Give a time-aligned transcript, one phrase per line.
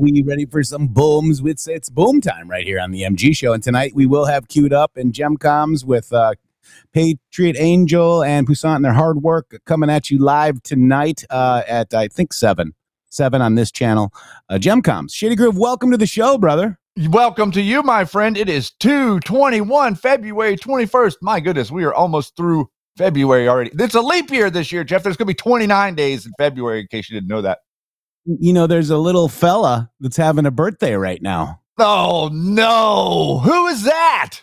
[0.00, 1.42] We ready for some booms?
[1.44, 3.52] It's it's boom time right here on the MG show.
[3.52, 6.32] And tonight we will have queued up and Gemcoms with uh,
[6.94, 11.92] Patriot Angel and Poussin and their hard work coming at you live tonight uh, at
[11.92, 12.72] I think seven.
[13.10, 14.10] Seven on this channel.
[14.48, 15.12] Uh, Gemcoms.
[15.12, 16.78] Shady Groove, welcome to the show, brother.
[17.10, 18.38] Welcome to you, my friend.
[18.38, 21.16] It is 221, February 21st.
[21.20, 23.70] My goodness, we are almost through February already.
[23.78, 25.02] It's a leap year this year, Jeff.
[25.02, 27.58] There's going to be 29 days in February, in case you didn't know that.
[28.38, 31.60] You know, there's a little fella that's having a birthday right now.
[31.78, 33.40] Oh, no.
[33.42, 34.40] Who is that?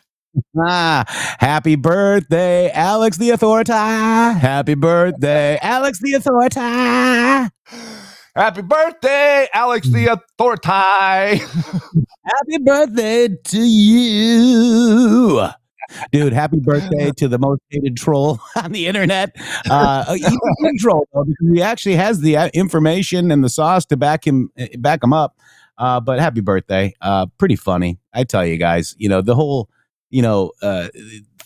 [0.60, 1.06] Ah,
[1.40, 3.72] happy birthday, Alex the Authority.
[3.72, 6.60] Happy birthday, Alex the Authority.
[8.36, 10.68] Happy birthday, Alex the Authority.
[12.26, 15.48] Happy birthday to you.
[16.12, 19.36] Dude, happy birthday to the most hated troll on the internet.
[19.70, 23.98] Uh, he's troll though, because he actually has the uh, information and the sauce to
[23.98, 25.38] back him eh, back him up.
[25.78, 26.94] Uh, but happy birthday.
[27.02, 28.00] Uh, pretty funny.
[28.14, 29.70] I tell you guys, you know, the whole,
[30.10, 30.88] you know, uh,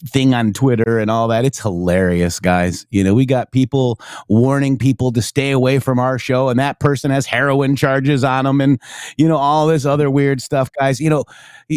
[0.07, 1.45] thing on Twitter and all that.
[1.45, 2.85] It's hilarious, guys.
[2.89, 6.79] You know, we got people warning people to stay away from our show, and that
[6.79, 8.79] person has heroin charges on them, and
[9.17, 10.99] you know all this other weird stuff, guys.
[10.99, 11.25] You know,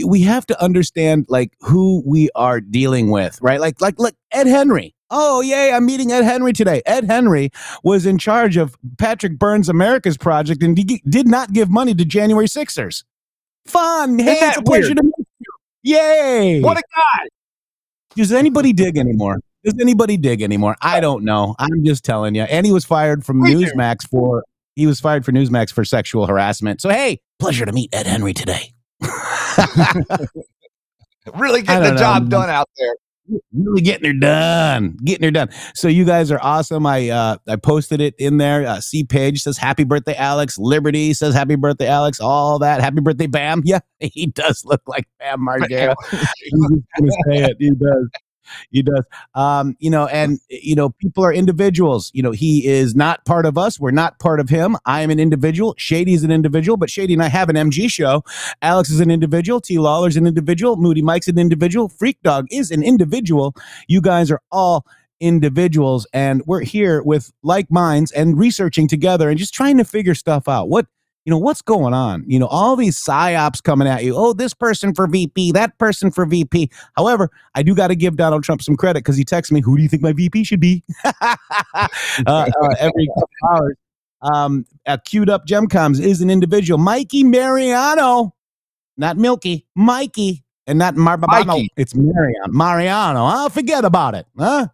[0.06, 3.60] we have to understand like who we are dealing with, right?
[3.60, 4.94] Like, like, like Ed Henry.
[5.10, 6.82] Oh, yay, I'm meeting Ed Henry today.
[6.86, 7.50] Ed Henry
[7.84, 12.04] was in charge of Patrick Byrne's America's Project and he did not give money to
[12.04, 13.04] January Sixers.
[13.66, 14.18] Fun.
[14.18, 14.96] Hey, it's a pleasure weird?
[14.96, 15.52] to meet you.
[15.84, 16.60] Yay.
[16.62, 17.28] What a guy.
[18.16, 19.40] Does anybody dig anymore?
[19.64, 20.76] Does anybody dig anymore?
[20.80, 21.54] I don't know.
[21.58, 22.42] I'm just telling you.
[22.42, 23.42] And he was fired from.
[23.42, 24.44] Newsmax for
[24.76, 26.80] he was fired for Newsmax for sexual harassment.
[26.80, 28.72] So hey, pleasure to meet Ed Henry today.
[31.32, 32.96] Really getting the know, job done out there.
[33.52, 35.48] Really getting her done getting her done.
[35.74, 36.86] So you guys are awesome.
[36.86, 38.66] I uh i posted it in there.
[38.66, 40.58] Uh, c page says happy birthday alex.
[40.58, 42.20] Liberty says happy birthday alex.
[42.20, 42.80] All that.
[42.80, 43.62] Happy birthday bam.
[43.74, 45.94] Yeah he does look like bam margera.
[46.12, 47.56] I'm just gonna say it.
[47.58, 48.08] He does
[48.70, 49.04] he does
[49.34, 53.46] um you know and you know people are individuals you know he is not part
[53.46, 56.90] of us we're not part of him i am an individual shady's an individual but
[56.90, 58.22] shady and i have an mg show
[58.62, 59.60] Alex is an individual.
[59.60, 59.78] T.
[59.78, 60.76] Lawler's an individual.
[60.76, 61.88] Moody Mike's an individual.
[61.88, 63.54] Freak Dog is an individual.
[63.88, 64.86] You guys are all
[65.20, 70.14] individuals, and we're here with like minds and researching together and just trying to figure
[70.14, 70.68] stuff out.
[70.68, 70.86] What
[71.24, 72.24] you know, what's going on?
[72.26, 74.14] You know, all these psyops coming at you.
[74.14, 76.70] Oh, this person for VP, that person for VP.
[76.96, 79.76] However, I do got to give Donald Trump some credit because he texts me, "Who
[79.76, 81.36] do you think my VP should be?" uh,
[82.26, 82.46] uh,
[82.78, 83.76] every couple hours.
[84.22, 86.78] Um, uh, queued up Gemcoms is an individual.
[86.78, 88.34] Mikey Mariano
[88.96, 91.66] not Milky, Mikey and not Marbabano.
[91.76, 92.48] It's Mariano.
[92.48, 93.26] Mariano.
[93.26, 93.48] Huh?
[93.48, 94.26] Forget about it.
[94.38, 94.68] Huh?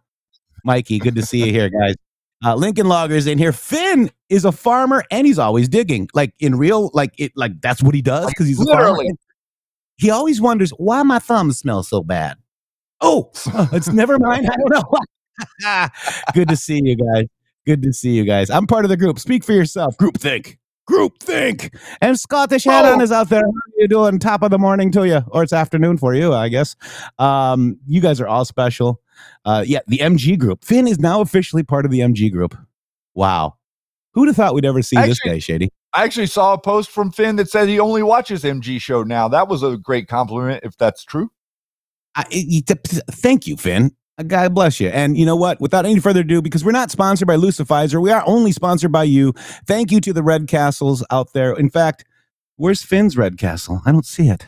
[0.63, 1.95] Mikey, good to see you here, guys.
[2.43, 3.51] Uh, Lincoln Loggers in here.
[3.51, 6.07] Finn is a farmer and he's always digging.
[6.13, 8.91] Like in real, like it, like that's what he does because he's a farmer.
[8.91, 9.11] Literally.
[9.97, 12.37] He always wonders why my thumbs smell so bad.
[13.01, 13.29] Oh,
[13.73, 14.47] it's never mind.
[14.49, 15.89] I don't know.
[16.33, 17.25] Good to see you guys.
[17.65, 18.49] Good to see you guys.
[18.49, 19.19] I'm part of the group.
[19.19, 19.95] Speak for yourself.
[19.97, 20.57] Group think.
[20.87, 21.75] Group think.
[22.01, 22.99] And Scottish Oh.
[23.01, 23.41] is out there.
[23.41, 24.17] How are you doing?
[24.17, 26.75] Top of the morning to you, or it's afternoon for you, I guess.
[27.19, 28.99] Um, you guys are all special.
[29.45, 30.63] Uh, yeah, the MG group.
[30.63, 32.55] Finn is now officially part of the MG group.
[33.13, 33.55] Wow.
[34.13, 35.69] Who'd have thought we'd ever see this Actually- guy, Shady?
[35.93, 39.27] I actually saw a post from Finn that said he only watches MG show now.
[39.27, 41.29] That was a great compliment, if that's true.
[42.15, 42.79] I, y- th-
[43.11, 43.91] thank you, Finn.
[44.17, 44.87] Uh, God bless you.
[44.87, 45.59] And you know what?
[45.59, 49.03] Without any further ado, because we're not sponsored by Lucifizer, we are only sponsored by
[49.03, 49.33] you.
[49.67, 51.53] Thank you to the Red Castles out there.
[51.53, 52.05] In fact,
[52.55, 53.81] where's Finn's Red Castle?
[53.85, 54.45] I don't see it.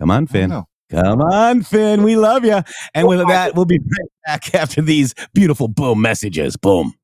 [0.00, 0.50] Come on, Finn.
[0.90, 1.02] Know.
[1.02, 2.02] Come on, Finn.
[2.02, 2.62] We love you.
[2.94, 6.56] And with that, we'll be right back after these beautiful boom messages.
[6.56, 6.94] Boom.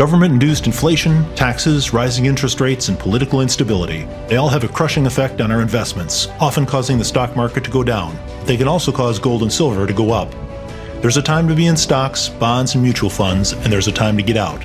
[0.00, 4.04] Government induced inflation, taxes, rising interest rates, and political instability.
[4.28, 7.70] They all have a crushing effect on our investments, often causing the stock market to
[7.70, 8.18] go down.
[8.46, 10.32] They can also cause gold and silver to go up.
[11.02, 14.16] There's a time to be in stocks, bonds, and mutual funds, and there's a time
[14.16, 14.64] to get out.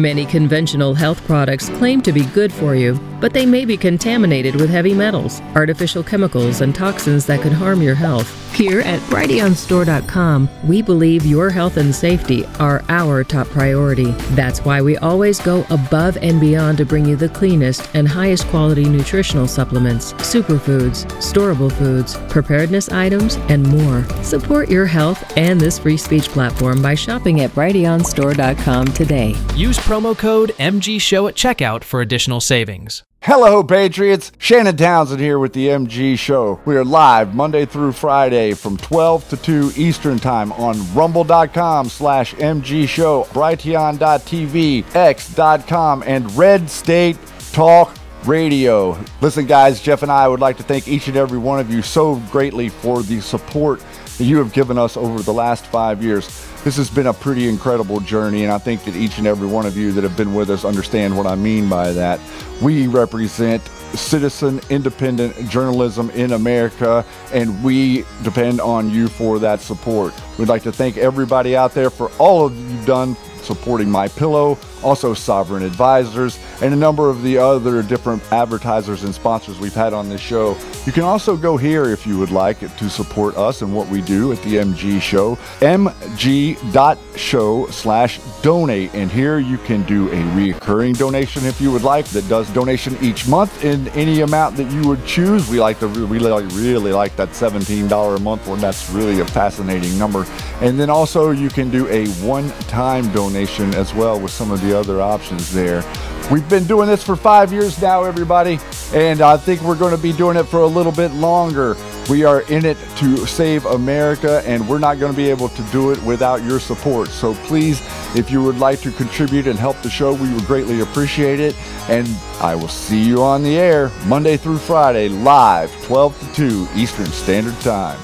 [0.00, 4.56] Many conventional health products claim to be good for you, but they may be contaminated
[4.56, 8.28] with heavy metals, artificial chemicals, and toxins that could harm your health.
[8.54, 14.12] Here at BrighteonStore.com, we believe your health and safety are our top priority.
[14.36, 18.46] That's why we always go above and beyond to bring you the cleanest and highest
[18.48, 24.04] quality nutritional supplements, superfoods, storable foods, preparedness items, and more.
[24.22, 29.34] Support your health and this free speech platform by shopping at BrighteonStore.com today.
[29.54, 33.02] Use promo code MG Show at checkout for additional savings.
[33.20, 34.32] Hello, Patriots.
[34.38, 36.58] Shannon Townsend here with the MG Show.
[36.64, 42.34] We are live Monday through Friday from 12 to 2 Eastern Time on rumble.com slash
[42.34, 47.18] MG Show, brighteon.tv, x.com, and Red State
[47.52, 47.94] Talk
[48.24, 48.98] Radio.
[49.20, 51.82] Listen, guys, Jeff and I would like to thank each and every one of you
[51.82, 53.82] so greatly for the support
[54.18, 56.26] that you have given us over the last five years.
[56.62, 59.66] This has been a pretty incredible journey, and I think that each and every one
[59.66, 62.20] of you that have been with us understand what I mean by that.
[62.62, 63.62] We represent
[63.94, 70.14] citizen independent journalism in America, and we depend on you for that support.
[70.38, 74.58] We'd like to thank everybody out there for all of you've done supporting My Pillow,
[74.84, 79.92] also Sovereign Advisors, and a number of the other different advertisers and sponsors we've had
[79.92, 80.56] on this show.
[80.86, 84.02] You can also go here if you would like to support us and what we
[84.02, 88.94] do at the MG Show, mg.show slash donate.
[88.94, 92.96] And here you can do a reoccurring donation if you would like that does donation
[93.00, 95.48] each month in any amount that you would choose.
[95.48, 98.60] We like to like, really like that $17 a month one.
[98.60, 100.26] That's really a fascinating number.
[100.60, 104.73] And then also you can do a one-time donation as well with some of the
[104.74, 105.82] other options there.
[106.30, 108.58] We've been doing this for five years now, everybody,
[108.94, 111.76] and I think we're going to be doing it for a little bit longer.
[112.08, 115.62] We are in it to save America, and we're not going to be able to
[115.64, 117.08] do it without your support.
[117.08, 117.80] So please,
[118.16, 121.54] if you would like to contribute and help the show, we would greatly appreciate it.
[121.88, 122.08] And
[122.40, 127.06] I will see you on the air Monday through Friday, live, 12 to 2 Eastern
[127.06, 127.98] Standard Time.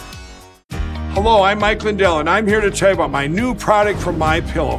[1.13, 4.17] Hello, I'm Mike Lindell, and I'm here to tell you about my new product from
[4.17, 4.79] My Pillow,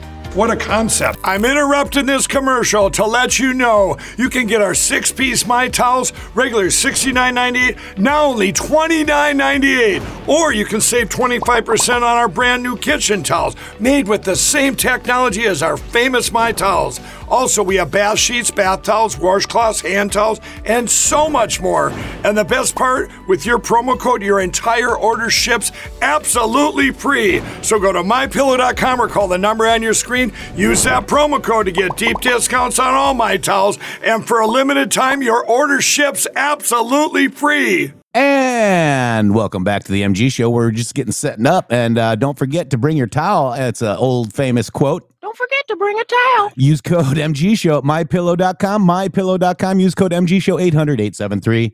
[0.33, 1.19] What a concept.
[1.25, 5.67] I'm interrupting this commercial to let you know you can get our six piece My
[5.67, 10.29] Towels, regular $69.98, now only $29.98.
[10.29, 14.77] Or you can save 25% on our brand new kitchen towels, made with the same
[14.77, 17.01] technology as our famous My Towels.
[17.27, 21.89] Also, we have bath sheets, bath towels, washcloths, hand towels, and so much more.
[22.23, 27.41] And the best part, with your promo code, your entire order ships absolutely free.
[27.61, 30.20] So go to mypillow.com or call the number on your screen.
[30.55, 33.79] Use that promo code to get deep discounts on all my towels.
[34.03, 37.93] And for a limited time, your order ships absolutely free.
[38.13, 40.49] And welcome back to the MG show.
[40.49, 41.71] We're just getting setting up.
[41.71, 43.53] And uh, don't forget to bring your towel.
[43.53, 45.07] It's an old famous quote.
[45.21, 46.51] Don't forget to bring a towel.
[46.57, 48.85] Use code MG show at mypillow.com.
[48.85, 49.79] Mypillow.com.
[49.79, 51.73] Use code MG show 800 873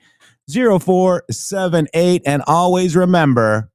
[0.49, 2.21] 0478.
[2.25, 3.71] And always remember,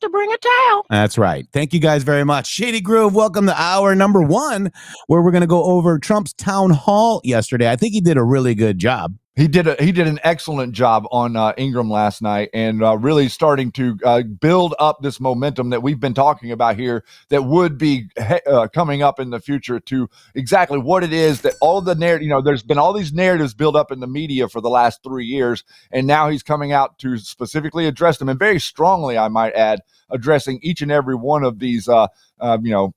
[0.00, 0.86] To bring a towel.
[0.88, 1.46] That's right.
[1.52, 2.46] Thank you guys very much.
[2.46, 4.72] Shady Groove, welcome to hour number one,
[5.08, 7.70] where we're going to go over Trump's town hall yesterday.
[7.70, 9.14] I think he did a really good job.
[9.40, 12.98] He did a, he did an excellent job on uh, Ingraham last night, and uh,
[12.98, 17.06] really starting to uh, build up this momentum that we've been talking about here.
[17.30, 18.10] That would be
[18.46, 22.24] uh, coming up in the future to exactly what it is that all the narrative.
[22.24, 25.02] You know, there's been all these narratives built up in the media for the last
[25.02, 29.28] three years, and now he's coming out to specifically address them, and very strongly, I
[29.28, 29.80] might add,
[30.10, 31.88] addressing each and every one of these.
[31.88, 32.08] Uh,
[32.40, 32.92] uh, you know,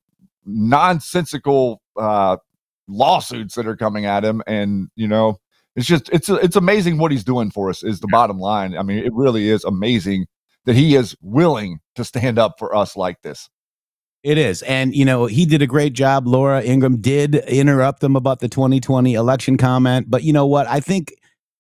[0.46, 1.82] nonsensical
[2.90, 5.40] lawsuits that are coming at him, and you know
[5.76, 8.78] it's just it's it's amazing what he's doing for us is the bottom line.
[8.78, 10.28] I mean, it really is amazing
[10.66, 13.50] that he is willing to stand up for us like this.
[14.24, 14.62] It is.
[14.62, 16.28] And, you know, he did a great job.
[16.28, 20.10] Laura Ingraham did interrupt them about the 2020 election comment.
[20.10, 20.66] But you know what?
[20.68, 21.14] I think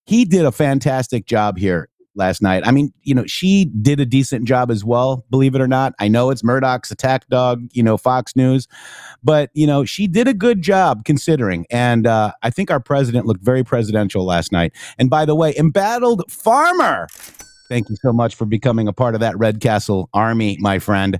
[0.05, 2.65] he did a fantastic job here last night.
[2.65, 5.93] I mean, you know, she did a decent job as well, believe it or not.
[5.99, 8.67] I know it's Murdoch's attack dog, you know, Fox News,
[9.23, 11.65] but, you know, she did a good job considering.
[11.69, 14.73] And uh, I think our president looked very presidential last night.
[14.97, 17.07] And by the way, embattled farmer.
[17.69, 21.19] Thank you so much for becoming a part of that Red Castle army, my friend.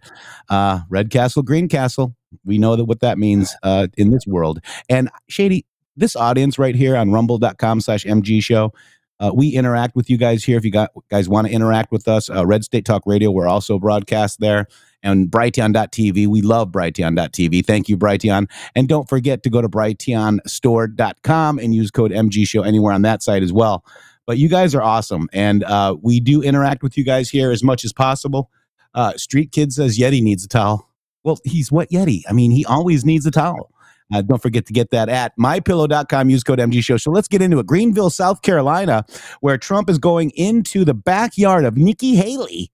[0.49, 2.15] Uh, Red Castle, Green Castle.
[2.45, 4.59] We know that what that means uh, in this world.
[4.89, 8.73] And Shady, this audience right here on rumble.com slash MG show,
[9.19, 10.57] uh, we interact with you guys here.
[10.57, 13.47] If you got, guys want to interact with us, uh, Red State Talk Radio, we're
[13.47, 14.67] also broadcast there.
[15.01, 17.65] And Brighteon.tv, we love Brighteon.tv.
[17.65, 18.49] Thank you, Brighteon.
[18.75, 23.21] And don't forget to go to BrighteonStore.com and use code MG Show anywhere on that
[23.21, 23.85] site as well.
[24.25, 25.29] But you guys are awesome.
[25.33, 28.49] And uh, we do interact with you guys here as much as possible.
[28.93, 30.89] Uh, Street Kid says Yeti needs a towel.
[31.23, 32.21] Well, he's what Yeti?
[32.29, 33.71] I mean, he always needs a towel.
[34.13, 36.29] Uh, don't forget to get that at mypillow.com.
[36.29, 36.97] Use code MG Show.
[36.97, 37.65] So let's get into it.
[37.65, 39.05] Greenville, South Carolina,
[39.41, 42.71] where Trump is going into the backyard of Nikki Haley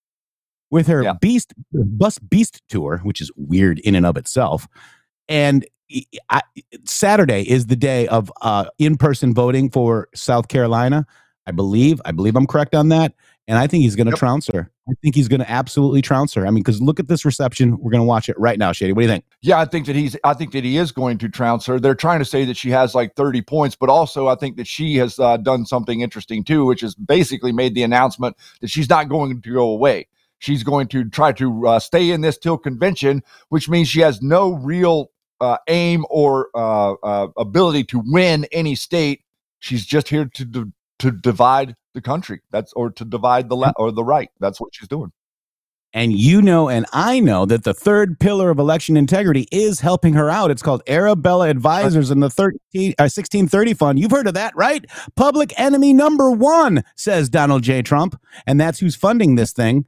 [0.71, 1.13] with her yeah.
[1.19, 4.67] Beast Bus Beast tour, which is weird in and of itself.
[5.27, 5.65] And
[6.29, 6.41] I,
[6.85, 11.05] Saturday is the day of uh, in-person voting for South Carolina.
[11.47, 11.99] I believe.
[12.05, 13.13] I believe I'm correct on that.
[13.49, 14.19] And I think he's going to yep.
[14.19, 14.71] trounce her.
[14.87, 16.45] I think he's going to absolutely trounce her.
[16.45, 17.79] I mean, because look at this reception.
[17.79, 18.93] We're going to watch it right now, Shady.
[18.93, 19.25] What do you think?
[19.41, 20.15] Yeah, I think that he's.
[20.23, 21.79] I think that he is going to trounce her.
[21.79, 24.67] They're trying to say that she has like 30 points, but also I think that
[24.67, 28.87] she has uh, done something interesting too, which is basically made the announcement that she's
[28.87, 30.07] not going to go away.
[30.37, 34.21] She's going to try to uh, stay in this till convention, which means she has
[34.21, 35.09] no real
[35.41, 39.23] uh, aim or uh, uh, ability to win any state.
[39.57, 40.71] She's just here to to
[41.11, 42.41] divide the country.
[42.51, 44.29] That's or to divide the left or the right.
[44.39, 45.11] That's what she's doing.
[45.91, 50.13] And you know, and I know that the third pillar of election integrity is helping
[50.13, 50.51] her out.
[50.51, 53.99] It's called Arabella Advisors and the 13, uh, 1630 Fund.
[53.99, 54.85] You've heard of that, right?
[55.15, 57.81] Public enemy number one, says Donald J.
[57.81, 58.21] Trump.
[58.45, 59.85] And that's who's funding this thing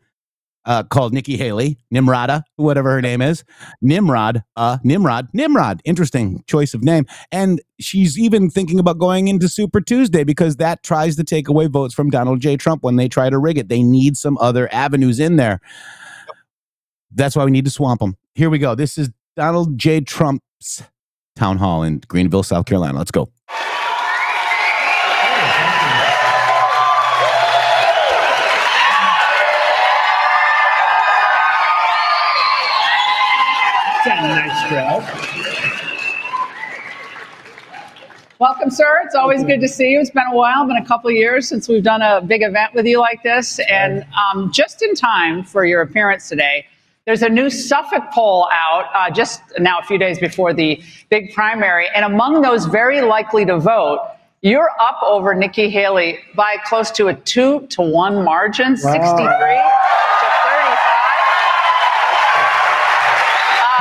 [0.66, 3.44] uh, called Nikki Haley, Nimrata, whatever her name is.
[3.82, 5.82] Nimrod, uh, Nimrod, Nimrod.
[5.86, 7.06] Interesting choice of name.
[7.32, 11.68] And she's even thinking about going into Super Tuesday because that tries to take away
[11.68, 12.58] votes from Donald J.
[12.58, 13.70] Trump when they try to rig it.
[13.70, 15.62] They need some other avenues in there.
[17.14, 18.16] That's why we need to swamp them.
[18.36, 18.76] Here we go.
[18.76, 20.02] This is Donald J.
[20.02, 20.84] Trump's
[21.36, 22.98] town hall in Greenville, South Carolina.
[22.98, 23.30] Let's go.
[34.72, 35.04] Crowd.
[38.40, 39.02] Welcome, sir.
[39.04, 40.00] It's always good to see you.
[40.00, 42.74] It's been a while, been a couple of years since we've done a big event
[42.74, 43.60] with you like this.
[43.70, 46.66] And um, just in time for your appearance today,
[47.06, 51.34] there's a new Suffolk poll out uh, just now a few days before the big
[51.34, 51.90] primary.
[51.94, 54.00] And among those very likely to vote,
[54.42, 58.92] you're up over Nikki Haley by close to a two to one margin, wow.
[58.94, 59.28] 63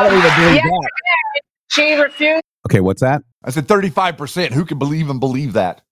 [0.00, 0.90] How do we do that?
[1.68, 2.42] She refused.
[2.66, 3.22] Okay, what's that?
[3.44, 4.52] I said 35%.
[4.52, 5.82] Who can believe and believe that?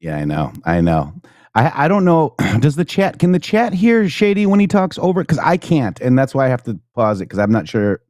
[0.00, 0.52] Yeah, I know.
[0.64, 1.12] I know.
[1.54, 2.34] I I don't know.
[2.60, 5.24] Does the chat can the chat hear Shady when he talks over it?
[5.24, 8.00] Because I can't, and that's why I have to pause it because I'm not sure.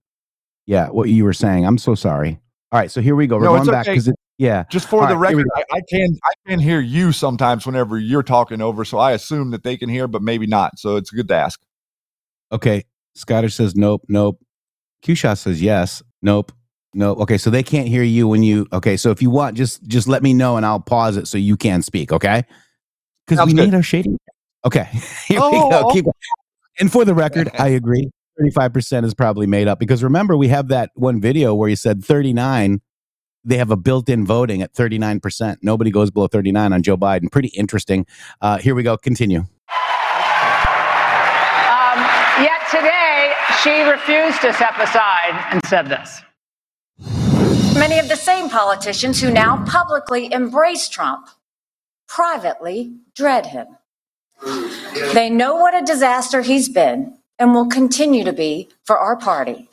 [0.66, 1.66] Yeah, what you were saying.
[1.66, 2.38] I'm so sorry.
[2.70, 3.36] All right, so here we go.
[3.36, 3.92] We're No, going back okay.
[3.92, 4.14] because it.
[4.38, 4.64] Yeah.
[4.70, 7.98] Just for All the right, record, I, I can I can hear you sometimes whenever
[7.98, 10.78] you're talking over, so I assume that they can hear, but maybe not.
[10.78, 11.60] So it's good to ask.
[12.52, 12.84] Okay.
[13.16, 14.38] Scottish says nope, nope.
[15.04, 16.50] Q-Shot says yes, nope,
[16.94, 17.18] nope.
[17.20, 18.66] Okay, so they can't hear you when you.
[18.72, 21.38] Okay, so if you want, just just let me know and I'll pause it so
[21.38, 22.10] you can speak.
[22.10, 22.42] Okay.
[23.26, 23.66] Because we good.
[23.66, 24.16] need our shady.
[24.66, 24.84] Okay.
[25.28, 25.90] Here we Oh, go.
[25.92, 26.06] Keep.
[26.80, 28.10] And for the record, I agree.
[28.38, 31.76] Thirty-five percent is probably made up because remember we have that one video where you
[31.76, 32.80] said thirty-nine.
[33.46, 35.58] They have a built-in voting at thirty-nine percent.
[35.62, 37.30] Nobody goes below thirty-nine on Joe Biden.
[37.30, 38.06] Pretty interesting.
[38.40, 38.96] Uh, here we go.
[38.96, 39.40] Continue.
[39.40, 39.46] Um,
[42.42, 42.93] yet today,
[43.64, 46.20] she refused to step aside and said this.
[47.78, 51.28] Many of the same politicians who now publicly embrace Trump
[52.06, 53.66] privately dread him.
[55.14, 59.68] They know what a disaster he's been and will continue to be for our party.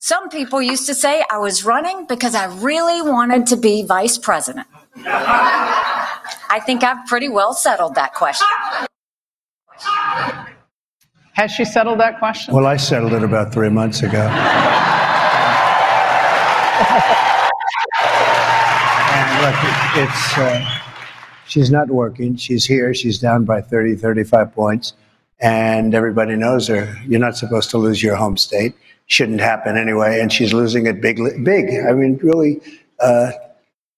[0.00, 4.18] Some people used to say I was running because I really wanted to be vice
[4.18, 4.66] president.
[4.96, 8.46] I think I've pretty well settled that question.
[11.38, 12.52] Has she settled that question?
[12.52, 14.18] Well, I settled it about three months ago.
[14.18, 14.34] and
[19.42, 20.68] look, it- it's, uh,
[21.46, 22.34] she's not working.
[22.36, 22.92] She's here.
[22.92, 24.94] She's down by 30, 35 points.
[25.40, 26.92] And everybody knows her.
[27.06, 28.74] You're not supposed to lose your home state.
[29.06, 30.18] Shouldn't happen anyway.
[30.20, 31.66] And she's losing it big, big.
[31.88, 32.60] I mean, really,
[32.98, 33.30] uh,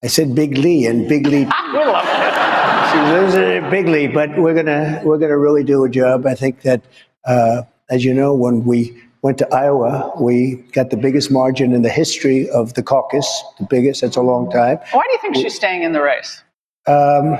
[0.03, 1.45] I said big Lee and big Lee.
[1.73, 2.91] we love it.
[2.91, 6.25] She's losing it bigly, but we're gonna we're gonna really do a job.
[6.25, 6.81] I think that,
[7.25, 11.81] uh, as you know, when we went to Iowa, we got the biggest margin in
[11.81, 13.27] the history of the caucus,
[13.59, 14.01] the biggest.
[14.01, 14.79] That's a long time.
[14.91, 16.43] Why do you think she's staying in the race?
[16.87, 17.37] Um,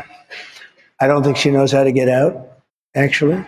[1.00, 2.48] I don't think she knows how to get out.
[2.94, 3.44] Actually,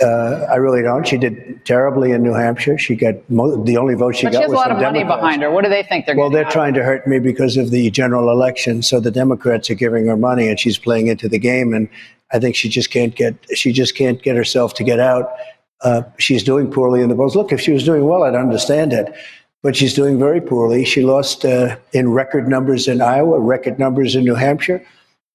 [0.00, 1.06] uh, I really don't.
[1.06, 2.78] She did terribly in New Hampshire.
[2.78, 4.76] She got mo- the only vote she but got she has a was lot from
[4.76, 5.22] of money Democrats.
[5.22, 5.50] behind her.
[5.50, 8.30] What do they think they're Well, they're trying to hurt me because of the general
[8.30, 8.82] election.
[8.82, 11.72] So the Democrats are giving her money, and she's playing into the game.
[11.74, 11.88] And
[12.32, 15.32] I think she just can't get she just can't get herself to get out.
[15.80, 17.36] Uh, she's doing poorly in the polls.
[17.36, 19.14] Look, if she was doing well, I'd understand it.
[19.62, 20.84] But she's doing very poorly.
[20.84, 24.84] She lost uh, in record numbers in Iowa, record numbers in New Hampshire,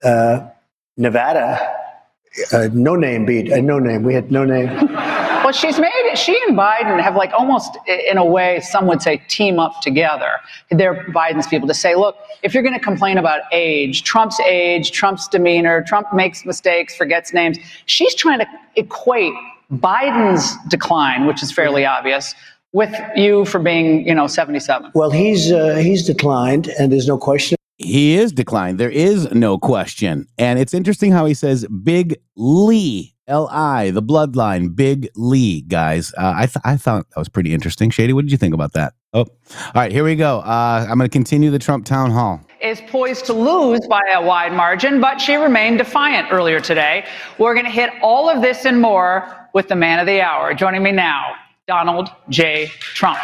[0.04, 0.48] uh,
[0.96, 1.60] Nevada.
[2.52, 3.52] Uh, no name beat.
[3.52, 4.04] Uh, no name.
[4.04, 4.70] We had no name.
[5.44, 9.22] Well, she's made she and Biden have like almost in a way some would say
[9.28, 10.40] team up together.
[10.72, 14.92] They're Biden's people to say, look, if you're going to complain about age, Trump's age,
[14.92, 17.58] Trump's demeanor, Trump makes mistakes, forgets names.
[17.86, 19.34] She's trying to equate
[19.72, 22.34] Biden's decline, which is fairly obvious,
[22.72, 24.92] with you for being, you know, 77.
[24.96, 27.58] Well, he's uh, he's declined, and there's no question.
[27.78, 28.80] He is declined.
[28.80, 30.28] There is no question.
[30.38, 36.14] And it's interesting how he says Big Lee, L I, the bloodline, Big Lee, guys.
[36.18, 37.90] Uh, I, th- I thought that was pretty interesting.
[37.90, 38.94] Shady, what did you think about that?
[39.14, 39.28] Oh, all
[39.76, 40.40] right, here we go.
[40.40, 42.42] Uh, I'm going to continue the Trump town hall.
[42.62, 47.06] is poised to lose by a wide margin, but she remained defiant earlier today.
[47.38, 50.54] We're going to hit all of this and more with the man of the hour.
[50.54, 51.36] Joining me now,
[51.68, 52.68] Donald J.
[52.80, 53.20] Trump.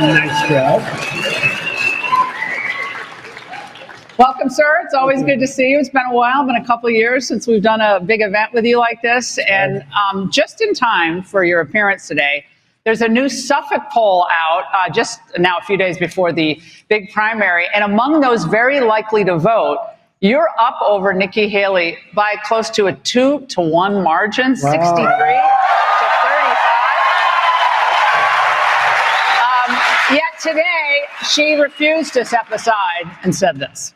[0.00, 0.82] nice crowd.
[4.18, 4.80] Welcome, sir.
[4.84, 5.80] It's always good to see you.
[5.80, 8.52] It's been a while, been a couple of years since we've done a big event
[8.52, 9.36] with you like this.
[9.48, 12.46] And um, just in time for your appearance today,
[12.84, 17.10] there's a new Suffolk poll out uh, just now a few days before the big
[17.10, 17.66] primary.
[17.74, 19.78] And among those very likely to vote,
[20.20, 25.02] you're up over Nikki Haley by close to a two to one margin, 63 to
[25.02, 25.32] 35.
[29.42, 29.76] Um,
[30.12, 33.94] yet today, she refused to step aside and said this.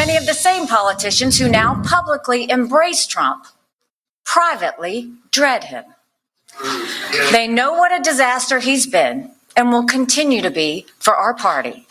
[0.00, 3.44] Many of the same politicians who now publicly embrace Trump
[4.24, 5.84] privately dread him.
[7.32, 11.86] They know what a disaster he's been and will continue to be for our party.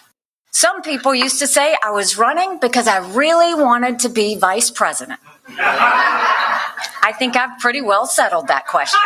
[0.49, 4.71] Some people used to say I was running because I really wanted to be vice
[4.71, 5.19] president.
[5.59, 8.99] I think I've pretty well settled that question.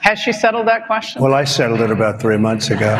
[0.00, 1.20] Has she settled that question?
[1.20, 2.96] Well, I settled it about three months ago.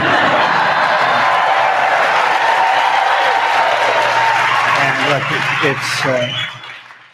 [5.08, 6.32] Look, it's, uh,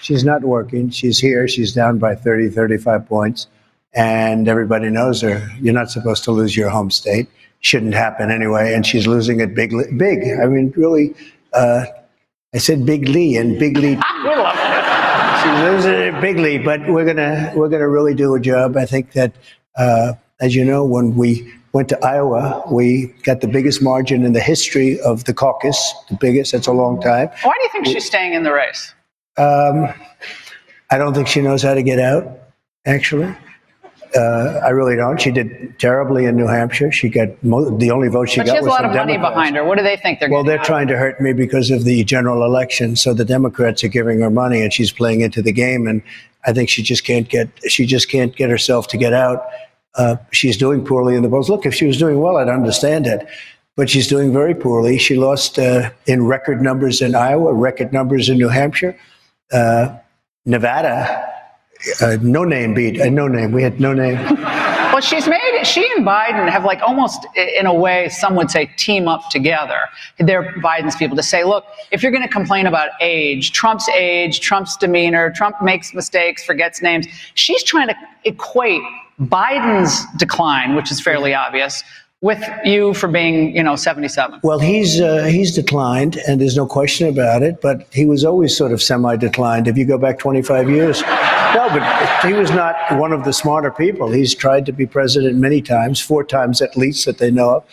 [0.01, 0.91] she's not working.
[0.91, 1.49] She's here.
[1.49, 3.47] She's down by 30, 35 points.
[3.95, 5.49] And everybody knows her.
[5.61, 7.29] You're not supposed to lose your home state.
[7.61, 8.75] Shouldn't happen anyway.
[8.75, 9.73] And she's losing it big.
[9.99, 10.21] Big.
[10.41, 11.15] I mean, really,
[11.53, 11.85] uh,
[12.55, 13.99] I said bigly and bigly.
[15.43, 18.77] She's losing it bigly, but we're gonna we're gonna really do a job.
[18.77, 19.33] I think that,
[19.75, 24.33] uh, as you know, when we went to Iowa, we got the biggest margin in
[24.33, 25.95] the history of the caucus.
[26.09, 26.53] The biggest.
[26.53, 27.29] That's a long time.
[27.43, 28.95] Why do you think she's staying in the race?
[29.37, 29.93] Um,
[30.91, 32.27] I don't think she knows how to get out.
[32.87, 33.35] Actually,
[34.17, 35.21] uh, I really don't.
[35.21, 36.91] She did terribly in New Hampshire.
[36.91, 39.13] She got mo- the only vote she but got she has a lot of money
[39.13, 39.35] Democrats.
[39.35, 39.65] behind her.
[39.65, 42.45] What do they think they're Well, they're trying to hurt me because of the general
[42.45, 42.97] election.
[42.97, 45.87] So the Democrats are giving her money, and she's playing into the game.
[45.87, 46.03] And
[46.45, 49.45] I think she just can't get she just can't get herself to get out.
[49.97, 51.51] Uh, she's doing poorly in the polls.
[51.51, 53.27] Look, if she was doing well, I'd understand it.
[53.77, 54.99] But she's doing very poorly.
[54.99, 58.99] She lost uh, in record numbers in Iowa, record numbers in New Hampshire,
[59.53, 59.97] uh,
[60.45, 61.27] Nevada.
[62.01, 63.01] Uh, no name beat.
[63.01, 63.53] Uh, no name.
[63.53, 64.19] We had no name.
[64.93, 68.71] Well, she's made she and Biden have like almost in a way some would say
[68.77, 69.83] team up together.
[70.19, 74.41] They're Biden's people to say, look, if you're going to complain about age, Trump's age,
[74.41, 77.07] Trump's demeanor, Trump makes mistakes, forgets names.
[77.35, 78.83] She's trying to equate
[79.21, 81.85] Biden's decline, which is fairly obvious,
[82.23, 84.41] with you for being, you know, 77.
[84.43, 87.61] Well, he's uh, he's declined, and there's no question about it.
[87.63, 89.67] But he was always sort of semi-declined.
[89.67, 93.71] If you go back 25 years, no, but he was not one of the smarter
[93.71, 94.11] people.
[94.11, 97.65] He's tried to be president many times, four times at least that they know of.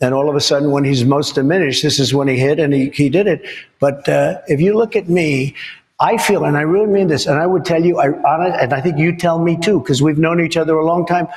[0.00, 2.72] And all of a sudden, when he's most diminished, this is when he hit, and
[2.72, 3.44] he, he did it.
[3.80, 5.54] But uh, if you look at me,
[6.00, 8.06] I feel, and I really mean this, and I would tell you, I,
[8.62, 11.28] and I think you tell me too, because we've known each other a long time.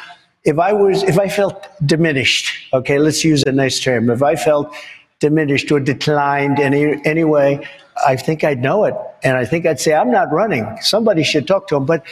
[0.45, 4.09] If I was, if I felt diminished, okay, let's use a nice term.
[4.09, 4.73] If I felt
[5.19, 7.65] diminished or declined any anyway,
[8.05, 10.65] I think I'd know it, and I think I'd say I'm not running.
[10.81, 11.85] Somebody should talk to him.
[11.85, 12.03] But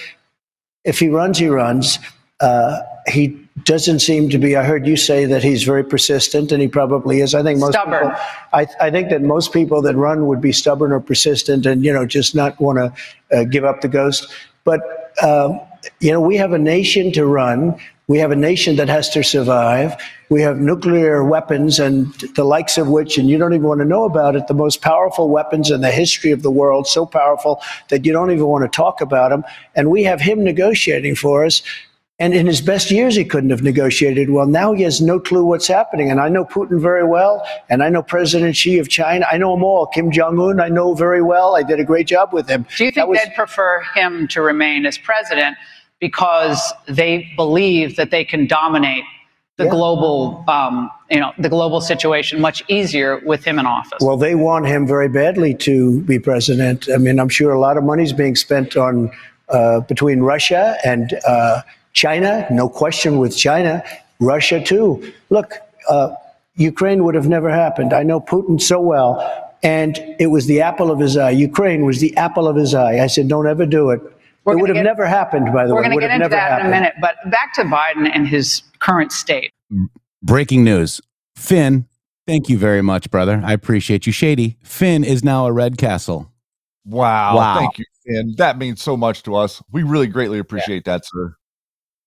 [0.86, 2.00] if he runs, he runs.
[2.40, 4.56] Uh, he doesn't seem to be.
[4.56, 7.36] I heard you say that he's very persistent, and he probably is.
[7.36, 8.10] I think most Stubborn.
[8.10, 8.22] people.
[8.54, 11.92] I, I think that most people that run would be stubborn or persistent, and you
[11.92, 14.28] know, just not want to uh, give up the ghost.
[14.64, 15.60] But um,
[16.00, 17.78] you know, we have a nation to run.
[18.12, 19.96] We have a nation that has to survive.
[20.28, 23.86] We have nuclear weapons and the likes of which, and you don't even want to
[23.86, 27.62] know about it, the most powerful weapons in the history of the world, so powerful
[27.88, 29.46] that you don't even want to talk about them.
[29.76, 31.62] And we have him negotiating for us.
[32.20, 34.46] And in his best years, he couldn't have negotiated well.
[34.46, 36.12] Now he has no clue what's happening.
[36.12, 39.26] And I know Putin very well, and I know President Xi of China.
[39.32, 39.88] I know them all.
[39.88, 41.56] Kim Jong Un, I know very well.
[41.56, 42.66] I did a great job with him.
[42.76, 45.56] Do you think they'd prefer him to remain as president
[46.02, 49.06] because they believe that they can dominate
[49.58, 54.00] the global, um, you know, the global situation much easier with him in office?
[54.02, 56.90] Well, they want him very badly to be president.
[56.94, 59.12] I mean, I'm sure a lot of money is being spent on
[59.50, 61.62] uh, between Russia and uh,
[61.94, 62.48] China.
[62.50, 63.84] No question with China,
[64.20, 65.14] Russia too.
[65.30, 65.54] Look,
[65.88, 66.16] uh,
[66.56, 67.94] Ukraine would have never happened.
[67.94, 69.14] I know Putin so well,
[69.62, 71.32] and it was the apple of his eye.
[71.32, 73.00] Ukraine was the apple of his eye.
[73.00, 74.02] I said, don't ever do it.
[74.44, 75.78] We're it would gonna have get- never happened, by the way.
[75.78, 76.72] We're going to Would get have into never that in a happened.
[76.72, 79.52] minute, but back to Biden and his current state.
[80.24, 81.00] Breaking news.
[81.36, 81.88] Finn,
[82.28, 83.42] thank you very much, brother.
[83.44, 84.12] I appreciate you.
[84.14, 86.32] Shady, Finn is now a Red Castle.
[86.86, 87.36] Wow.
[87.38, 87.58] Wow.
[87.60, 88.34] Thank you, Finn.
[88.38, 89.62] That means so much to us.
[89.72, 91.36] We really greatly appreciate that, sir.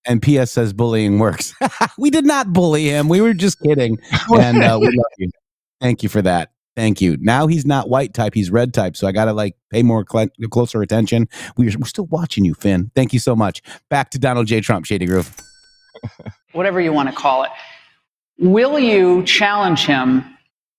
[0.07, 1.55] And PS says bullying works.
[1.99, 3.09] we did not bully him.
[3.09, 3.99] We were just kidding.
[4.37, 5.31] And uh, we love you.
[5.81, 6.51] Thank you for that.
[6.77, 7.17] Thank you.
[7.21, 8.97] Now he's not white type; he's red type.
[8.97, 11.29] So I got to like pay more cl- closer attention.
[11.57, 12.91] We're, we're still watching you, Finn.
[12.95, 13.63] Thank you so much.
[13.91, 14.61] Back to Donald J.
[14.61, 15.37] Trump, Shady Groove.
[16.53, 17.51] whatever you want to call it.
[18.39, 20.25] Will you challenge him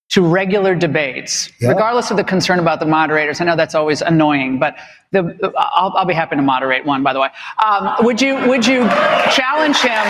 [0.10, 3.42] to regular debates, regardless of the concern about the moderators?
[3.42, 4.76] I know that's always annoying, but
[5.12, 7.04] the, I'll, I'll be happy to moderate one.
[7.04, 7.30] By the way,
[7.66, 8.82] um, would you would you
[9.32, 10.06] challenge him?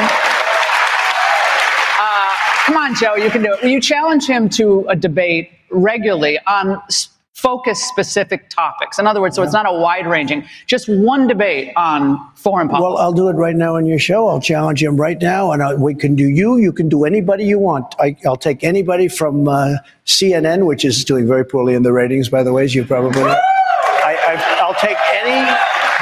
[2.00, 2.34] Uh,
[2.66, 3.62] come on, Joe, you can do it.
[3.62, 8.98] Will you challenge him to a debate regularly on s- focused specific topics?
[8.98, 12.84] In other words, so it's not a wide ranging, just one debate on foreign policy.
[12.84, 14.28] Well, I'll do it right now on your show.
[14.28, 16.58] I'll challenge him right now, and I, we can do you.
[16.58, 17.94] You can do anybody you want.
[18.00, 22.30] I, I'll take anybody from uh, CNN, which is doing very poorly in the ratings,
[22.30, 23.28] by the way, as you probably know.
[23.28, 25.46] I, I, I'll take any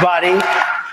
[0.01, 0.39] body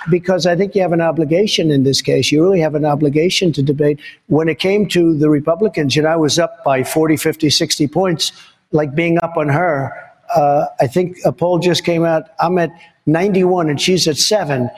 [0.08, 2.32] because I think you have an obligation in this case.
[2.32, 4.00] You really have an obligation to debate.
[4.28, 7.86] When it came to the Republicans, you know, I was up by 40, 50, 60
[7.88, 8.32] points,
[8.72, 9.92] like being up on her.
[10.34, 12.24] Uh, I think a poll just came out.
[12.38, 12.70] I'm at
[13.06, 14.70] 91 and she's at seven.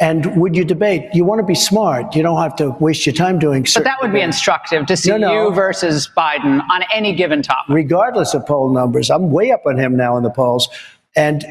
[0.00, 1.08] And would you debate?
[1.14, 2.16] You want to be smart.
[2.16, 3.64] You don't have to waste your time doing.
[3.74, 5.48] But that would be instructive to see No, no.
[5.48, 7.72] you versus Biden on any given topic.
[7.72, 9.10] regardless of poll numbers.
[9.10, 10.68] I'm way up on him now in the polls.
[11.14, 11.44] And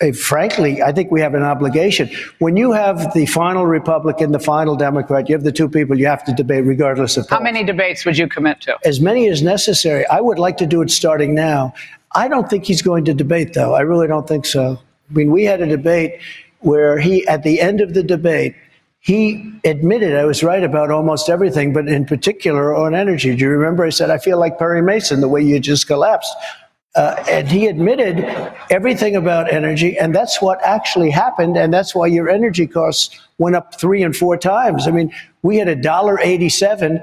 [0.00, 2.08] Eh, frankly, I think we have an obligation.
[2.38, 6.06] When you have the final Republican, the final Democrat, you have the two people you
[6.06, 8.78] have to debate regardless of How many debates would you commit to?
[8.84, 10.06] As many as necessary.
[10.06, 11.74] I would like to do it starting now.
[12.14, 13.74] I don't think he's going to debate, though.
[13.74, 14.78] I really don't think so.
[15.10, 16.20] I mean, we had a debate
[16.60, 18.54] where he, at the end of the debate,
[19.00, 23.34] he admitted I was right about almost everything, but in particular on energy.
[23.34, 23.84] Do you remember?
[23.84, 26.32] I said, I feel like Perry Mason, the way you just collapsed.
[26.96, 28.24] Uh, and he admitted
[28.70, 33.56] everything about energy, and that's what actually happened, and that's why your energy costs went
[33.56, 34.86] up three and four times.
[34.86, 37.00] I mean, we had a dollar eighty-seven,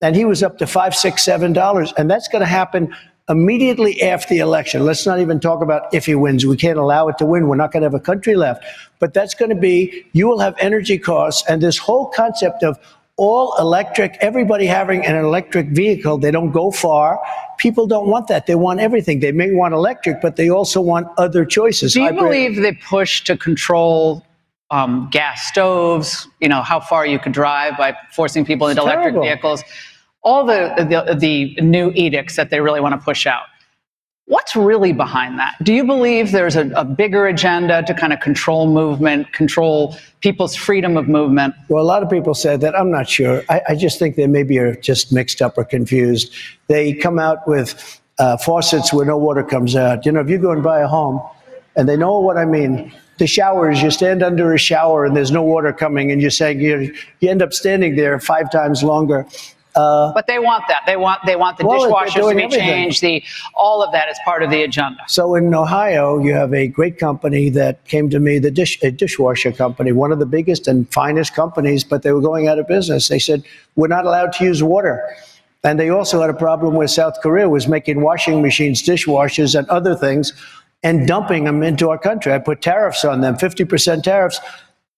[0.00, 2.94] and he was up to five, six, seven dollars, and that's going to happen
[3.28, 4.84] immediately after the election.
[4.84, 6.46] Let's not even talk about if he wins.
[6.46, 7.46] We can't allow it to win.
[7.46, 8.64] We're not going to have a country left.
[8.98, 12.78] But that's going to be you will have energy costs, and this whole concept of
[13.16, 17.20] all electric, everybody having an electric vehicle, they don't go far.
[17.58, 18.46] People don't want that.
[18.46, 19.20] They want everything.
[19.20, 21.92] They may want electric, but they also want other choices.
[21.92, 24.24] Do you Hybrid- believe the push to control
[24.70, 29.12] um, gas stoves, you know, how far you could drive by forcing people into electric
[29.12, 29.22] terrible.
[29.22, 29.62] vehicles,
[30.22, 33.44] all the, the, the new edicts that they really want to push out?
[34.26, 35.54] What's really behind that?
[35.62, 40.56] Do you believe there's a, a bigger agenda to kind of control movement, control people's
[40.56, 41.54] freedom of movement?
[41.68, 42.74] Well, a lot of people said that.
[42.74, 43.42] I'm not sure.
[43.50, 46.32] I, I just think they maybe are just mixed up or confused.
[46.68, 50.06] They come out with uh, faucets where no water comes out.
[50.06, 51.20] You know, if you go and buy a home,
[51.76, 52.92] and they know what I mean.
[53.18, 56.60] The showers, you stand under a shower and there's no water coming, and you're saying
[56.60, 59.26] you you end up standing there five times longer.
[59.76, 60.82] Uh, But they want that.
[60.86, 62.60] They want they want the Well, dishwashers to be everything.
[62.60, 63.02] changed.
[63.02, 63.22] The
[63.54, 65.00] all of that is part of the agenda.
[65.08, 68.90] So in Ohio, you have a great company that came to me, the dish, a
[68.90, 72.68] dishwasher company, one of the biggest and finest companies, but they were going out of
[72.68, 73.08] business.
[73.08, 73.42] They said,
[73.76, 75.02] we're not allowed to use water.
[75.64, 79.68] And they also had a problem where South Korea was making washing machines, dishwashers, and
[79.70, 80.32] other things
[80.82, 82.32] and dumping them into our country.
[82.32, 84.38] I put tariffs on them, 50% tariffs,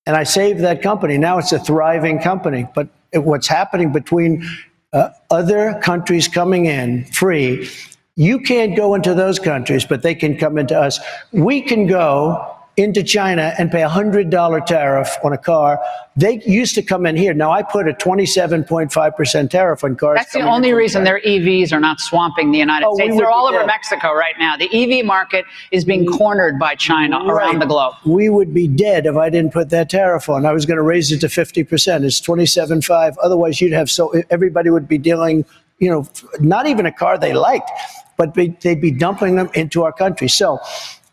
[0.04, 1.16] and I saved that company.
[1.16, 2.66] Now it's a thriving company.
[2.74, 2.88] But
[3.24, 4.46] what's happening between
[4.92, 7.68] uh, other countries coming in free,
[8.16, 10.98] you can't go into those countries, but they can come into us.
[11.32, 15.80] We can go into China and pay a $100 tariff on a car.
[16.14, 17.32] They used to come in here.
[17.32, 20.16] Now I put a 27.5% tariff on cars.
[20.18, 21.18] That's the only reason China.
[21.24, 23.14] their EVs are not swamping the United Oh, States.
[23.14, 23.64] would They're all over.
[23.66, 24.56] Mexico right now.
[24.58, 27.94] The EV market is being cornered by China around the globe.
[28.04, 30.44] We would be dead if I didn't put that tariff on.
[30.44, 32.04] I was going to raise it to 50%.
[32.04, 33.16] It's 27.5.
[33.22, 35.46] Otherwise, you'd have so everybody would be dealing,
[35.78, 36.06] you know,
[36.40, 37.70] not even a car they liked,
[38.18, 40.28] but be, they'd be dumping them into our country.
[40.28, 40.58] So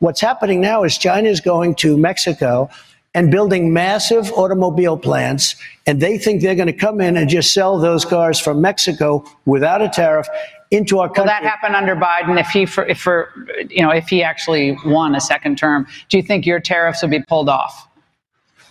[0.03, 2.69] what's happening now is China is going to Mexico
[3.13, 5.55] and building massive automobile plants,
[5.87, 9.23] and they think they're going to come in and just sell those cars from Mexico
[9.45, 10.27] without a tariff
[10.71, 11.29] into our Will country.
[11.29, 13.29] that happen under Biden if he, for, if for,
[13.69, 15.87] you know, if he actually won a second term?
[16.09, 17.87] Do you think your tariffs would be pulled off?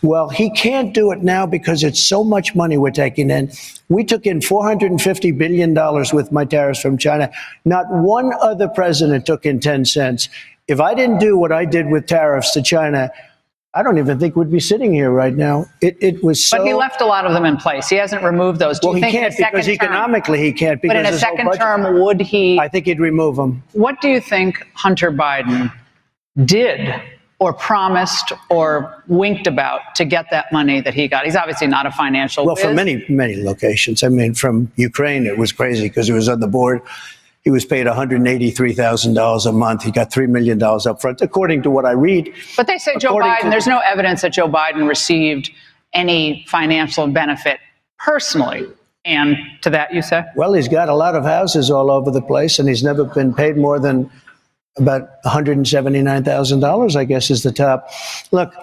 [0.03, 3.53] Well, he can't do it now because it's so much money we're taking in.
[3.89, 5.75] We took in $450 billion
[6.13, 7.31] with my tariffs from China.
[7.65, 10.29] Not one other president took in 10 cents.
[10.69, 13.11] If I didn't do what I did with tariffs to China,
[13.75, 15.65] I don't even think we'd be sitting here right now.
[15.81, 16.59] It, it was so.
[16.59, 17.89] But he left a lot of them in place.
[17.89, 18.79] He hasn't removed those.
[18.79, 20.81] Do well, he can't because term- economically he can't.
[20.81, 22.59] Because But in a second budget- term, would he?
[22.59, 23.63] I think he'd remove them.
[23.73, 25.73] What do you think Hunter Biden
[26.45, 26.95] did
[27.39, 31.25] or promised or winked about to get that money that he got?
[31.25, 34.05] He's obviously not a financial Well, from many, many locations.
[34.05, 36.83] I mean, from Ukraine, it was crazy because he was on the board.
[37.43, 39.83] He was paid $183,000 a month.
[39.83, 42.33] He got $3 million up front, according to what I read.
[42.57, 45.51] But they say Joe Biden, to- there's no evidence that Joe Biden received
[45.93, 47.59] any financial benefit
[47.99, 48.67] personally.
[49.05, 50.23] And to that, you say?
[50.37, 53.35] Well, he's got a lot of houses all over the place, and he's never been
[53.35, 54.09] paid more than
[54.77, 57.91] about $179,000, I guess, is the top.
[58.31, 58.55] Look,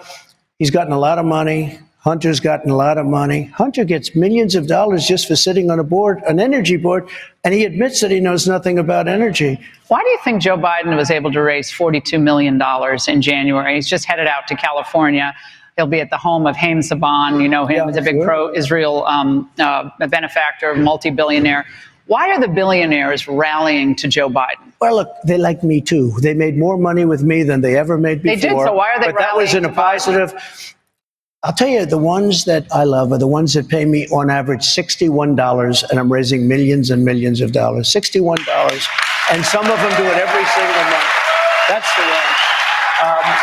[0.58, 1.78] he's gotten a lot of money.
[2.00, 3.44] Hunter's gotten a lot of money.
[3.54, 7.06] Hunter gets millions of dollars just for sitting on a board, an energy board,
[7.44, 9.60] and he admits that he knows nothing about energy.
[9.88, 12.58] Why do you think Joe Biden was able to raise $42 million
[13.06, 13.74] in January?
[13.74, 15.34] He's just headed out to California.
[15.76, 17.42] He'll be at the home of Haim Saban.
[17.42, 18.24] You know him Yeah, a big sure.
[18.24, 21.66] pro Israel um, uh, benefactor, multi billionaire.
[22.06, 24.72] Why are the billionaires rallying to Joe Biden?
[24.80, 26.12] Well, look, they like me too.
[26.22, 28.36] They made more money with me than they ever made before.
[28.36, 30.32] They did, so why are they But that was in a positive.
[30.32, 30.74] Biden?
[31.42, 34.28] I'll tell you, the ones that I love are the ones that pay me on
[34.28, 37.88] average $61, and I'm raising millions and millions of dollars.
[37.88, 38.38] $61.
[39.32, 41.10] And some of them do it every single month.
[41.66, 42.28] That's the one.
[43.08, 43.36] Um,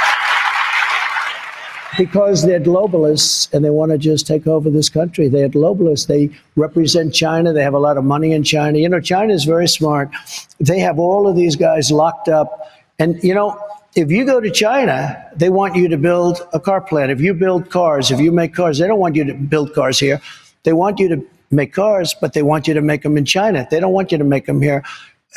[1.97, 5.27] because they're globalists and they want to just take over this country.
[5.27, 6.05] They're globalists.
[6.05, 7.51] They represent China.
[7.51, 8.77] They have a lot of money in China.
[8.77, 10.11] You know, China is very smart.
[10.59, 12.69] They have all of these guys locked up.
[12.99, 13.59] And, you know,
[13.97, 17.11] if you go to China, they want you to build a car plant.
[17.11, 19.97] If you build cars, if you make cars, they don't want you to build cars
[19.97, 20.21] here.
[20.63, 23.67] They want you to make cars, but they want you to make them in China.
[23.71, 24.83] They don't want you to make them here.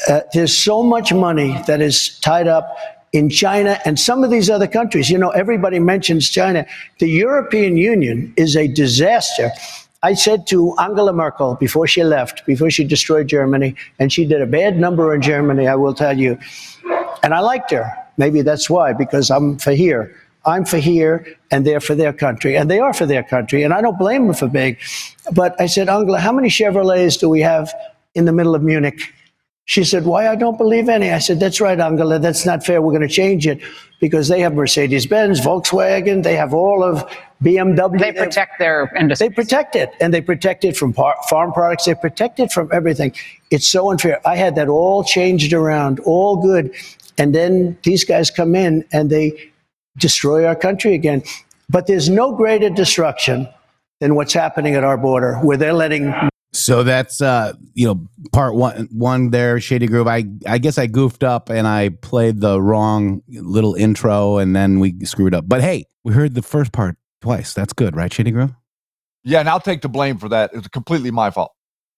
[0.09, 2.77] Uh, there's so much money that is tied up
[3.13, 5.09] in China and some of these other countries.
[5.09, 6.67] You know, everybody mentions China.
[6.99, 9.51] The European Union is a disaster.
[10.03, 14.43] I said to Angela Merkel before she left, before she destroyed Germany, and she did
[14.43, 16.39] a bad number in Germany, I will tell you.
[17.23, 17.93] And I liked her.
[18.21, 20.15] Maybe that's why, because I'm for here.
[20.45, 22.55] I'm for here, and they're for their country.
[22.55, 23.63] And they are for their country.
[23.63, 24.77] And I don't blame them for being.
[25.33, 27.73] But I said, Angela, how many Chevrolets do we have
[28.15, 29.01] in the middle of Munich?
[29.65, 30.29] She said, Why?
[30.29, 31.11] I don't believe any.
[31.11, 32.19] I said, That's right, Angela.
[32.19, 32.83] That's not fair.
[32.83, 33.63] We're going to change it
[34.01, 37.09] because they have Mercedes Benz, Volkswagen, they have all of
[37.43, 37.99] BMW.
[38.01, 39.29] They protect their industry.
[39.29, 41.85] They protect it, and they protect it from par- farm products.
[41.85, 43.15] They protect it from everything.
[43.51, 44.21] It's so unfair.
[44.27, 46.75] I had that all changed around, all good.
[47.21, 49.53] And then these guys come in and they
[49.99, 51.23] destroy our country again.
[51.69, 53.47] But there's no greater destruction
[54.01, 56.15] than what's happening at our border, where they're letting
[56.55, 60.09] So that's uh you know part one one there Shady Groove.
[60.09, 64.81] I I guess I goofed up and I played the wrong little intro and then
[64.81, 65.45] we screwed up.
[65.47, 67.53] But hey, we heard the first part twice.
[67.53, 68.55] That's good, right, Shady Groove?
[69.25, 70.53] Yeah, and I'll take the blame for that.
[70.55, 71.53] It's completely my fault.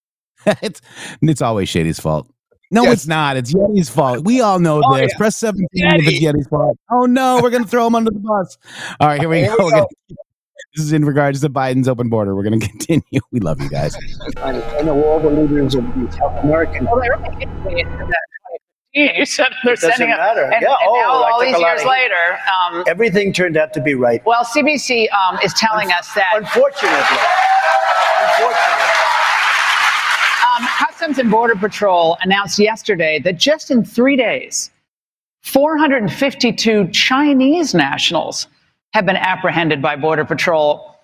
[0.62, 0.80] it's
[1.22, 2.28] it's always Shady's fault.
[2.72, 2.92] No, Yes.
[2.94, 3.36] it's not.
[3.36, 4.24] It's Yeti's fault.
[4.24, 5.10] We all know Oh, this.
[5.12, 5.16] yeah.
[5.18, 6.76] Press 17 if it's Yeti's fault.
[6.90, 8.56] Oh no, we're gonna throw him under the bus.
[8.98, 9.66] All right, here we Here go.
[9.66, 9.86] we We're
[10.74, 12.34] this is in regards to Biden's open border.
[12.34, 13.20] We're gonna continue.
[13.30, 13.94] We love you guys.
[14.38, 16.86] I know all the leaders of the South American.
[16.86, 18.26] Well, they really hit me into that
[18.94, 19.10] 2015.
[19.16, 20.18] You said they're It doesn't sending it.
[20.18, 20.44] matter.
[20.44, 22.38] And, Yeah, and oh, now, all these years later,
[22.70, 24.24] um, Everything turned out to be right.
[24.26, 26.98] well, CBP um, is telling us that Unfortunately.
[28.22, 28.91] Unfortunately.
[30.58, 34.70] Um, Customs and Border Patrol announced yesterday that just in three days,
[35.42, 38.48] 452 Chinese nationals
[38.92, 40.96] have been apprehended by Border Patrol.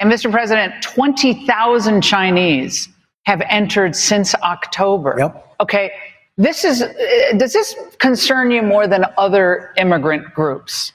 [0.00, 0.30] And, Mr.
[0.30, 2.88] President, 20,000 Chinese
[3.26, 5.16] have entered since October.
[5.18, 5.56] Yep.
[5.60, 5.92] Okay.
[6.36, 6.92] This is, uh,
[7.36, 10.92] does this concern you more than other immigrant groups?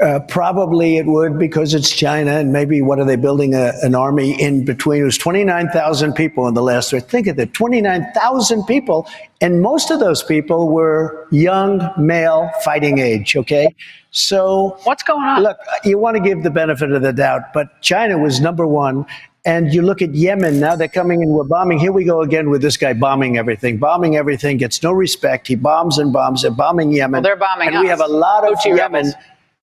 [0.00, 3.94] Uh, probably it would because it's China, and maybe what are they building a, an
[3.94, 5.02] army in between?
[5.02, 7.00] It was 29,000 people in the last three.
[7.00, 9.06] Think of it 29,000 people,
[9.42, 13.74] and most of those people were young male fighting age, okay?
[14.10, 15.42] So, What's going on?
[15.42, 19.04] look, you want to give the benefit of the doubt, but China was number one.
[19.46, 21.78] And you look at Yemen, now they're coming in, we're bombing.
[21.78, 25.46] Here we go again with this guy bombing everything, bombing everything, gets no respect.
[25.46, 26.42] He bombs and bombs.
[26.42, 27.12] They're bombing Yemen.
[27.12, 28.92] Well, they're bombing And we have a lot of Houthi Yemen.
[29.06, 29.14] rebels.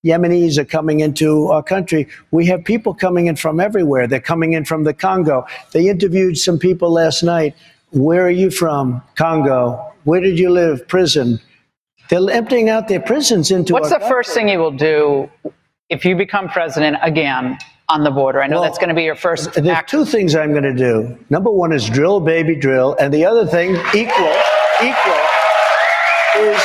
[0.05, 2.07] Yemenis are coming into our country.
[2.31, 4.07] We have people coming in from everywhere.
[4.07, 5.45] They're coming in from the Congo.
[5.71, 7.55] They interviewed some people last night.
[7.91, 9.01] Where are you from?
[9.15, 9.93] Congo.
[10.03, 10.87] Where did you live?
[10.87, 11.39] Prison.
[12.09, 15.29] They're emptying out their prisons into What's the first thing you will do
[15.89, 17.57] if you become president again
[17.89, 18.41] on the border?
[18.41, 19.89] I know Well, that's going to be your first There's act.
[19.89, 21.17] two things I'm going to do.
[21.29, 22.95] Number one is drill, baby, drill.
[22.99, 24.33] And the other thing, equal,
[24.81, 25.21] equal,
[26.37, 26.61] is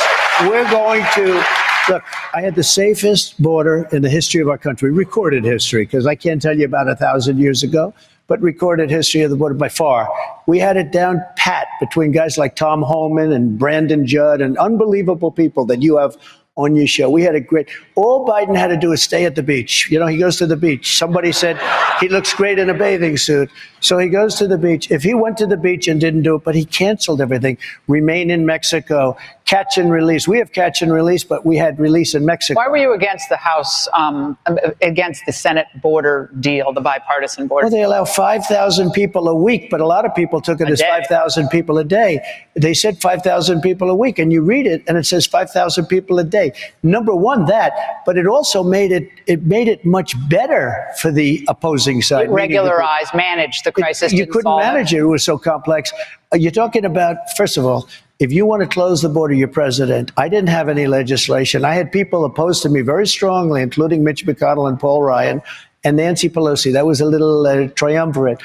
[0.47, 1.43] we're going to
[1.89, 2.03] look.
[2.33, 6.15] I had the safest border in the history of our country, recorded history, because I
[6.15, 7.93] can't tell you about a thousand years ago,
[8.27, 10.09] but recorded history of the border by far.
[10.47, 15.31] We had it down pat between guys like Tom Homan and Brandon Judd and unbelievable
[15.31, 16.17] people that you have
[16.55, 17.09] on your show.
[17.09, 17.69] We had a great.
[17.95, 19.89] All Biden had to do is stay at the beach.
[19.89, 20.97] You know, he goes to the beach.
[20.97, 21.59] Somebody said
[21.99, 23.49] he looks great in a bathing suit,
[23.83, 24.89] so he goes to the beach.
[24.91, 27.57] If he went to the beach and didn't do it, but he canceled everything.
[27.87, 30.25] Remain in Mexico, catch and release.
[30.25, 32.57] We have catch and release, but we had release in Mexico.
[32.57, 34.37] Why were you against the House, um,
[34.81, 37.65] against the Senate border deal, the bipartisan border?
[37.65, 40.71] Well, they allow 5,000 people a week, but a lot of people took it A
[40.71, 42.21] as 5,000 people a day.
[42.55, 46.19] They said 5,000 people a week, and you read it, and it says 5,000 people
[46.19, 46.53] a day.
[46.83, 47.73] Number one, that,
[48.05, 52.29] but it also made it it made it much better for the opposing side.
[52.29, 54.13] Regularize, manage the crisis.
[54.13, 54.65] you couldn't solve it.
[54.65, 54.99] manage it.
[54.99, 55.91] It was so complex.
[56.33, 57.87] Uh, You're talking about, first of all,
[58.19, 60.11] if you want to close the border, you're president.
[60.17, 61.65] I didn't have any legislation.
[61.65, 65.41] I had people opposed to me very strongly, including Mitch McConnell and Paul Ryan
[65.83, 66.71] and Nancy Pelosi.
[66.71, 68.41] That was a little uh, triumvirate.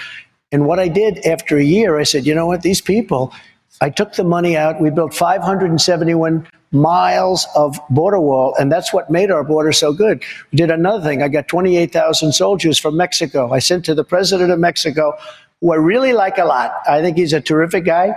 [0.50, 3.32] And what I did after a year, I said, you know what, these people,
[3.80, 4.80] I took the money out.
[4.80, 10.22] We built 571 miles of border wall, and that's what made our border so good.
[10.52, 11.22] We did another thing.
[11.22, 13.52] I got 28,000 soldiers from Mexico.
[13.52, 15.16] I sent to the president of Mexico,
[15.60, 16.74] who I really like a lot.
[16.86, 18.14] I think he's a terrific guy.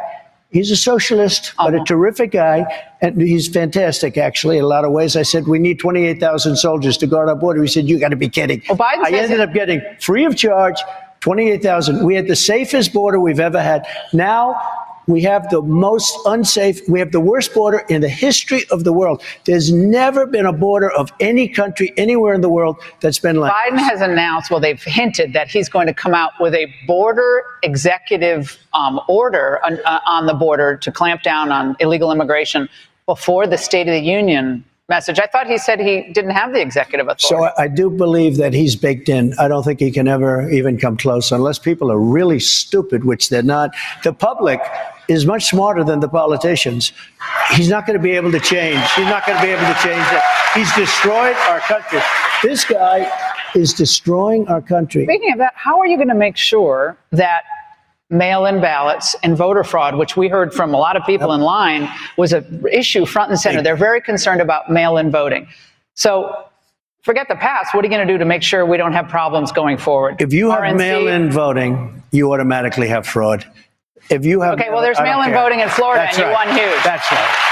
[0.51, 1.85] He's a socialist, but a uh-huh.
[1.85, 2.65] terrific guy,
[2.99, 5.15] and he's fantastic, actually, in a lot of ways.
[5.15, 7.61] I said, We need 28,000 soldiers to guard our border.
[7.61, 8.61] He said, You got to be kidding.
[8.67, 10.77] Well, Biden I ended up getting free of charge
[11.21, 12.03] 28,000.
[12.03, 13.87] We had the safest border we've ever had.
[14.11, 14.59] Now
[15.11, 18.93] we have the most unsafe, we have the worst border in the history of the
[18.93, 19.21] world.
[19.45, 23.51] There's never been a border of any country anywhere in the world that's been like
[23.51, 27.43] Biden has announced, well, they've hinted that he's going to come out with a border
[27.63, 32.69] executive um, order on, uh, on the border to clamp down on illegal immigration
[33.05, 35.19] before the State of the Union message.
[35.19, 37.27] I thought he said he didn't have the executive authority.
[37.27, 39.33] So I, I do believe that he's baked in.
[39.39, 43.29] I don't think he can ever even come close unless people are really stupid, which
[43.29, 43.71] they're not.
[44.03, 44.59] The public
[45.07, 46.91] is much smarter than the politicians.
[47.55, 48.81] He's not going to be able to change.
[48.97, 50.21] He's not going to be able to change it.
[50.53, 52.01] He's destroyed our country.
[52.43, 53.09] This guy
[53.55, 55.05] is destroying our country.
[55.05, 57.43] Speaking of that, how are you going to make sure that
[58.11, 61.41] mail in ballots and voter fraud, which we heard from a lot of people in
[61.41, 63.61] line, was an issue front and center?
[63.61, 65.47] They're very concerned about mail in voting.
[65.95, 66.45] So
[67.03, 67.73] forget the past.
[67.73, 70.21] What are you going to do to make sure we don't have problems going forward?
[70.21, 70.77] If you have RNC?
[70.77, 73.45] mail-in voting, you automatically have fraud.
[74.09, 76.47] If you have Okay, well, there's mail-in voting in Florida, That's and you right.
[76.47, 76.83] won huge.
[76.83, 77.50] That's right.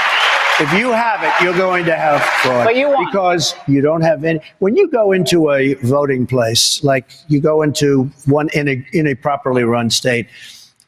[0.60, 2.66] If you have it, you're going to have fraud.
[2.66, 3.06] But you won.
[3.06, 4.40] because you don't have any.
[4.58, 9.06] When you go into a voting place, like you go into one in a in
[9.06, 10.26] a properly run state,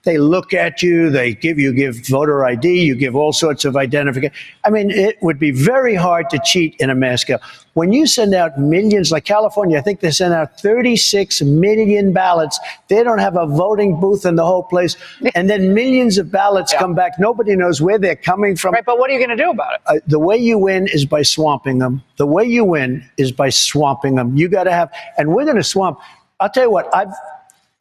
[0.04, 3.76] they look at you, they give you give voter ID, you give all sorts of
[3.76, 4.34] identification.
[4.64, 7.38] I mean, it would be very hard to cheat in a mass scale.
[7.74, 12.58] When you send out millions, like California, I think they sent out 36 million ballots.
[12.88, 14.96] They don't have a voting booth in the whole place,
[15.36, 17.18] and then millions of ballots come back.
[17.20, 18.74] Nobody knows where they're coming from.
[18.74, 19.80] Right, but what are you going to do about it?
[19.86, 22.02] Uh, the way you win is by swamping them.
[22.16, 24.36] The way you win is by swamping them.
[24.36, 26.00] You got to have, and we're going to swamp.
[26.40, 27.12] I'll tell you what, I've.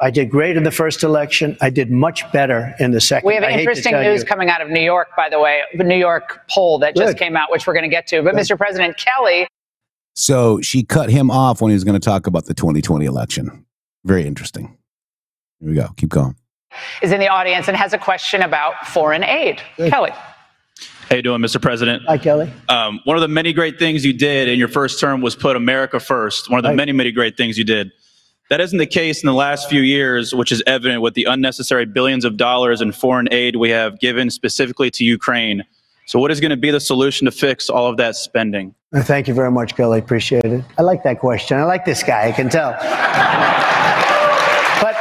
[0.01, 1.55] I did great in the first election.
[1.61, 3.27] I did much better in the second.
[3.27, 4.25] We have I interesting news you.
[4.25, 7.37] coming out of New York, by the way, the New York poll that just came
[7.37, 8.23] out, which we're going to get to.
[8.23, 8.57] But, Mr.
[8.57, 9.47] President Kelly,
[10.15, 13.65] So she cut him off when he was going to talk about the 2020 election.
[14.03, 14.75] Very interesting.
[15.59, 15.89] Here we go.
[15.97, 16.35] Keep going.
[17.03, 19.61] is in the audience and has a question about foreign aid.
[19.77, 20.11] Kelly.
[21.09, 21.61] How you doing, Mr.
[21.61, 22.01] President?
[22.07, 22.51] Hi, Kelly.
[22.69, 25.55] Um, one of the many great things you did in your first term was put
[25.55, 26.49] America first.
[26.49, 26.75] One of the Right.
[26.77, 27.91] many, many great things you did.
[28.51, 31.85] That isn't the case in the last few years, which is evident with the unnecessary
[31.85, 35.63] billions of dollars in foreign aid we have given specifically to Ukraine.
[36.05, 38.75] So, what is going to be the solution to fix all of that spending?
[38.93, 39.99] Thank you very much, Kelly.
[39.99, 40.65] Appreciate it.
[40.77, 41.59] I like that question.
[41.59, 42.27] I like this guy.
[42.27, 42.71] I can tell.
[44.81, 44.97] but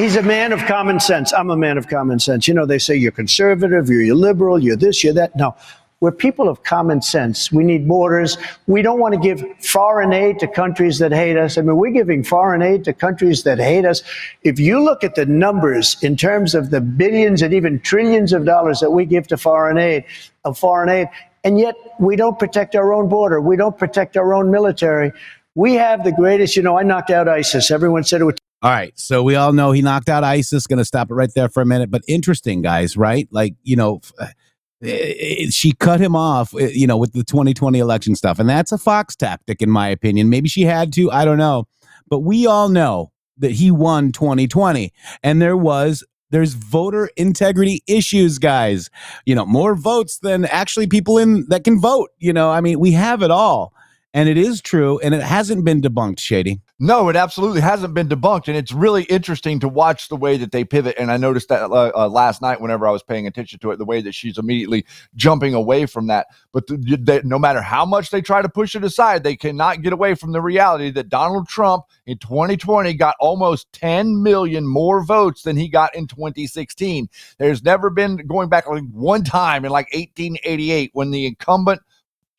[0.00, 1.32] he's a man of common sense.
[1.32, 2.46] I'm a man of common sense.
[2.46, 5.34] You know, they say you're conservative, you're liberal, you're this, you're that.
[5.34, 5.56] No,
[6.00, 7.50] we're people of common sense.
[7.50, 8.36] We need borders.
[8.66, 11.56] We don't want to give foreign aid to countries that hate us.
[11.56, 14.02] I mean, we're giving foreign aid to countries that hate us.
[14.42, 18.44] If you look at the numbers in terms of the billions and even trillions of
[18.44, 20.04] dollars that we give to foreign aid,
[20.44, 21.08] of foreign aid,
[21.44, 23.40] and yet we don't protect our own border.
[23.40, 25.12] We don't protect our own military.
[25.54, 27.70] We have the greatest, you know, I knocked out ISIS.
[27.70, 28.92] Everyone said it would All right.
[28.98, 30.66] So we all know he knocked out ISIS.
[30.66, 31.90] Going to stop it right there for a minute.
[31.90, 33.26] But interesting, guys, right?
[33.30, 34.34] Like, you know, f-
[34.82, 38.38] Eh, eh, eh, she cut him off, eh, you know, with the 2020 election stuff.
[38.38, 40.28] And that's a Fox tactic, in my opinion.
[40.28, 41.10] Maybe she had to.
[41.10, 41.66] I don't know.
[42.08, 44.92] But we all know that he won 2020.
[45.22, 46.04] And there was.
[46.30, 48.90] There's voter integrity issues, guys.
[49.24, 52.10] You know, more votes than actually people in that can vote.
[52.18, 53.72] You know, I mean, we have it all.
[54.12, 54.98] And it is true.
[55.00, 56.60] And it hasn't been debunked, Shady.
[56.78, 60.52] No, it absolutely hasn't been debunked, and it's really interesting to watch the way that
[60.52, 60.94] they pivot.
[60.98, 63.78] And I noticed that uh, uh, last night, whenever I was paying attention to it,
[63.78, 66.26] the way that she's immediately jumping away from that.
[66.52, 69.94] But they, no matter how much they try to push it aside, they cannot get
[69.94, 75.42] away from the reality that Donald Trump in 2020 got almost 10 million more votes
[75.42, 77.08] than he got in 2016.
[77.38, 81.80] There's never been going back like one time in like 1888 when the incumbent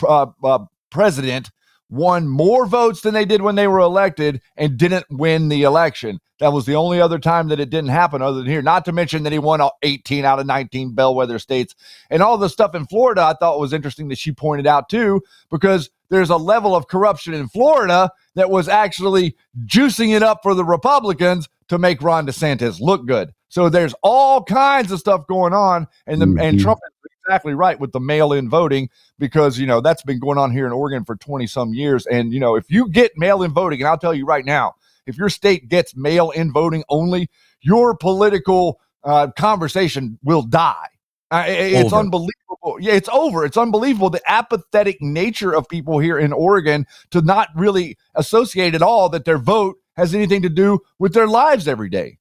[0.07, 0.59] uh, uh,
[0.91, 1.49] president
[1.89, 6.19] won more votes than they did when they were elected and didn't win the election.
[6.39, 8.61] That was the only other time that it didn't happen, other than here.
[8.61, 11.73] Not to mention that he won 18 out of 19 bellwether states.
[12.11, 15.23] And all the stuff in Florida, I thought was interesting that she pointed out too,
[15.49, 19.35] because there's a level of corruption in Florida that was actually
[19.65, 23.33] juicing it up for the Republicans to make Ron DeSantis look good.
[23.49, 26.61] So there's all kinds of stuff going on, and the and Mhm.
[26.61, 26.79] Trump
[27.27, 30.71] exactly right with the mail-in voting because you know that's been going on here in
[30.71, 32.05] Oregon for 20 some years.
[32.07, 34.75] And you know, if you get mail-in voting, and I'll tell you right now,
[35.05, 37.29] if your state gets mail in voting only,
[37.61, 40.87] your political uh, conversation will die.
[41.29, 42.77] Uh, it- it's unbelievable.
[42.79, 43.45] Yeah, it's over.
[43.45, 48.81] It's unbelievable the apathetic nature of people here in Oregon to not really associate at
[48.81, 52.17] all that their vote has anything to do with their lives every day.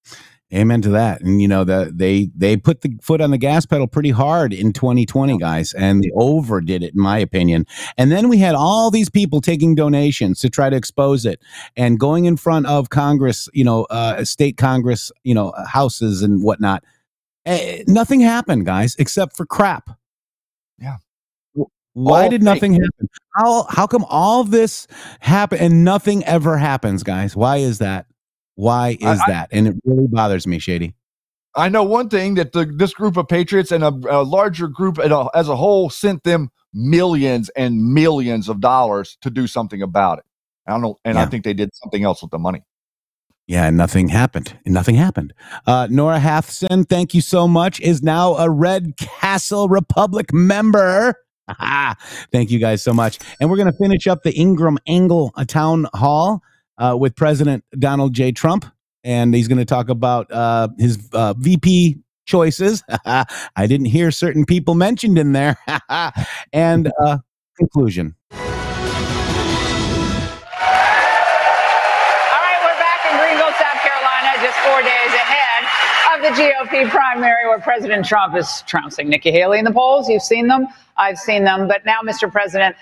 [0.54, 1.22] Amen to that.
[1.22, 4.52] And you know, that they they put the foot on the gas pedal pretty hard
[4.52, 7.66] in 2020, guys, and they overdid it, in my opinion.
[7.98, 11.40] And then we had all these people taking donations to try to expose it
[11.76, 16.44] and going in front of Congress, you know, uh, state Congress, you know, houses and
[16.44, 16.84] whatnot.
[17.44, 19.90] Eh, nothing happened, guys, except for crap.
[20.78, 20.98] Yeah.
[21.94, 23.08] Why All did nothing happen?
[23.34, 24.86] How how come all this
[25.20, 27.34] happen and nothing ever happens, guys?
[27.34, 28.06] Why is that?
[28.56, 29.48] Why is I- that?
[29.52, 30.94] And it really bothers me, Shady.
[31.54, 34.98] I know one thing that the, this group of patriots and a, a larger group
[34.98, 40.18] a, as a whole sent them millions and millions of dollars to do something about
[40.18, 40.24] it.
[40.66, 42.62] I don't know, and I think they did something else with the money.
[43.46, 44.58] Yeah, and nothing happened.
[44.64, 45.32] And nothing happened.
[45.66, 51.14] Uh, Nora Hathson, thank you so much, is now a Red Castle Republic member.
[52.32, 53.20] thank you guys so much.
[53.40, 56.42] And we're going to finish up the Ingraham Angle uh, Town Hall
[56.78, 58.32] uh, with President Donald J.
[58.32, 58.64] Trump.
[59.04, 62.82] And he's going to talk about uh, his uh, VP choices.
[63.06, 65.56] I didn't hear certain people mentioned in there.
[66.52, 67.18] and uh,
[67.56, 68.14] conclusion.
[68.32, 68.50] All right,
[72.62, 75.64] we're back in Greenville, South Carolina, just four days ahead
[76.16, 80.08] of the GOP primary where President Trump is trouncing Nikki Haley in the polls.
[80.08, 80.66] You've seen them.
[80.96, 81.68] I've seen them.
[81.68, 82.30] But now, Mr.
[82.30, 82.74] President,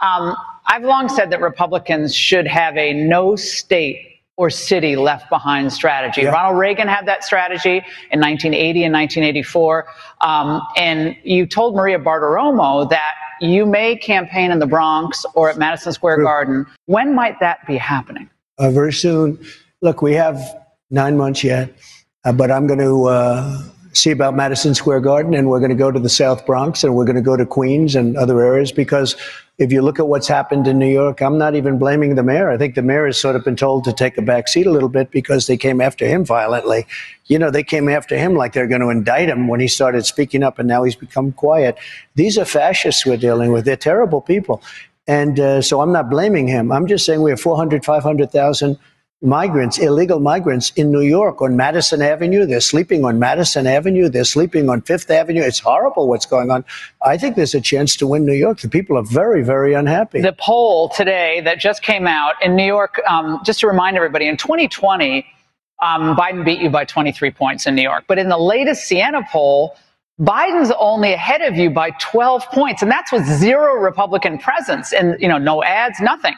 [0.00, 0.36] um,
[0.66, 4.04] I've long said that Republicans should have a no state
[4.36, 6.24] or city left behind strategy.
[6.24, 7.78] Ronald Reagan had that strategy
[8.10, 9.86] in 1980 and 1984.
[10.20, 15.58] Um, and you told Maria Bartiromo that you may campaign in the Bronx or at
[15.58, 16.66] Madison Square Garden.
[16.86, 18.30] When might that be happening?
[18.58, 19.38] uh, very soon.
[19.80, 20.40] Look, we have
[20.90, 21.72] nine months yet,
[22.24, 25.76] uh, but I'm going to uh, see about Madison Square Garden, and we're going to
[25.76, 28.72] go to the South Bronx, and we're going to go to Queens and other areas
[28.72, 29.16] because
[29.58, 32.48] if you look at what's happened in New York, I'm not even blaming the mayor.
[32.48, 34.70] I think the mayor has sort of been told to take a back seat a
[34.70, 36.86] little bit because they came after him violently.
[37.26, 40.06] You know, they came after him like they're going to indict him when he started
[40.06, 41.76] speaking up, and now he's become quiet.
[42.14, 43.64] These are fascists we're dealing with.
[43.64, 44.62] They're terrible people.
[45.08, 46.70] And uh, so I'm not blaming him.
[46.70, 48.78] I'm just saying we have 400, 500,000
[49.20, 52.46] migrants, illegal migrants in New York on Madison Avenue.
[52.46, 54.08] They're sleeping on Madison Avenue.
[54.08, 55.42] They're sleeping on Fifth Avenue.
[55.42, 56.64] It's horrible what's going on.
[57.04, 58.60] I think there's a chance to win New York.
[58.60, 60.20] The people are very, very unhappy.
[60.20, 64.28] The poll today that just came out in New York, um, just to remind everybody,
[64.28, 65.26] in 2020,
[65.82, 68.04] um, Biden beat you by 23 points in New York.
[68.06, 69.76] But in the latest Siena poll,
[70.20, 75.20] Biden's only ahead of you by 12 points, and that's with zero Republican presence and
[75.20, 76.34] you know no ads, nothing.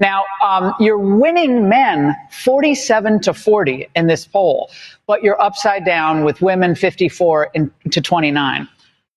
[0.00, 4.70] Now um, you're winning men 47 to 40 in this poll,
[5.06, 8.68] but you're upside down with women 54 in, to 29.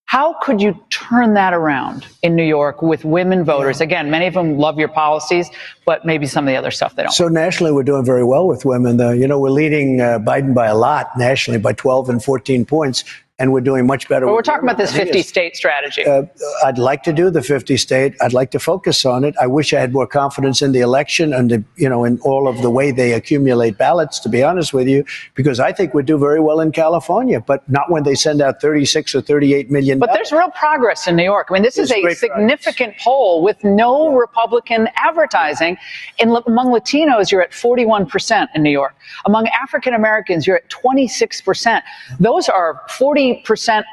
[0.06, 3.80] How could you turn that around in New York with women voters?
[3.80, 5.50] Again, many of them love your policies,
[5.86, 7.14] but maybe some of the other stuff they don't.
[7.14, 9.00] So nationally, we're doing very well with women.
[9.00, 12.66] Uh, you know, we're leading uh, Biden by a lot nationally, by 12 and 14
[12.66, 13.06] points,
[13.42, 14.28] and we're doing much better.
[14.28, 16.06] But we're talking about this 50 state strategy.
[16.06, 16.24] Uh,
[16.64, 18.14] I'd like to do the 50 state.
[18.22, 19.34] I'd like to focus on it.
[19.42, 22.48] I wish I had more confidence in the election and, the, you know, in all
[22.48, 26.04] of the way they accumulate ballots, to be honest with you, because I think we
[26.04, 29.98] do very well in California, but not when they send out 36 or 38 million.
[29.98, 31.48] But there's real progress in New York.
[31.50, 35.78] I mean, this is a significant poll with no Republican advertising.
[36.20, 38.94] In, among Latinos, you're at 41% in New York.
[39.26, 41.82] Among African Americans, you're at 26%.
[42.20, 43.31] Those are 40%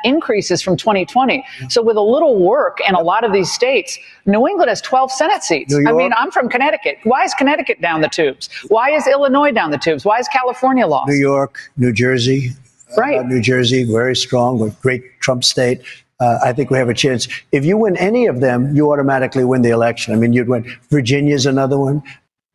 [0.04, 1.44] increases from 2020.
[1.68, 5.10] So, with a little work in a lot of these states, New England has 12
[5.12, 5.74] Senate seats.
[5.74, 6.98] I mean, I'm from Connecticut.
[7.04, 8.48] Why is Connecticut down the tubes?
[8.68, 10.04] Why is Illinois down the tubes?
[10.04, 11.08] Why is California lost?
[11.08, 12.50] New York, New Jersey.
[12.96, 13.18] Right.
[13.18, 15.82] Uh, New Jersey, very strong, with great Trump state.
[16.20, 17.28] Uh, I think we have a chance.
[17.52, 20.14] If you win any of them, you automatically win the election.
[20.14, 20.64] I mean, you'd win.
[20.90, 22.02] Virginia's another one.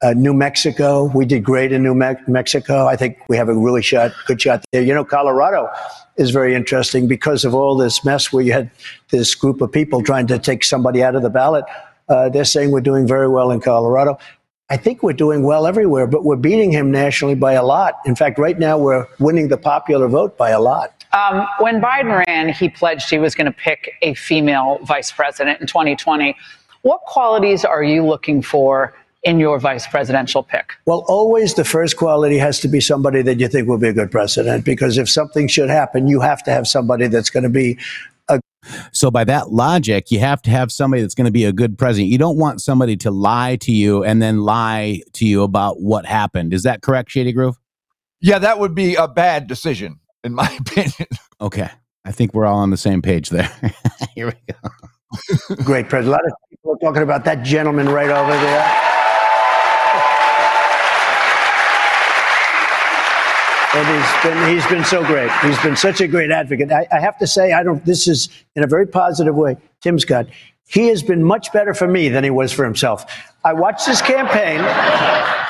[0.03, 2.87] Uh, New Mexico, we did great in New Me- Mexico.
[2.87, 4.81] I think we have a really shot, good shot there.
[4.81, 5.69] You know, Colorado
[6.17, 8.69] is very interesting because of all this mess where you had
[9.11, 11.63] this group of people trying to take somebody out of the ballot.
[12.09, 14.17] Uh, they're saying we're doing very well in Colorado.
[14.69, 17.93] I think we're doing well everywhere, but we're beating him nationally by a lot.
[18.05, 21.05] In fact, right now we're winning the popular vote by a lot.
[21.13, 25.61] Um, when Biden ran, he pledged he was going to pick a female vice president
[25.61, 26.35] in 2020.
[26.81, 28.93] What qualities are you looking for
[29.23, 30.73] in your vice presidential pick?
[30.85, 33.93] Well, always the first quality has to be somebody that you think will be a
[33.93, 37.49] good president, because if something should happen, you have to have somebody that's going to
[37.49, 37.77] be
[38.27, 38.39] a
[38.91, 41.77] So by that logic, you have to have somebody that's going to be a good
[41.77, 42.11] president.
[42.11, 46.05] You don't want somebody to lie to you and then lie to you about what
[46.05, 46.53] happened.
[46.53, 47.57] Is that correct, Shady Groove?
[48.21, 51.07] Yeah, that would be a bad decision, in my opinion.
[51.41, 51.69] Okay.
[52.05, 53.49] I think we're all on the same page there.
[54.15, 55.55] Here we go.
[55.63, 56.07] Great president.
[56.07, 58.92] A lot of people are talking about that gentleman right over there.
[63.75, 65.31] And he's been he's been so great.
[65.41, 66.71] He's been such a great advocate.
[66.71, 67.83] I, I, have to say, I don't.
[67.85, 69.57] This is in a very positive way.
[69.81, 70.27] Tim Scott.
[70.65, 73.05] He has been much better for me than he was for himself.
[73.43, 74.61] I watched his campaign,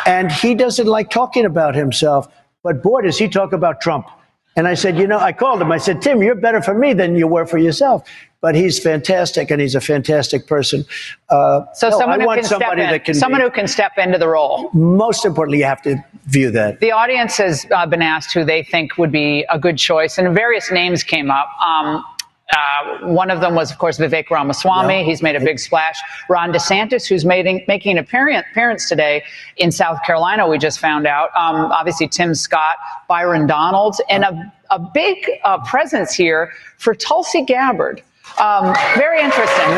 [0.05, 2.27] and he doesn't like talking about himself.
[2.63, 4.07] But boy, does he talk about Trump.
[4.55, 5.71] And I said, you know, I called him.
[5.71, 8.07] I said, Tim, you're better for me than you were for yourself.
[8.39, 10.85] But he's fantastic, and he's a fantastic person.
[11.29, 14.17] Uh, so no, someone who can step in, can someone be, who can step into
[14.17, 14.69] the role.
[14.73, 16.81] Most importantly, you have to view that.
[16.81, 20.35] The audience has uh, been asked who they think would be a good choice, and
[20.35, 21.47] various names came up.
[21.65, 22.03] Um,
[22.51, 24.99] uh, one of them was, of course, Vivek Ramaswamy.
[24.99, 25.03] Yeah.
[25.03, 25.97] He's made a big splash.
[26.29, 29.23] Ron DeSantis, who's making, making an appearance today
[29.57, 31.29] in South Carolina, we just found out.
[31.35, 32.75] Um, obviously, Tim Scott,
[33.07, 38.03] Byron Donalds, and a, a big uh, presence here for Tulsi Gabbard.
[38.37, 39.69] Um, very interesting.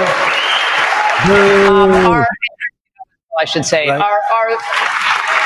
[1.26, 2.28] Um, our,
[3.40, 4.02] I should say, right.
[4.02, 4.50] are, are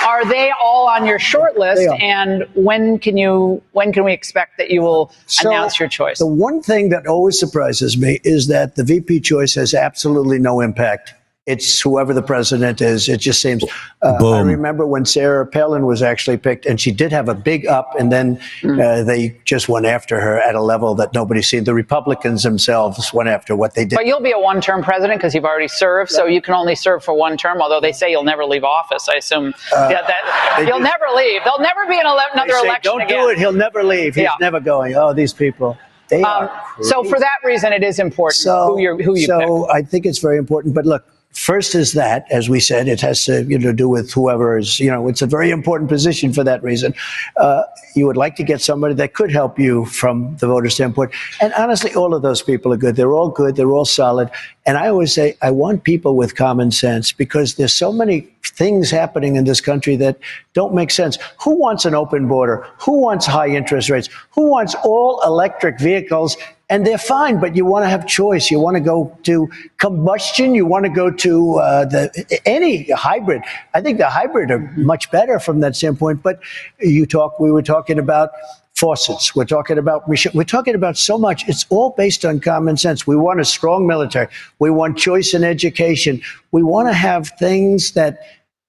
[0.10, 1.88] are they all on your short list?
[2.02, 6.18] And when can you when can we expect that you will so announce your choice?
[6.18, 10.62] The one thing that always surprises me is that the VP choice has absolutely no
[10.62, 11.14] impact
[11.46, 13.10] it's whoever the president is.
[13.10, 13.64] It just seems.
[14.04, 17.66] Uh, I remember when Sarah Palin was actually picked, and she did have a big
[17.66, 18.80] up, and then mm.
[18.80, 21.64] uh, they just went after her at a level that nobody's seen.
[21.64, 23.96] The Republicans themselves went after what they did.
[23.96, 27.04] But you'll be a one-term president because you've already served, so you can only serve
[27.04, 27.62] for one term.
[27.62, 31.42] Although they say you'll never leave office, I assume uh, yeah, that you'll never leave.
[31.44, 32.92] There'll never be an ele- another say, election.
[32.92, 33.24] Don't again.
[33.24, 33.40] do it.
[33.40, 34.14] He'll never leave.
[34.14, 34.36] He's yeah.
[34.40, 34.94] never going.
[34.96, 35.78] Oh, these people.
[36.12, 36.50] Um,
[36.82, 39.76] so for that reason, it is important so, who, who you so pick.
[39.76, 40.74] I think it's very important.
[40.74, 44.12] But look, First is that, as we said, it has to you know, do with
[44.12, 46.94] whoever is, you know, it's a very important position for that reason.
[47.38, 47.64] Uh,
[47.96, 51.12] you would like to get somebody that could help you from the voter standpoint.
[51.40, 52.96] And honestly, all of those people are good.
[52.96, 53.56] They're all good.
[53.56, 54.32] They're all solid.
[54.66, 58.92] And I always say, I want people with common sense because there's so many things
[58.92, 60.18] happening in this country that
[60.54, 61.18] don't make sense.
[61.44, 62.66] Who wants an open border?
[62.80, 64.10] Who wants high interest rates?
[64.32, 66.38] Who wants all electric vehicles
[66.72, 68.52] and they're fine, but you want to have choice.
[68.52, 70.54] You want to go to combustion.
[70.54, 73.42] You want to go to uh, the any hybrid.
[73.74, 76.22] I think the hybrid are much better from that standpoint.
[76.22, 76.40] But
[76.80, 77.40] you talk.
[77.40, 78.30] We were talking about
[78.76, 79.36] faucets.
[79.36, 81.48] We're talking about we're talking about so much.
[81.50, 83.08] It's all based on common sense.
[83.08, 84.28] We want a strong military.
[84.60, 86.22] We want choice in education.
[86.52, 88.20] We want to have things that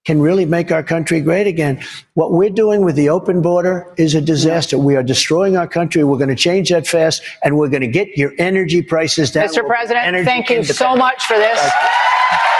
[0.07, 1.82] can really make our country great again.
[2.14, 4.78] What we're doing with the open border is a disaster.
[4.78, 6.05] We are destroying our country.
[6.05, 9.48] We're going to change that fast, and we're going to get your energy prices down.
[9.48, 9.66] Mr.
[9.66, 11.61] President, thank you so much for this.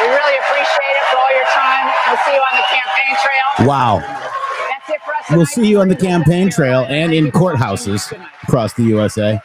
[0.01, 1.93] We really appreciate it for all your time.
[2.09, 3.69] We'll see you on the campaign trail.
[3.69, 3.99] Wow.
[3.99, 5.25] That's it for us.
[5.31, 8.13] We'll see you on the campaign trail and in courthouses
[8.43, 9.41] across the USA.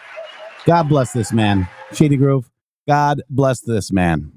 [0.65, 1.67] God bless this man.
[1.93, 2.49] Shady Groove,
[2.87, 4.31] God bless this man.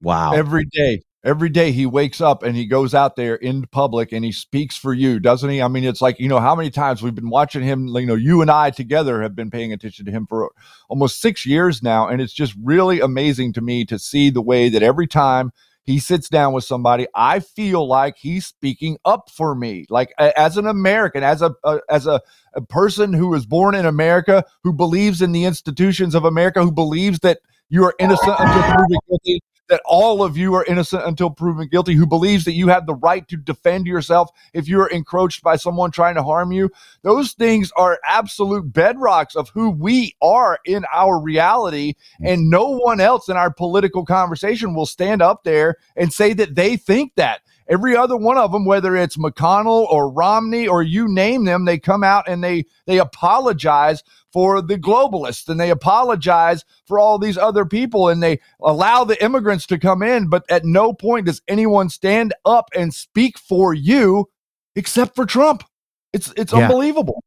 [0.00, 0.32] Wow.
[0.32, 1.02] Every day.
[1.24, 4.76] Every day he wakes up and he goes out there in public and he speaks
[4.76, 5.62] for you, doesn't he?
[5.62, 8.14] I mean, it's like, you know, how many times we've been watching him, you know,
[8.14, 10.50] you and I together have been paying attention to him for
[10.90, 12.06] almost six years now.
[12.08, 15.50] And it's just really amazing to me to see the way that every time
[15.84, 20.56] he sits down with somebody, I feel like he's speaking up for me, like as
[20.56, 22.20] an American, as a, a as a,
[22.54, 26.72] a person who was born in America, who believes in the institutions of America, who
[26.72, 31.30] believes that you are innocent until proven guilty, that all of you are innocent until
[31.30, 35.42] proven guilty, who believes that you have the right to defend yourself if you're encroached
[35.42, 36.70] by someone trying to harm you.
[37.02, 41.94] Those things are absolute bedrocks of who we are in our reality.
[42.22, 42.32] Mm.
[42.32, 46.54] And no one else in our political conversation will stand up there and say that
[46.54, 47.40] they think that.
[47.68, 51.78] Every other one of them, whether it's McConnell or Romney or you name them, they
[51.78, 54.02] come out and they they apologize
[54.32, 59.22] for the globalists and they apologize for all these other people and they allow the
[59.24, 60.28] immigrants to come in.
[60.28, 64.28] But at no point does anyone stand up and speak for you
[64.76, 65.64] except for Trump.
[66.12, 66.60] It's it's yeah.
[66.60, 67.22] unbelievable.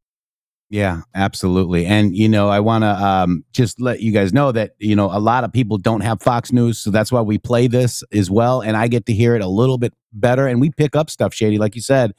[0.70, 1.86] Yeah, absolutely.
[1.86, 5.06] And you know, I want to um, just let you guys know that you know
[5.06, 8.30] a lot of people don't have Fox News, so that's why we play this as
[8.30, 11.10] well, and I get to hear it a little bit better, and we pick up
[11.10, 12.14] stuff, Shady, like you said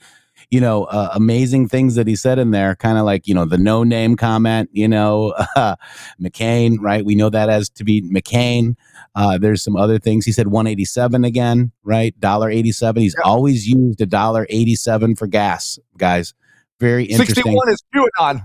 [0.50, 3.44] you know, uh, amazing things that he said in there, kind of like, you know,
[3.44, 5.76] the no name comment, you know, uh,
[6.20, 7.04] McCain, right?
[7.04, 8.76] We know that as to be McCain.
[9.14, 10.24] Uh, there's some other things.
[10.24, 12.18] He said 187 again, right?
[12.20, 13.02] Dollar 87.
[13.02, 16.34] He's always used a dollar 87 for gas, guys.
[16.80, 17.34] Very interesting.
[17.34, 18.44] 61 is QAnon.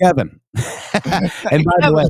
[0.00, 0.40] Kevin.
[1.50, 2.04] and by the way,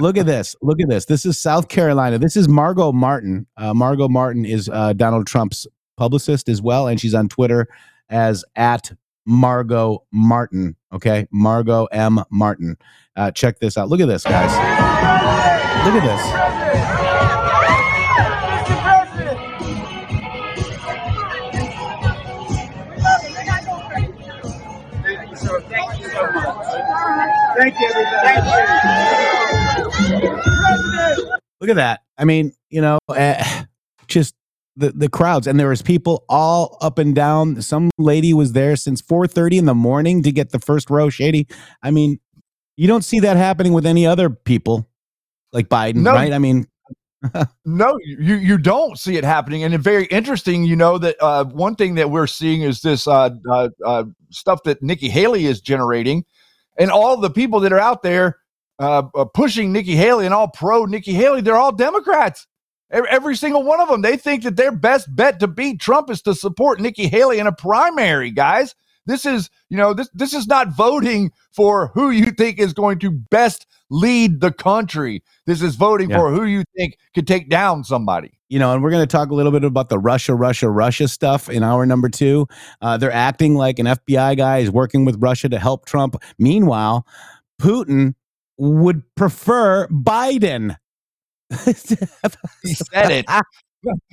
[0.00, 0.56] Look at this.
[0.62, 1.04] Look at this.
[1.04, 2.18] This is South Carolina.
[2.18, 3.46] This is Margo Martin.
[3.58, 5.66] Uh, Margo Martin is uh, Donald Trump's
[5.98, 7.68] publicist as well, and she's on Twitter
[8.08, 8.92] as at
[9.26, 10.74] Margo Martin.
[10.90, 12.78] Okay, Margo M Martin.
[13.14, 13.90] Uh, check this out.
[13.90, 14.50] Look at this, guys.
[15.84, 16.99] Look at this.
[27.60, 28.40] Thank you, everybody.
[31.60, 32.00] Look at that.
[32.16, 33.64] I mean, you know, uh,
[34.06, 34.34] just
[34.76, 37.60] the the crowds, and there was people all up and down.
[37.60, 41.10] Some lady was there since four thirty in the morning to get the first row.
[41.10, 41.46] Shady.
[41.82, 42.18] I mean,
[42.78, 44.88] you don't see that happening with any other people
[45.52, 46.12] like Biden, No.
[46.12, 46.32] right?
[46.32, 46.66] I mean,
[47.66, 50.64] no, you you don't see it happening, and it's very interesting.
[50.64, 54.62] You know that uh, one thing that we're seeing is this uh, uh, uh, stuff
[54.62, 56.24] that Nikki Haley is generating,
[56.78, 58.38] and all the people that are out there
[58.78, 62.46] uh, uh, pushing Nikki Haley and all pro Nikki Haley, they're all Democrats.
[62.90, 64.02] Every, single one of them.
[64.02, 67.46] They think that their best bet to beat Trump is to support Nikki Haley in
[67.46, 68.74] a primary, guys.
[69.06, 72.98] This is, you know, this this is not voting for who you think is going
[72.98, 75.22] to best lead the country.
[75.46, 76.18] This is voting Yeah.
[76.18, 78.32] for who you think could take down somebody.
[78.48, 81.06] you know, and we're going to talk a little bit about the Russia, Russia, Russia
[81.06, 82.48] stuff in hour number two.
[82.82, 86.16] Uh, they're acting like an FBI guy is working with Russia to help Trump.
[86.36, 87.06] Meanwhile,
[87.62, 88.14] Putin
[88.58, 90.76] would prefer Biden.
[91.64, 93.26] He said it.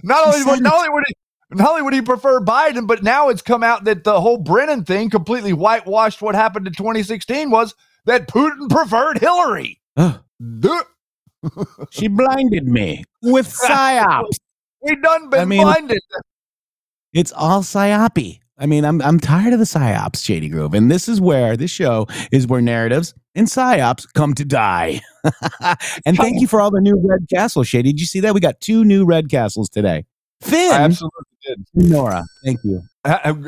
[0.03, 1.13] Not only would not only would he
[1.51, 4.83] not only would he prefer Biden, but now it's come out that the whole Brennan
[4.85, 7.73] thing completely whitewashed what happened in 2016 was
[8.07, 9.79] that Putin preferred Hillary.
[11.91, 14.37] She blinded me with psyops.
[14.81, 15.99] We done been I mean- blinded.
[17.13, 18.39] It's all psyopy.
[18.59, 21.69] I mean, I'm I'm tired of the psyops, Shady Groove, and this is where this
[21.69, 24.99] show is where narratives and psyops come to die.
[26.07, 27.91] and thank you for all the new red castles, Shady.
[27.91, 28.33] Did you see that?
[28.33, 30.05] We got two new red castles today.
[30.41, 31.65] Finn, absolutely did.
[31.73, 32.81] Nora, thank you.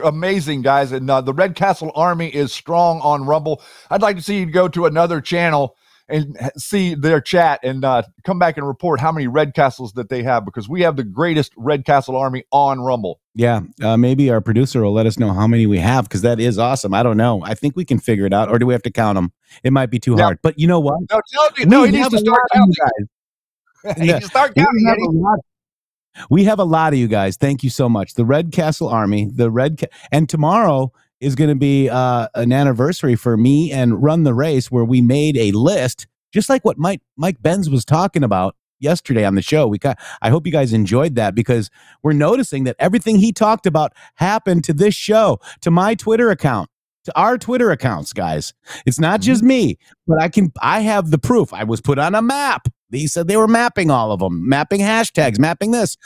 [0.04, 3.62] Amazing guys, and uh, the Red Castle Army is strong on Rumble.
[3.90, 5.76] I'd like to see you go to another channel
[6.12, 10.10] and see their chat and uh, come back and report how many Red Castles that
[10.10, 13.20] they have because we have the greatest Red Castle Army on Rumble.
[13.36, 16.40] Yeah, uh, maybe our producer will let us know how many we have because that
[16.40, 16.94] is awesome.
[16.96, 17.44] I don't know.
[17.44, 19.32] I think we can figure it out, or do we have to count them?
[19.64, 20.24] It might be too Yeah.
[20.24, 20.40] hard.
[20.42, 21.00] But you know what?
[21.12, 23.10] No, tell me, no, he needs to start lot of you counting.
[23.86, 23.98] guys.
[23.98, 24.86] he needs to start counting.
[24.88, 25.06] have Eddie.
[25.06, 25.40] a lot-
[26.30, 27.38] We have a lot of you guys.
[27.38, 28.14] Thank you so much.
[28.14, 32.52] The Red Castle Army, the Red, Ca- and tomorrow is going to be uh, an
[32.52, 36.78] anniversary for me and Run the Race, where we made a list, just like what
[36.78, 39.68] Mike Mike Benz was talking about yesterday on the show.
[39.68, 39.98] We got.
[40.22, 41.70] I hope you guys enjoyed that because
[42.04, 46.70] we're noticing that everything he talked about happened to this show, to my Twitter account,
[47.06, 48.54] to our Twitter accounts, guys.
[48.86, 50.52] It's not just me, but I can.
[50.62, 51.54] I have the proof.
[51.54, 52.68] I was put on a map.
[52.92, 55.98] He said they were mapping all of them, mapping hashtags, mapping this.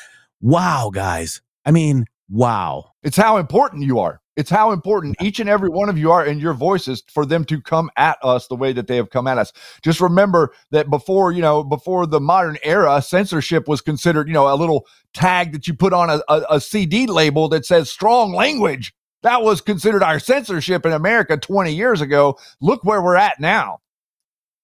[0.41, 1.41] Wow, guys.
[1.65, 2.91] I mean, wow.
[3.03, 4.21] It's how important you are.
[4.35, 7.45] It's how important each and every one of you are and your voices for them
[7.45, 9.53] to come at us the way that they have come at us.
[9.83, 14.51] Just remember that before, you know, before the modern era, censorship was considered, you know,
[14.51, 18.33] a little tag that you put on a, a, a CD label that says strong
[18.33, 18.93] language.
[19.21, 22.37] That was considered our censorship in America 20 years ago.
[22.59, 23.79] Look where we're at now.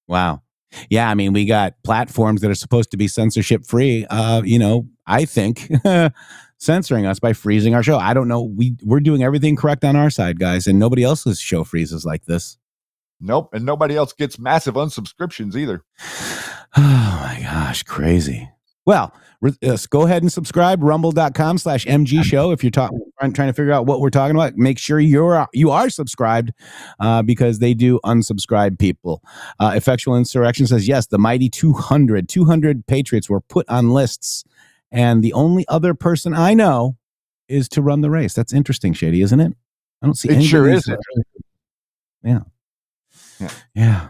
[0.07, 0.41] Wow.
[0.89, 4.05] Yeah, I mean, we got platforms that are supposed to be censorship free.
[4.09, 5.69] Uh, you know, I think
[6.57, 7.97] censoring us by freezing our show.
[7.97, 8.43] I don't know.
[8.43, 12.25] We we're doing everything correct on our side, guys, and nobody else's show freezes like
[12.25, 12.57] this.
[13.21, 13.49] Nope.
[13.53, 15.83] And nobody else gets massive unsubscriptions either.
[16.77, 16.81] Oh
[17.23, 18.47] my gosh, crazy.
[18.85, 19.13] Well,
[19.43, 22.51] uh, go ahead and subscribe rumble.com slash mg show.
[22.51, 25.47] If you're talking trying trying to figure out what we're talking about make sure you're
[25.53, 26.51] you are subscribed
[26.99, 29.21] uh, because they do unsubscribe people.
[29.59, 34.43] Uh, effectual insurrection says yes the mighty 200 200 patriots were put on lists
[34.91, 36.97] and the only other person i know
[37.47, 38.33] is to run the race.
[38.33, 39.53] That's interesting shady isn't it?
[40.01, 40.89] I don't see It sure is.
[42.23, 42.39] yeah.
[43.39, 43.49] Yeah.
[43.75, 44.07] yeah.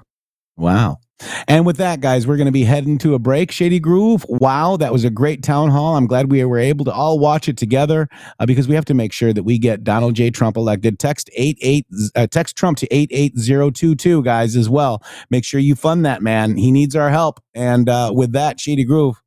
[0.56, 1.00] Wow
[1.48, 3.52] and with that, guys, we're going to be heading to a break.
[3.52, 4.26] Shady Groove.
[4.30, 5.96] Wow, that was a great town hall.
[5.96, 8.08] I'm glad we were able to all watch it together
[8.40, 10.30] uh, because we have to make sure that we get Donald J.
[10.30, 11.00] Trump elected.
[11.00, 15.04] Text eight eight uh, text Trump to eight eight zero two two, guys, as well.
[15.30, 16.56] Make sure you fund that man.
[16.58, 17.42] He needs our help.
[17.54, 19.22] And uh, with that, Shady Groove.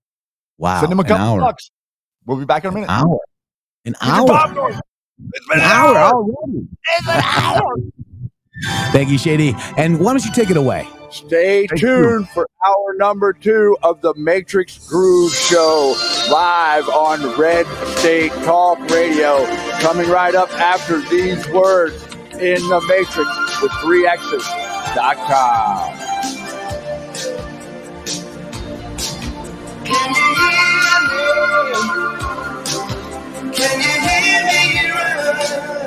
[0.59, 1.71] Wow, Send him a couple bucks.
[2.25, 2.89] We'll be back in a minute.
[2.89, 3.19] An Hour.
[3.85, 4.71] An hour.
[5.33, 6.13] It's been An an hour hour.
[6.15, 6.69] already.
[6.99, 7.77] It's an hour.
[8.93, 9.55] Thank you, Shady.
[9.77, 10.87] And why don't you take it away?
[11.13, 15.95] Stay tuned for hour number two of the Matrix Groove Show
[16.31, 17.67] live on Red
[17.99, 19.45] State Talk Radio.
[19.81, 22.03] Coming right up after these words
[22.41, 24.43] in the Matrix with three X's
[24.95, 25.99] dot com.
[29.85, 30.65] Can you hear
[31.11, 32.03] me?
[33.53, 35.82] Can you hear me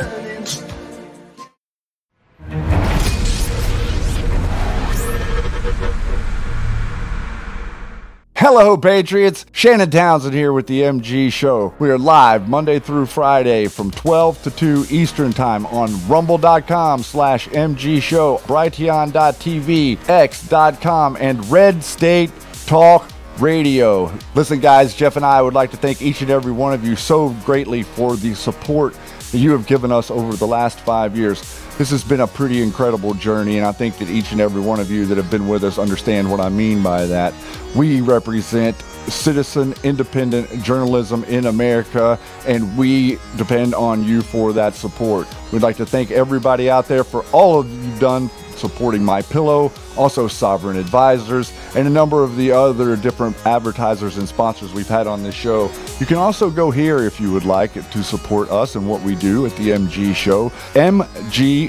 [8.48, 9.44] Hello, Patriots.
[9.54, 11.74] Shannon Townsend here with the MG Show.
[11.80, 17.48] We are live Monday through Friday from 12 to 2 Eastern Time on rumble.com slash
[17.48, 22.30] MG Show, brighteon.tv, x.com, and Red State
[22.68, 24.14] Talk Radio.
[24.36, 26.96] Listen, guys, Jeff and I would like to thank each and every one of you
[26.96, 28.96] so greatly for the support
[29.32, 31.42] that you have given us over the last five years.
[31.78, 34.80] This has been a pretty incredible journey, and I think that each and every one
[34.80, 37.34] of you that have been with us understand what I mean by that.
[37.76, 42.18] We represent citizen independent journalism in America,
[42.48, 45.28] and we depend on you for that support.
[45.52, 49.72] We'd like to thank everybody out there for all of you've done supporting My Pillow,
[49.98, 55.08] also Sovereign Advisors, and a number of the other different advertisers and sponsors we've had
[55.08, 55.72] on this show.
[56.00, 59.16] You can also go here if you would like to support us and what we
[59.16, 61.66] do at the MG Show, mg.show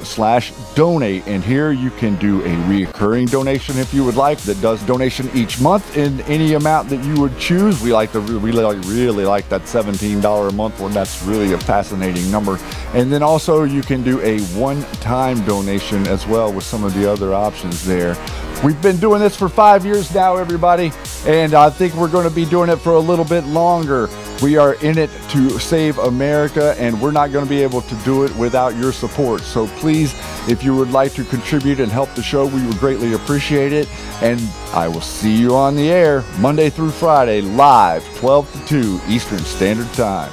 [0.00, 1.26] slash donate.
[1.26, 5.30] And here you can do a recurring donation if you would like that does donation
[5.34, 7.80] each month in any amount that you would choose.
[7.82, 10.92] We like the we really, really like that $17 a month one.
[10.92, 12.58] That's really a fascinating number.
[12.94, 17.10] And then also you can do a one-time donation as well with some of the
[17.10, 18.16] other options there.
[18.62, 20.92] We've been doing this for five years now, everybody,
[21.26, 24.08] and I think we're going to be doing it for a little bit longer.
[24.42, 27.94] We are in it to save America, and we're not going to be able to
[27.96, 29.42] do it without your support.
[29.42, 30.14] So please,
[30.48, 33.88] if you would like to contribute and help the show, we would greatly appreciate it.
[34.22, 34.40] And
[34.72, 39.40] I will see you on the air Monday through Friday, live, 12 to 2 Eastern
[39.40, 40.32] Standard Time.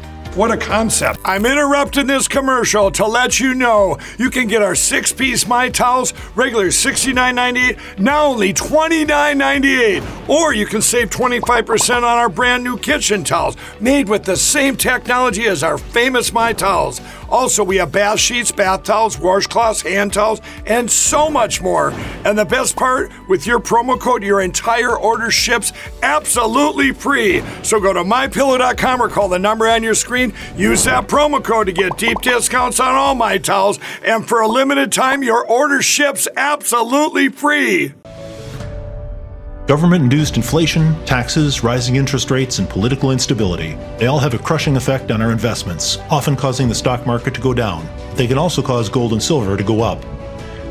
[0.33, 1.19] What a concept.
[1.25, 5.67] I'm interrupting this commercial to let you know you can get our six piece My
[5.67, 10.29] Towels, regular $69.98, now only $29.98.
[10.29, 14.77] Or you can save 25% on our brand new kitchen towels, made with the same
[14.77, 17.01] technology as our famous My Towels.
[17.27, 21.91] Also, we have bath sheets, bath towels, washcloths, hand towels, and so much more.
[22.23, 25.73] And the best part, with your promo code, your entire order ships
[26.03, 27.41] absolutely free.
[27.63, 30.20] So go to mypillow.com or call the number on your screen.
[30.55, 33.79] Use that promo code to get deep discounts on all my towels.
[34.03, 37.93] And for a limited time, your order ships absolutely free.
[39.67, 43.77] Government induced inflation, taxes, rising interest rates, and political instability.
[43.97, 47.41] They all have a crushing effect on our investments, often causing the stock market to
[47.41, 47.87] go down.
[48.15, 50.03] They can also cause gold and silver to go up.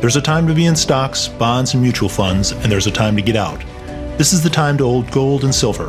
[0.00, 3.16] There's a time to be in stocks, bonds, and mutual funds, and there's a time
[3.16, 3.60] to get out.
[4.18, 5.88] This is the time to hold gold and silver.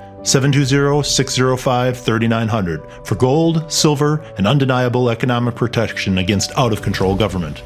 [0.23, 7.63] 720 605 3900 for gold, silver, and undeniable economic protection against out of control government.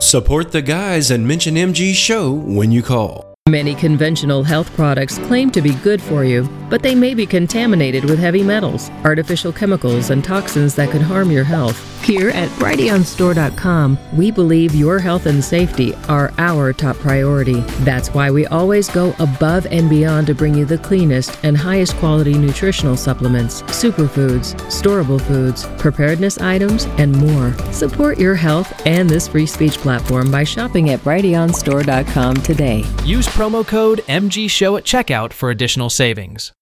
[0.00, 3.34] Support the guys and mention MG Show when you call.
[3.48, 8.04] Many conventional health products claim to be good for you, but they may be contaminated
[8.04, 11.84] with heavy metals, artificial chemicals, and toxins that could harm your health.
[12.04, 17.60] Here at BrighteonStore.com, we believe your health and safety are our top priority.
[17.80, 21.96] That's why we always go above and beyond to bring you the cleanest and highest
[21.96, 27.52] quality nutritional supplements, superfoods, storable foods, preparedness items, and more.
[27.72, 32.84] Support your health and this free speech platform by shopping at BrighteonStore.com today.
[33.04, 36.52] Use promo code MG Show at checkout for additional savings.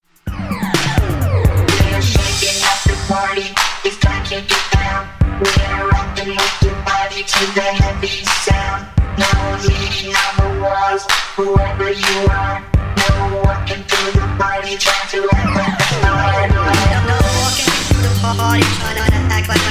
[11.36, 12.58] Whoever you are,
[12.96, 16.66] no one can do the party, trying to act like a star.
[17.06, 19.02] No walking through the party, trying to
[19.32, 19.66] act like.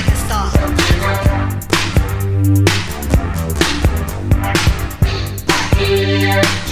[5.85, 6.64] Welcome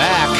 [0.00, 0.32] back.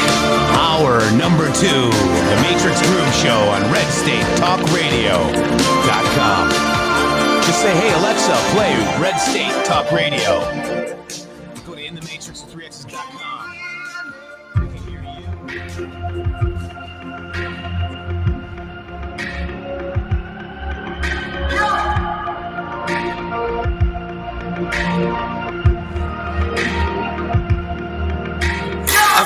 [0.57, 6.49] Hour number two, the Matrix Groove Show on RedStateTalkRadio.com.
[7.45, 10.41] Just say, hey, Alexa, play Red State Talk Radio.
[11.67, 13.41] Go to InTheMatrix3x's.com.
[15.53, 16.50] I'm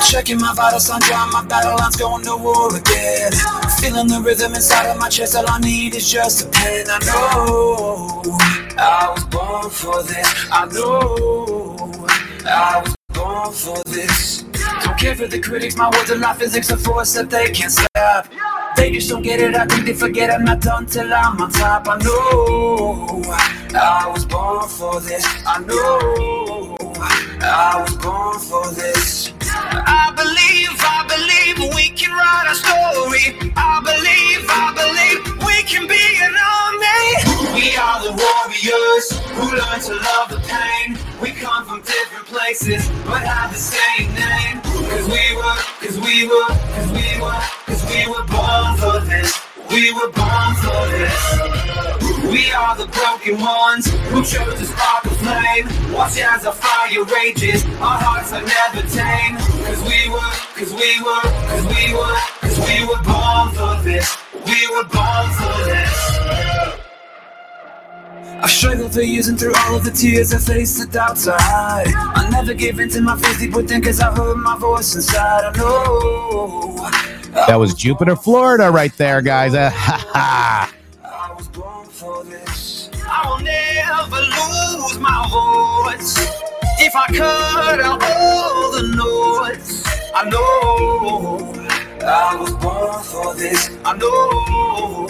[0.09, 3.31] checking my vital signs, drawing my battle lines, going to war again.
[3.79, 6.85] Feeling the rhythm inside of my chest, all I need is just a pen.
[6.89, 8.21] I know
[8.77, 10.47] I was born for this.
[10.51, 12.07] I know
[12.45, 14.43] I was born for this.
[14.83, 17.71] Don't care for the critics, my words are not physics, a force that they can't
[17.71, 18.27] stop.
[18.75, 21.49] They just don't get it, I think they forget I'm not done till I'm on
[21.51, 21.87] top.
[21.87, 23.23] I know
[23.73, 25.25] I was born for this.
[25.45, 26.77] I know
[27.41, 29.34] I was born for this.
[29.87, 33.51] I believe, I believe we can write a story.
[33.55, 37.55] I believe, I believe we can be an army.
[37.55, 40.97] We are the warriors who learn to love the pain.
[41.21, 44.61] We come from different places, but have the same name.
[44.91, 49.33] Cause we were, cause we were, cause we were, cause we were born for this.
[49.69, 52.04] We were born for this.
[52.31, 55.93] We are the broken ones who chose to spark a flame.
[55.93, 59.37] Watch as our fire rages, our hearts are never tame.
[59.65, 64.17] Cause we were, cause we were, cause we were, cause we were born for this.
[64.33, 66.15] We were born for this.
[68.41, 71.37] I've struggled for years and through all of the tears I faced the doubts I
[71.39, 71.93] hide.
[71.95, 75.45] I never gave in to my fears deep within cause I heard my voice inside.
[75.45, 76.89] I know.
[77.47, 79.53] That was Jupiter, Florida, right there, guys.
[82.05, 82.45] Ha ha.
[83.09, 86.13] I will never lose my voice.
[86.77, 89.83] If I cut out all the noise,
[90.13, 91.53] I know
[92.05, 93.71] I was born for this.
[93.83, 95.09] I know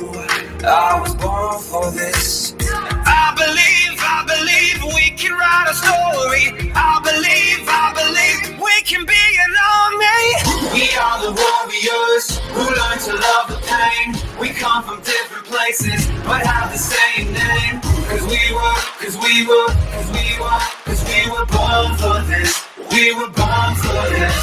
[0.63, 2.55] I was born for this.
[2.61, 6.71] I believe, I believe we can write a story.
[6.75, 8.24] I believe, I believe
[8.65, 10.25] we can be an army.
[10.73, 14.17] We are the warriors who learn to love the pain.
[14.41, 17.81] We come from different places, but have the same name.
[18.09, 22.65] Cause we were, cause we were, cause we were, cause we were born for this.
[22.91, 24.37] We were born for this.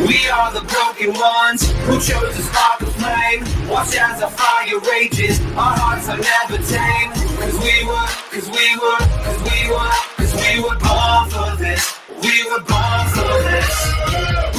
[0.00, 3.44] We are the broken ones who chose to spark a flame.
[3.68, 7.12] Watch as our fire rages, our hearts are never tame.
[7.36, 11.99] Cause we were, cause we were, cause we were, cause we were born for this.
[12.22, 14.49] We were born for this.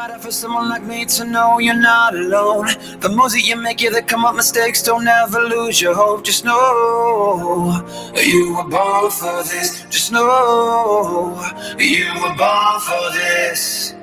[0.00, 2.66] Words that I write are for someone like me to know you're not alone.
[3.00, 6.24] The moves that you make, yeah, that come up mistakes, don't ever lose your hope.
[6.24, 7.82] Just know
[8.16, 9.84] you were born for this.
[9.90, 11.40] Just know
[11.78, 13.94] you were born for this.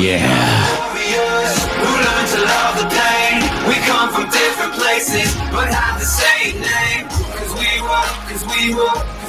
[0.00, 0.30] Yeah.
[0.78, 3.42] Warriors who learn to love the pain.
[3.68, 7.08] We come from different places, but have the same name.
[7.08, 9.19] Cause we were, cause we were,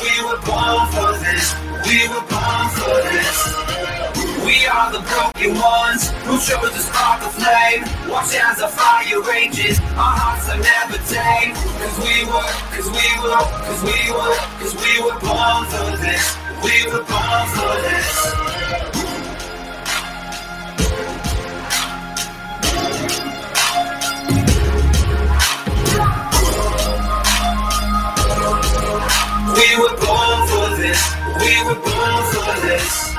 [0.00, 1.54] we were, born for this.
[1.86, 3.38] We were born for this.
[4.44, 7.82] We are the broken ones who chose to spark a flame.
[8.10, 11.54] Watch as the fire rages, our hearts are never tame.
[11.80, 16.36] Cause we were, cause we were, cause we were, cause we were born for this.
[16.62, 19.05] We were born for this.
[29.78, 31.14] Were born for this.
[31.40, 33.16] We were born for this.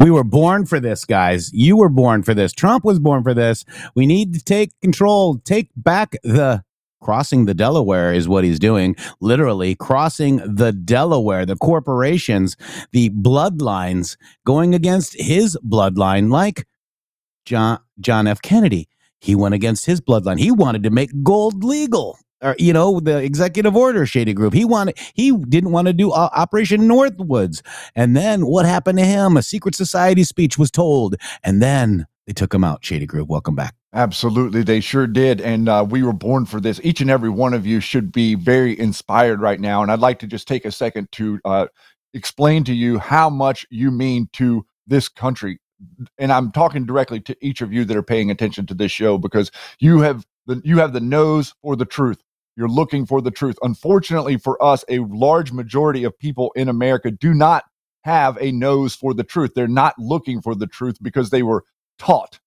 [0.00, 1.52] We were born for this, guys.
[1.52, 2.52] You were born for this.
[2.52, 3.64] Trump was born for this.
[3.94, 6.62] We need to take control, take back the
[7.00, 8.96] crossing the Delaware is what he's doing.
[9.20, 12.56] Literally crossing the Delaware, the corporations,
[12.92, 16.66] the bloodlines going against his bloodline, like
[17.44, 18.42] John John F.
[18.42, 18.88] Kennedy.
[19.20, 20.38] He went against his bloodline.
[20.38, 22.18] He wanted to make gold legal.
[22.40, 24.52] Or, you know, the executive order Shady Groove.
[24.52, 27.62] He wanted he didn't want to do uh, Operation Northwoods.
[27.96, 29.36] And then what happened to him?
[29.36, 31.16] A secret society speech was told.
[31.42, 32.84] And then they took him out.
[32.84, 33.28] Shady Groove.
[33.28, 33.74] Welcome back.
[33.94, 35.40] Absolutely, they sure did.
[35.40, 36.78] And uh, we were born for this.
[36.84, 39.82] Each and every one of you should be very inspired right now.
[39.82, 41.66] And I'd like to just take a second to uh,
[42.12, 45.58] explain to you how much you mean to this country.
[46.18, 49.16] And I'm talking directly to each of you that are paying attention to this show
[49.16, 52.22] because you have the you have the nose for the truth.
[52.58, 53.56] You're looking for the truth.
[53.62, 57.62] Unfortunately for us, a large majority of people in America do not
[58.02, 59.52] have a nose for the truth.
[59.54, 61.62] They're not looking for the truth because they were
[62.00, 62.40] taught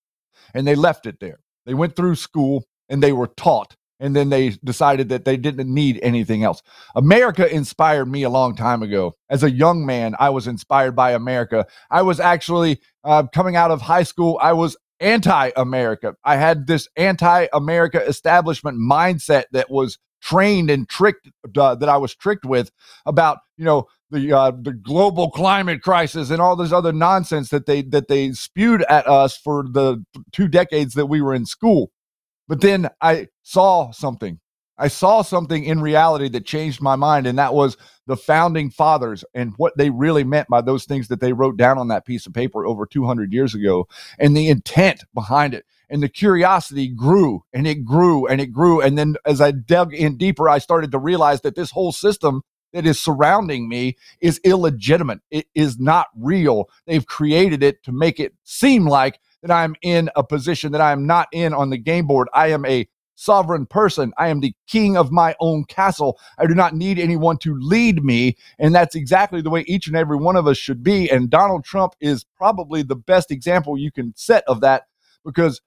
[0.54, 1.40] and they left it there.
[1.66, 5.74] They went through school and they were taught and then they decided that they didn't
[5.74, 6.62] need anything else.
[6.94, 9.14] America inspired me a long time ago.
[9.30, 11.66] As a young man, I was inspired by America.
[11.90, 16.16] I was actually uh, coming out of high school, I was anti America.
[16.24, 21.98] I had this anti America establishment mindset that was trained and tricked uh, that I
[21.98, 22.72] was tricked with
[23.06, 27.66] about, you know, the uh, the global climate crisis and all this other nonsense that
[27.66, 31.92] they that they spewed at us for the two decades that we were in school.
[32.48, 34.40] But then I saw something.
[34.78, 37.78] I saw something in reality that changed my mind, and that was
[38.12, 41.78] the founding fathers and what they really meant by those things that they wrote down
[41.78, 43.88] on that piece of paper over 200 years ago,
[44.20, 45.66] and the intent behind it.
[45.90, 48.82] And the curiosity grew and it grew and it grew.
[48.82, 52.42] And then as I dug in deeper, I started to realize that this whole system
[52.74, 55.22] that is surrounding me is illegitimate.
[55.32, 56.70] It is not real.
[56.86, 60.92] They've created it to make it seem like that I'm in a position that I
[60.92, 62.28] am not in on the game board.
[62.34, 64.14] I am a sovereign person.
[64.18, 66.20] I am the king of my own castle.
[66.38, 68.38] I do not need anyone to lead me.
[68.60, 71.10] And that's exactly the way each and every one of us should be.
[71.10, 74.84] And Donald Trump is probably the best example you can set of that
[75.24, 75.62] because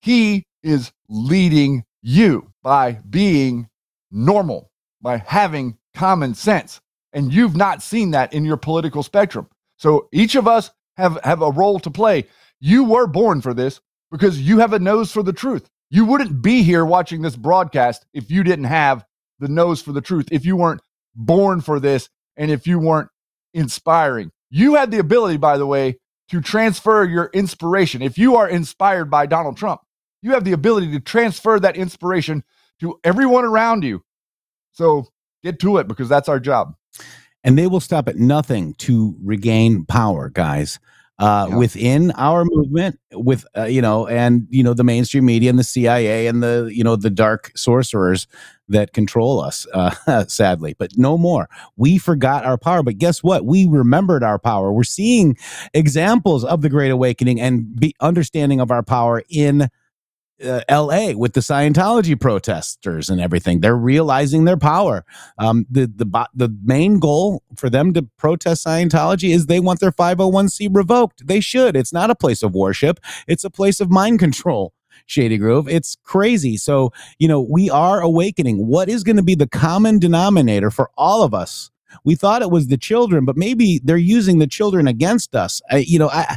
[0.00, 3.68] he is leading you by being
[4.10, 4.70] normal,
[5.00, 6.80] by having common sense.
[7.12, 9.48] And you've not seen that in your political spectrum.
[9.76, 12.26] So each of us have, have a role to play.
[12.60, 13.80] You were born for this
[14.10, 15.68] because you have a nose for the truth.
[15.90, 19.04] You wouldn't be here watching this broadcast if you didn't have
[19.40, 20.80] the nose for the truth, if you weren't
[21.16, 23.08] born for this, and if you weren't
[23.54, 24.30] inspiring.
[24.50, 25.98] You had the ability, by the way,
[26.30, 28.02] to transfer your inspiration.
[28.02, 29.80] If you are inspired by Donald Trump,
[30.22, 32.44] you have the ability to transfer that inspiration
[32.78, 34.04] to everyone around you.
[34.70, 35.08] So
[35.42, 36.74] get to it because that's our job.
[37.42, 40.78] And they will stop at nothing to regain power, guys
[41.20, 41.56] uh, yeah.
[41.56, 45.64] within our movement with uh, you know and you know the mainstream media and the
[45.64, 48.26] cia and the you know the dark sorcerers
[48.68, 51.48] that control us uh, sadly but no more.
[51.76, 53.44] We forgot our power but guess what?
[53.44, 54.72] We remembered our power.
[54.72, 55.36] We're seeing
[55.74, 59.68] examples of the great awakening and be understanding of our power in
[60.44, 61.14] uh, L.A.
[61.14, 63.60] with the Scientology protesters and everything.
[63.60, 65.04] They're realizing their power.
[65.38, 69.92] Um, the the the main goal for them to protest Scientology is they want their
[69.92, 71.26] 501c revoked.
[71.26, 71.76] They should.
[71.76, 73.00] It's not a place of worship.
[73.26, 74.72] It's a place of mind control.
[75.06, 75.68] Shady Groove.
[75.68, 76.56] It's crazy.
[76.56, 78.66] So, you know, we are awakening.
[78.66, 81.70] What is going to be the common denominator for all of us
[82.04, 85.60] we thought it was the children, but maybe they're using the children against us.
[85.70, 86.36] I, you know, I,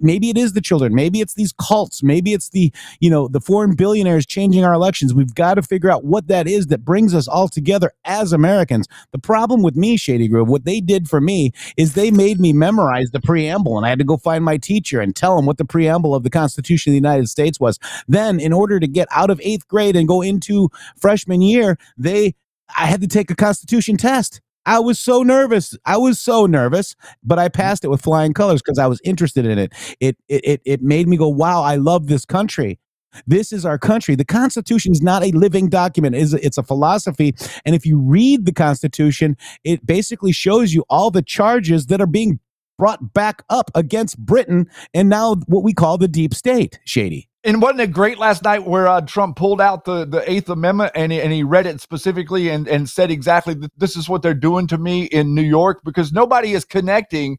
[0.00, 0.94] maybe it is the children.
[0.94, 2.02] Maybe it's these cults.
[2.02, 5.14] Maybe it's the, you know, the foreign billionaires changing our elections.
[5.14, 8.86] We've got to figure out what that is that brings us all together as Americans.
[9.12, 12.52] The problem with me, Shady Groove, what they did for me is they made me
[12.52, 15.58] memorize the preamble, and I had to go find my teacher and tell him what
[15.58, 17.78] the preamble of the Constitution of the United States was.
[18.06, 22.34] Then, in order to get out of eighth grade and go into freshman year, they
[22.76, 24.40] I had to take a Constitution test.
[24.68, 25.76] I was so nervous.
[25.86, 26.94] I was so nervous,
[27.24, 27.60] but I mm-hmm.
[27.60, 29.72] passed it with flying colors because I was interested in it.
[29.98, 30.44] It, it.
[30.44, 32.78] it it made me go, wow, I love this country.
[33.26, 34.14] This is our country.
[34.14, 36.14] The Constitution is not a living document.
[36.14, 37.34] It's a, it's a philosophy.
[37.64, 42.06] And if you read the Constitution, it basically shows you all the charges that are
[42.06, 42.38] being
[42.78, 47.62] brought back up against Britain and now what we call the deep state, Shady and
[47.62, 51.12] wasn't it great last night where uh, Trump pulled out the, the Eighth Amendment and
[51.12, 54.34] he, and he read it specifically and, and said exactly that this is what they're
[54.34, 57.38] doing to me in New York because nobody is connecting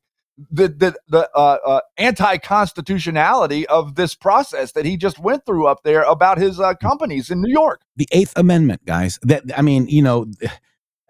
[0.49, 5.67] the the, the uh, uh, anti constitutionality of this process that he just went through
[5.67, 7.81] up there about his uh, companies in New York.
[7.97, 9.19] The Eighth Amendment, guys.
[9.21, 10.27] That I mean, you know.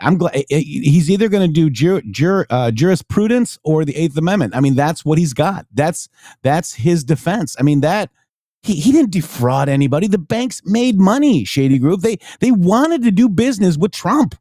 [0.02, 3.96] I'm glad eh, eh, he's either going to do jur, jur, uh, jurisprudence or the
[3.96, 4.56] Eighth Amendment.
[4.56, 5.66] I mean, that's what he's got.
[5.74, 6.10] That's
[6.42, 7.56] that's his defense.
[7.60, 8.10] I mean that
[8.64, 10.08] he, he didn't defraud anybody.
[10.08, 12.02] The banks made money, Shady Groove.
[12.02, 14.36] They they wanted to do business with Trump.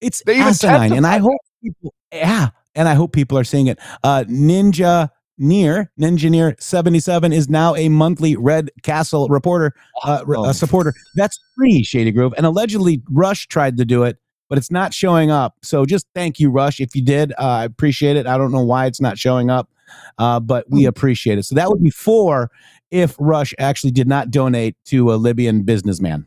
[0.00, 3.78] It's they asinine, and I hope people, yeah, and I hope people are seeing it.
[4.02, 10.24] Uh, Ninja Near Ninja Near seventy seven is now a monthly Red Castle reporter uh,
[10.26, 10.52] oh.
[10.52, 10.94] supporter.
[11.14, 14.18] That's free, Shady Groove, and allegedly Rush tried to do it,
[14.48, 15.56] but it's not showing up.
[15.62, 17.32] So just thank you, Rush, if you did.
[17.32, 18.26] Uh, I appreciate it.
[18.26, 19.70] I don't know why it's not showing up,
[20.18, 20.88] uh, but we hmm.
[20.88, 21.44] appreciate it.
[21.44, 22.50] So that would be four
[22.90, 26.26] if Rush actually did not donate to a Libyan businessman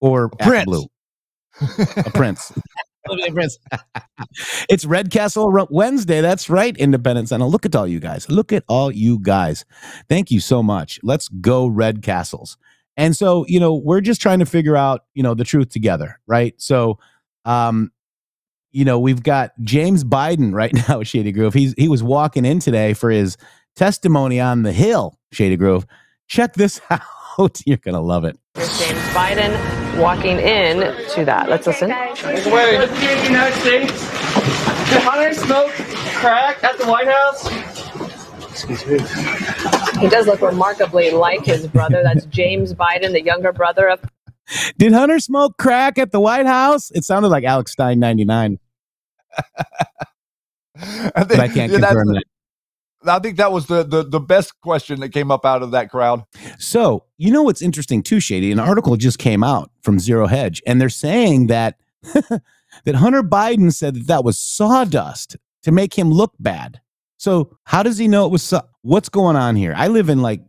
[0.00, 0.64] or prince.
[0.64, 0.86] Blue.
[1.60, 2.52] a prince.
[3.32, 3.58] prince.
[4.68, 6.20] it's Red Castle Wednesday.
[6.20, 7.28] That's right, Independence.
[7.28, 7.50] Sentinel.
[7.50, 8.28] Look at all you guys.
[8.28, 9.64] Look at all you guys.
[10.08, 10.98] Thank you so much.
[11.02, 12.56] Let's go, Red Castles.
[12.96, 16.20] And so, you know, we're just trying to figure out, you know, the truth together,
[16.26, 16.54] right?
[16.58, 16.98] So,
[17.44, 17.90] um,
[18.72, 21.54] you know, we've got James Biden right now at Shady Grove.
[21.54, 23.36] He's he was walking in today for his
[23.76, 25.86] testimony on the Hill, Shady Grove.
[26.28, 27.60] Check this out.
[27.66, 28.38] You're gonna love it.
[28.54, 30.80] Here's James Biden walking in
[31.10, 31.48] to that.
[31.48, 31.88] Let's listen.
[31.90, 32.16] Wait.
[32.16, 33.92] President of the United States.
[34.90, 35.70] Did Hunter smoke
[36.20, 37.46] crack at the White House?
[38.50, 40.00] Excuse me.
[40.00, 42.02] He does look remarkably like his brother.
[42.04, 44.00] That's James Biden, the younger brother of.
[44.78, 46.90] Did Hunter smoke crack at the White House?
[46.90, 48.58] It sounded like Alex Stein 99.
[50.76, 52.24] I But I can't yeah, confirm that.
[53.06, 55.90] I think that was the, the the best question that came up out of that
[55.90, 56.24] crowd.
[56.58, 58.50] So, you know what's interesting too, Shady?
[58.50, 63.72] An article just came out from Zero Hedge, and they're saying that that Hunter Biden
[63.74, 66.80] said that that was sawdust to make him look bad.
[67.18, 68.42] So, how does he know it was?
[68.42, 69.74] Saw- What's going on here?
[69.76, 70.40] I live in like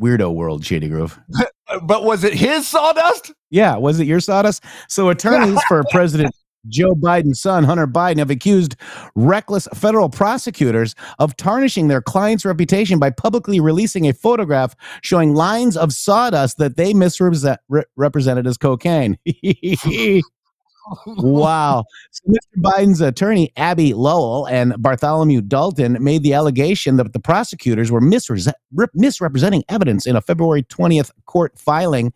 [0.00, 1.18] weirdo world, Shady Grove.
[1.82, 3.32] but was it his sawdust?
[3.50, 4.64] Yeah, was it your sawdust?
[4.88, 6.34] So, attorneys for President
[6.68, 8.76] Joe Biden's son, Hunter Biden, have accused
[9.14, 15.76] reckless federal prosecutors of tarnishing their client's reputation by publicly releasing a photograph showing lines
[15.76, 19.18] of sawdust that they misrepresented as cocaine.
[21.06, 21.84] wow.
[22.10, 22.60] So Mr.
[22.60, 28.52] Biden's attorney, Abbe Lowell and Bartholomew Dalton, made the allegation that the prosecutors were misre-
[28.94, 32.12] misrepresenting evidence in a February 20th court filing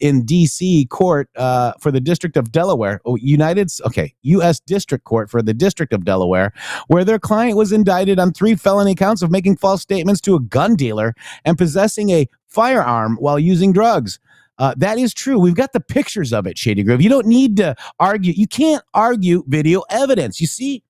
[0.00, 0.86] in D.C.
[0.86, 4.60] court uh, for the District of Delaware, oh, United, okay, U.S.
[4.60, 6.52] District Court for the District of Delaware,
[6.88, 10.40] where their client was indicted on three felony counts of making false statements to a
[10.40, 11.14] gun dealer
[11.44, 14.18] and possessing a firearm while using drugs.
[14.58, 15.38] Uh, that is true.
[15.38, 17.02] We've got the pictures of it, Shady Grove.
[17.02, 18.32] You don't need to argue.
[18.32, 20.40] You can't argue video evidence.
[20.40, 20.82] You see,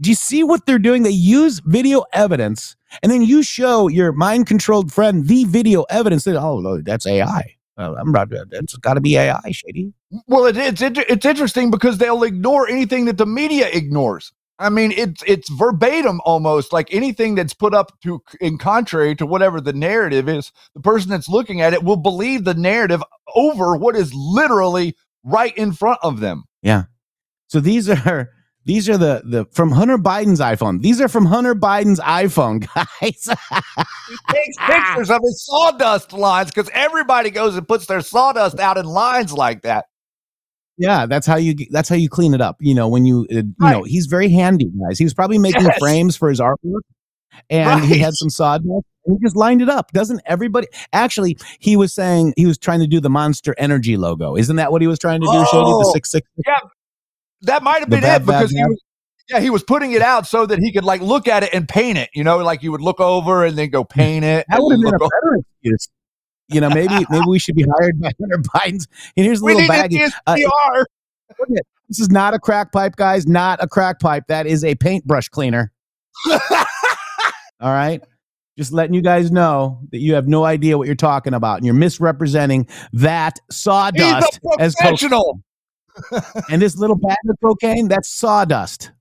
[0.00, 1.02] do you see what they're doing?
[1.02, 6.24] They use video evidence, and then you show your mind controlled friend the video evidence
[6.24, 7.54] that, oh, that's AI.
[7.76, 9.92] I'm not, that's got to be AI, Shady.
[10.26, 14.32] Well, it, it's it's interesting because they'll ignore anything that the media ignores.
[14.58, 19.26] I mean, it's it's verbatim almost like anything that's put up to in contrary to
[19.26, 20.52] whatever the narrative is.
[20.74, 23.02] The person that's looking at it will believe the narrative
[23.34, 26.44] over what is literally right in front of them.
[26.62, 26.84] Yeah.
[27.48, 28.30] So these are
[28.64, 30.80] these are the the from Hunter Biden's iPhone.
[30.82, 33.28] These are from Hunter Biden's iPhone, guys.
[34.08, 38.78] He takes pictures of his sawdust lines because everybody goes and puts their sawdust out
[38.78, 39.86] in lines like that.
[40.76, 42.56] Yeah, that's how you that's how you clean it up.
[42.60, 44.98] You know, when you uh, you know, he's very handy, guys.
[44.98, 45.78] He was probably making Yes.
[45.78, 46.80] frames for his artwork
[47.50, 48.68] and he had some sawdust
[49.06, 49.92] and he just lined it up.
[49.92, 54.36] Doesn't everybody actually he was saying he was trying to do the Monster Energy logo.
[54.36, 55.64] Isn't that what he was trying to do, Shady?
[55.64, 56.54] The Oh, six six Yeah,
[57.42, 58.68] that might have been bad, it bad, because he bad.
[58.68, 58.82] was.
[59.30, 61.66] Yeah, he was putting it out so that he could like look at it and
[61.66, 62.10] paint it.
[62.14, 64.44] You know, like you would look over and then go paint it.
[64.50, 65.88] That would have been a better excuse.
[66.48, 68.86] You know, maybe maybe we should be hired by Hunter Biden's.
[69.16, 70.84] And here's a little an Uh, SDR.
[71.38, 73.26] look at- this is not a crack pipe, guys.
[73.26, 74.24] Not a crack pipe.
[74.28, 75.70] That is a paintbrush cleaner.
[76.30, 78.02] All right.
[78.56, 81.66] Just letting you guys know that you have no idea what you're talking about, and
[81.66, 85.40] you're misrepresenting that sawdust as professional.
[86.50, 88.92] and this little bag of cocaine, that's sawdust.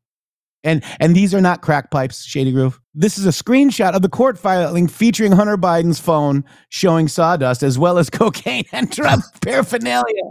[0.64, 2.80] And and these are not crack pipes, Shady Groove.
[2.94, 7.77] This is a screenshot of the court filing featuring Hunter Biden's phone showing sawdust as
[7.77, 10.23] well as cocaine and drug paraphernalia.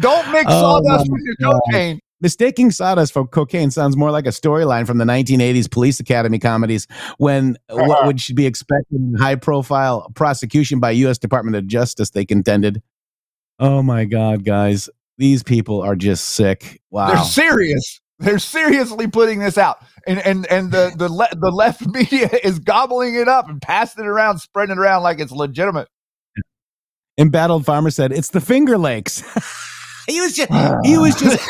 [0.00, 1.60] Don't mix Oh, sawdust with your God.
[1.70, 2.00] cocaine.
[2.22, 6.86] Mistaking sawdust for cocaine sounds more like a storyline from the 1980s Police Academy comedies
[7.16, 7.84] when uh-huh.
[7.86, 11.16] what would should be expected in high profile prosecution by U.S.
[11.16, 12.82] Department of Justice, they contended.
[13.58, 14.90] Oh my God, guys.
[15.16, 16.80] These people are just sick.
[16.90, 17.08] Wow.
[17.08, 18.00] They're serious.
[18.20, 22.58] They're seriously putting this out, and and and the the le- the left media is
[22.58, 25.88] gobbling it up and passing it around, spreading it around like it's legitimate.
[27.18, 29.22] Embattled Farmer said, It's the Finger Lakes.
[30.06, 30.50] he was just
[30.84, 31.48] he was just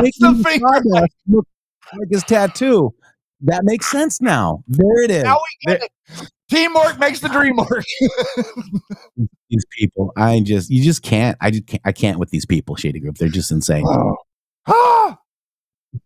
[0.00, 1.46] making the finger sawdust look
[1.92, 2.94] like his tattoo.
[3.40, 4.62] That makes sense now.
[4.68, 5.24] There it is.
[5.24, 6.30] Now we get it.
[6.48, 7.84] Teamwork makes the dream work.
[9.50, 10.12] these people.
[10.16, 11.36] I just you just can't.
[11.40, 13.18] I just can't, I can't with these people, Shady Groove.
[13.18, 13.84] They're just insane.
[14.68, 15.18] Ah!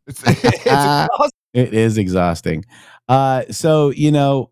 [0.07, 1.31] It's, it's exhausting.
[1.55, 2.65] it is exhausting.
[3.09, 4.51] Uh, so you know,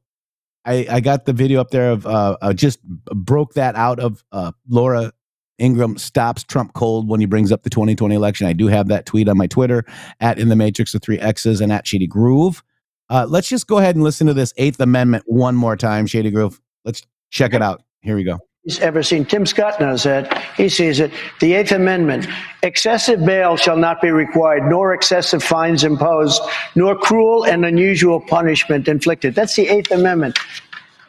[0.65, 4.25] I I got the video up there of uh, uh just broke that out of
[4.33, 5.13] uh Laura
[5.59, 8.47] Ingraham stops Trump cold when he brings up the 2020 election.
[8.47, 9.85] I do have that tweet on my Twitter
[10.21, 12.63] at in the matrix of three X's and at Shady Groove.
[13.09, 16.31] Uh, let's just go ahead and listen to this Eighth Amendment one more time, Shady
[16.31, 16.61] Groove.
[16.85, 17.83] Let's check it out.
[18.01, 18.41] Here we go.
[18.65, 19.27] He's ever seen.
[19.27, 20.43] Tim Scott knows that.
[20.57, 21.13] He sees it.
[21.41, 22.27] The Eighth Amendment.
[22.63, 26.41] Excessive bail shall not be required, nor excessive fines imposed,
[26.75, 29.35] nor cruel and unusual punishment inflicted.
[29.35, 30.39] That's the Eighth Amendment.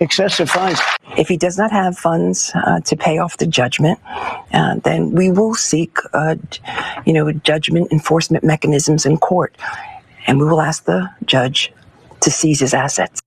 [0.02, 0.80] excessive fines.
[1.18, 3.99] If he does not have funds uh, to pay off the judgment,
[4.52, 6.36] uh, then we will seek, uh,
[7.06, 9.56] you know, judgment enforcement mechanisms in court,
[10.27, 11.72] and we will ask the judge
[12.19, 13.22] to seize his assets.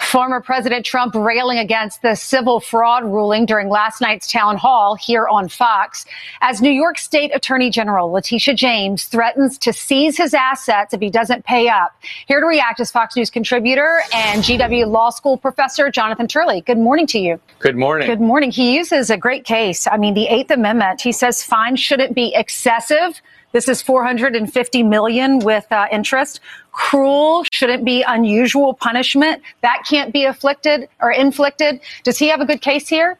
[0.00, 5.28] Former President Trump railing against the civil fraud ruling during last night's town hall here
[5.28, 6.04] on Fox
[6.40, 11.10] as New York State Attorney General Letitia James threatens to seize his assets if he
[11.10, 11.94] doesn't pay up.
[12.26, 16.62] Here to react is Fox News contributor and GW Law School professor Jonathan Turley.
[16.62, 17.38] Good morning to you.
[17.60, 18.08] Good morning.
[18.08, 18.50] Good morning.
[18.50, 19.86] He uses a great case.
[19.86, 21.02] I mean, the Eighth Amendment.
[21.02, 23.20] He says fines shouldn't be excessive.
[23.52, 26.40] This is 450 million with uh, interest.
[26.72, 29.42] Cruel shouldn't be unusual punishment.
[29.62, 31.80] That can't be afflicted or inflicted.
[32.04, 33.18] Does he have a good case here?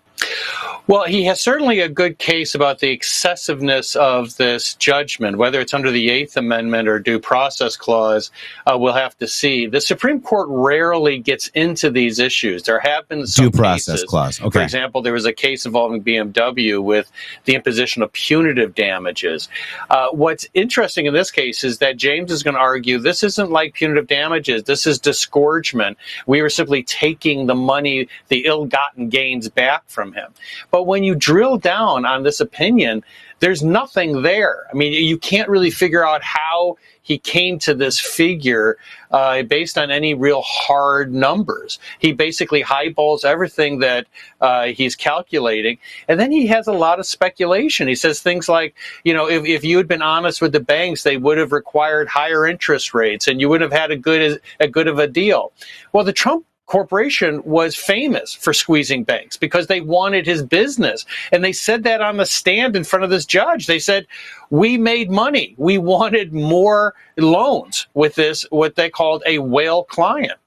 [0.86, 5.72] Well, he has certainly a good case about the excessiveness of this judgment, whether it's
[5.72, 8.32] under the Eighth Amendment or Due Process Clause.
[8.66, 9.66] Uh, we'll have to see.
[9.66, 12.64] The Supreme Court rarely gets into these issues.
[12.64, 14.05] There have been some Due process cases.
[14.10, 14.38] clause.
[14.38, 17.12] For example, there was a case involving BMW with
[17.44, 19.48] the imposition of punitive damages.
[19.90, 23.52] Uh, what's interesting in this case is that James is going to argue this isn't
[23.52, 24.64] like punitive damages.
[24.64, 25.98] This is disgorgement.
[26.26, 30.32] We were simply taking the money, the ill-gotten gains back from him.
[30.70, 33.05] But when you drill down on this opinion,
[33.41, 34.66] there's nothing there.
[34.70, 38.77] I mean, you can't really figure out how he came to this figure
[39.11, 41.78] uh, based on any real hard numbers.
[41.99, 44.07] He basically highballs everything that
[44.41, 45.78] uh, he's calculating.
[46.07, 47.89] And then he has a lot of speculation.
[47.89, 48.74] He says things like,
[49.05, 52.09] you know, if, if you had been honest with the banks, they would have required
[52.09, 55.53] higher interest rates and you would have had a good, a good of a deal.
[55.93, 61.05] Well, the Trump corporation was famous for squeezing banks because they wanted his business.
[61.32, 63.66] And they said that on the stand in front of this judge.
[63.66, 64.06] They said,
[64.51, 65.55] we made money.
[65.59, 70.38] We wanted more loans with this, what they called a whale client.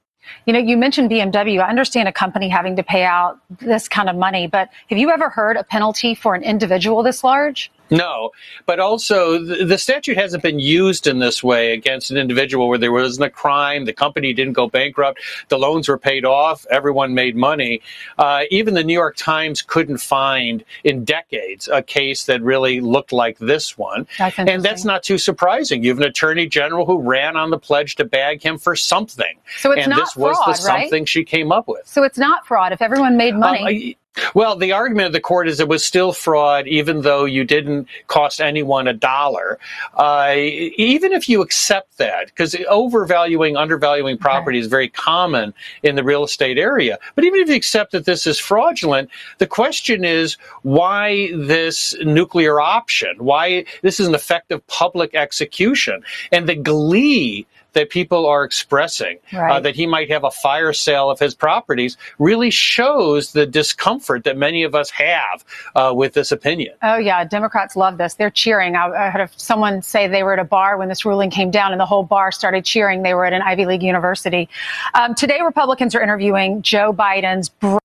[0.46, 1.60] You know, you mentioned BMW.
[1.60, 5.10] I understand a company having to pay out this kind of money, but have you
[5.10, 7.70] ever heard a penalty for an individual this large?
[7.90, 8.30] No,
[8.66, 12.78] but also the, the statute hasn't been used in this way against an individual where
[12.78, 17.14] there wasn't a crime, the company didn't go bankrupt, the loans were paid off, everyone
[17.14, 17.82] made money.
[18.18, 23.12] Uh, even the New York Times couldn't find in decades a case that really looked
[23.12, 24.06] like this one.
[24.18, 25.82] That's and that's not too surprising.
[25.82, 29.38] You have an attorney general who ran on the pledge to bag him for something.
[29.58, 30.82] So it's and not this was fraud, the right?
[30.82, 31.86] something she came up with.
[31.86, 33.60] So it's not fraud if everyone made money.
[33.60, 33.96] Um, I-
[34.34, 37.88] well, the argument of the court is it was still fraud, even though you didn't
[38.06, 39.58] cost anyone a dollar.
[39.94, 46.04] Uh, even if you accept that, because overvaluing, undervaluing property is very common in the
[46.04, 46.98] real estate area.
[47.14, 52.60] But even if you accept that this is fraudulent, the question is why this nuclear
[52.60, 53.16] option?
[53.18, 56.02] Why this is an effective public execution?
[56.32, 61.10] And the glee that people are expressing uh, that he might have a fire sale
[61.10, 65.44] of his properties really shows the discomfort that many of us have
[65.74, 66.74] uh, with this opinion.
[66.82, 68.14] Oh yeah, Democrats love this.
[68.14, 68.76] They're cheering.
[68.76, 71.72] I, I heard someone say they were at a bar when this ruling came down,
[71.72, 73.02] and the whole bar started cheering.
[73.02, 74.48] They were at an Ivy League university.
[74.94, 77.78] Um, today, Republicans are interviewing Joe Biden's bro-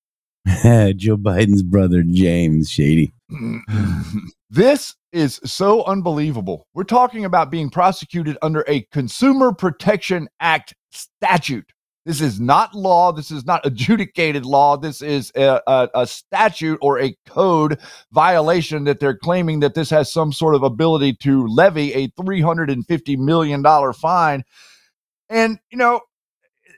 [0.96, 3.12] Joe Biden's brother, James Shady.
[4.50, 6.66] This is so unbelievable.
[6.74, 11.72] We're talking about being prosecuted under a Consumer Protection Act statute.
[12.04, 13.12] This is not law.
[13.12, 14.76] This is not adjudicated law.
[14.76, 17.78] This is a, a, a statute or a code
[18.10, 23.18] violation that they're claiming that this has some sort of ability to levy a $350
[23.18, 24.42] million fine.
[25.28, 26.00] And, you know,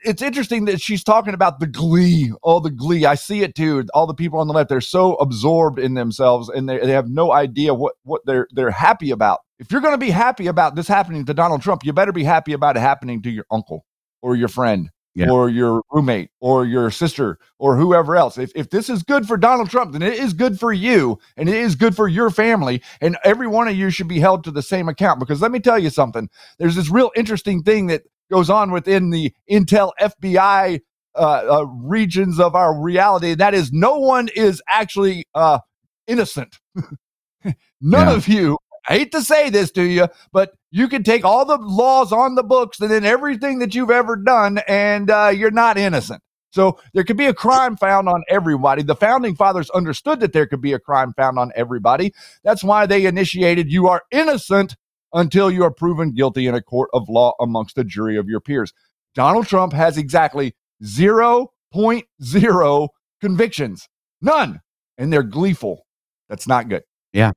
[0.03, 3.05] it's interesting that she's talking about the glee, all the glee.
[3.05, 3.85] I see it too.
[3.93, 7.09] All the people on the left, they're so absorbed in themselves and they, they have
[7.09, 9.39] no idea what, what they're they're happy about.
[9.59, 12.23] If you're going to be happy about this happening to Donald Trump, you better be
[12.23, 13.85] happy about it happening to your uncle
[14.21, 15.29] or your friend Yeah.
[15.29, 18.37] or your roommate or your sister or whoever else.
[18.37, 21.47] If, if this is good for Donald Trump, then it is good for you and
[21.47, 22.81] it is good for your family.
[22.99, 25.19] And every one of you should be held to the same account.
[25.19, 28.03] Because let me tell you something there's this real interesting thing that
[28.33, 30.79] goes on within the Intel FBI
[31.15, 33.35] uh, uh, regions of our reality.
[33.35, 35.59] That is, no one is actually uh,
[36.07, 36.57] innocent.
[37.81, 38.13] None Yeah.
[38.13, 38.57] of you,
[38.89, 42.33] I hate to say this to you, but you can take all the laws on
[42.35, 46.21] the books and then everything that you've ever done, and uh, you're not innocent.
[46.51, 48.83] So there could be a crime found on everybody.
[48.83, 52.13] The founding fathers understood that there could be a crime found on everybody.
[52.43, 54.75] That's why they initiated you are innocent
[55.13, 58.39] until you are proven guilty in a court of law amongst a jury of your
[58.39, 58.73] peers.
[59.15, 62.87] Donald Trump has exactly 0.0
[63.21, 63.87] convictions.
[64.21, 64.59] None.
[64.97, 65.85] And they're gleeful.
[66.29, 66.83] That's not good.
[67.13, 67.31] Yeah.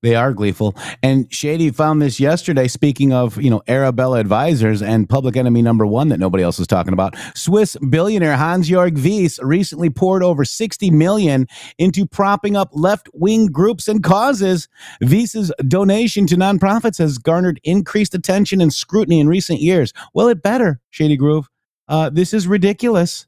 [0.00, 0.76] They are gleeful.
[1.02, 2.68] And Shady found this yesterday.
[2.68, 6.68] Speaking of, you know, Arabella advisors and public enemy number one that nobody else is
[6.68, 7.16] talking about.
[7.34, 11.48] Swiss billionaire Hans-Jörg Wyss recently poured over 60 million
[11.78, 14.68] into propping up left-wing groups and causes.
[15.00, 19.92] Wyss's donation to nonprofits has garnered increased attention and scrutiny in recent years.
[20.14, 21.48] Well, it better, Shady Groove.
[21.88, 23.26] Uh, this is ridiculous.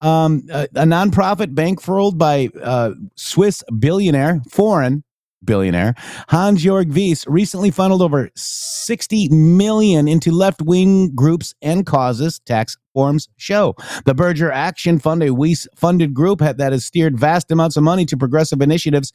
[0.00, 5.02] Um, a, a nonprofit bankrolled by uh, Swiss billionaire, foreign
[5.44, 5.94] billionaire
[6.28, 13.74] Hans-Jörg Wyss recently funneled over 60 million into left-wing groups and causes tax forms show.
[14.06, 18.06] The Berger Action Fund, a Wyss funded group that has steered vast amounts of money
[18.06, 19.12] to progressive initiatives,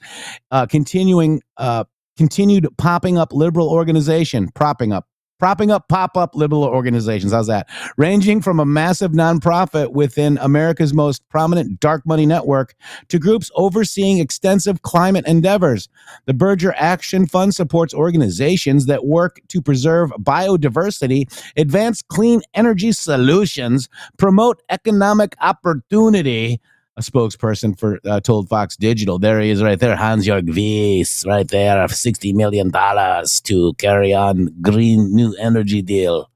[0.51, 1.85] uh, continuing uh,
[2.17, 5.07] continued popping up liberal organization, propping up
[5.39, 7.31] propping up pop-up liberal organizations.
[7.31, 7.67] How's that?
[7.97, 12.75] Ranging from a massive nonprofit within america's most prominent dark money network
[13.07, 15.87] to groups overseeing extensive climate endeavors.
[16.25, 21.25] The berger action fund supports organizations that work to preserve biodiversity
[21.57, 26.59] advance clean energy solutions promote economic opportunity
[26.99, 29.17] a spokesperson for uh, told Fox Digital.
[29.17, 34.13] There he is, right there, Hans-Jörg Wyss, right there, of sixty million dollars to carry
[34.13, 36.29] on green new energy deal.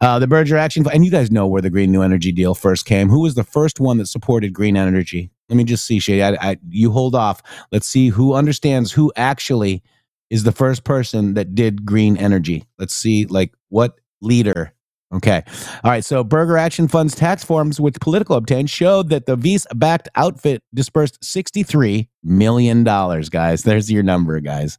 [0.00, 2.84] Uh, the Berger Action, and you guys know where the green new energy deal first
[2.84, 3.08] came.
[3.08, 5.30] Who was the first one that supported green energy?
[5.48, 6.22] Let me just see, Shay.
[6.22, 7.40] I, I, you hold off.
[7.70, 9.82] Let's see who understands who actually
[10.28, 12.64] is the first person that did green energy.
[12.78, 14.72] Let's see, like what leader
[15.14, 15.42] Okay.
[15.84, 16.04] All right.
[16.04, 20.62] So Berger Action Fund's tax forms, which Politico obtained, showed that the Wyss backed outfit
[20.74, 23.62] dispersed $63 million, guys.
[23.62, 24.78] There's your number, guys.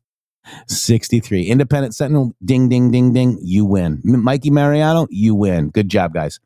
[0.67, 1.43] 63.
[1.43, 3.37] Independent Sentinel, ding, ding, ding, ding.
[3.41, 4.01] You win.
[4.05, 5.69] M- Mikey Mariano, you win.
[5.69, 6.39] Good job, guys.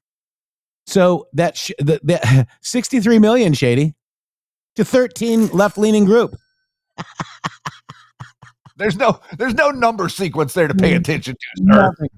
[0.85, 3.95] So that, sh- the, the 63 million, Shady,
[4.75, 6.35] to 13 left leaning group.
[8.77, 10.97] There's no there's no number sequence there to pay mm.
[10.97, 11.81] attention to, sir.
[11.81, 12.09] Nothing.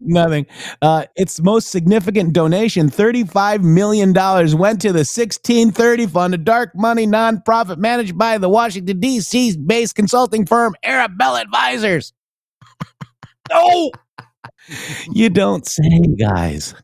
[0.00, 0.46] Nothing.
[0.80, 7.06] Uh, its most significant donation, $35 million, went to the 1630 Fund, a dark money
[7.06, 9.56] nonprofit managed by the Washington, D.C.
[9.58, 12.12] based consulting firm Arabella Advisors.
[13.50, 13.90] no!
[15.12, 16.74] you don't say, guys.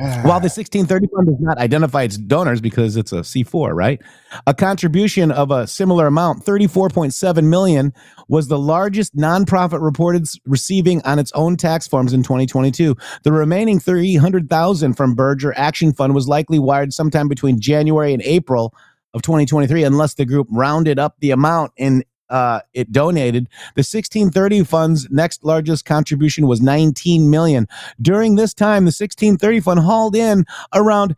[0.22, 4.00] While the 1630 fund does not identify its donors because it's a C4, right?
[4.46, 7.92] A contribution of a similar amount, 34.7 million,
[8.26, 12.96] was the largest nonprofit reported receiving on its own tax forms in 2022.
[13.24, 18.72] The remaining 300,000 from Berger Action Fund was likely wired sometime between January and April
[19.12, 23.48] of 2023 unless the group rounded up the amount in uh, it donated.
[23.74, 27.68] The 1630 fund's next largest contribution was 19 million.
[28.00, 30.44] During this time, the 1630 fund hauled in
[30.74, 31.16] around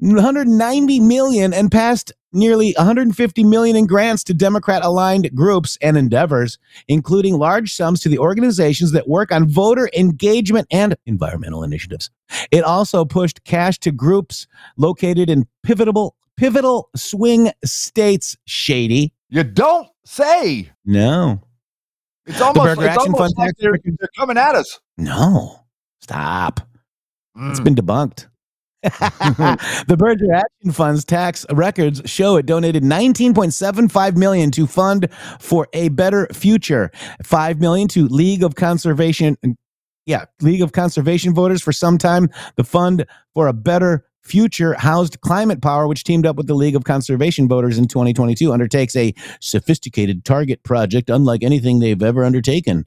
[0.00, 6.58] 190 million and passed nearly 150 million in grants to Democrat aligned groups and endeavors,
[6.86, 12.10] including large sums to the organizations that work on voter engagement and environmental initiatives.
[12.50, 19.12] It also pushed cash to groups located in pivotal pivotal swing states, shady.
[19.30, 20.70] You don't say.
[20.84, 21.42] No.
[22.26, 24.80] It's almost, it's almost like they're, they're coming at us.
[24.96, 25.64] No.
[26.00, 26.60] Stop.
[27.36, 27.50] Mm.
[27.50, 28.26] It's been debunked.
[28.82, 35.08] the Berger Action Fund's tax records show it donated 19.75 million to fund
[35.40, 36.90] for a better future,
[37.24, 39.36] 5 million to League of Conservation
[40.08, 45.20] yeah, League of Conservation Voters for some time, the Fund for a Better Future housed
[45.22, 49.14] Climate Power, which teamed up with the League of Conservation Voters in 2022, undertakes a
[49.40, 52.84] sophisticated target project unlike anything they've ever undertaken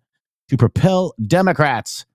[0.50, 2.06] to propel Democrats.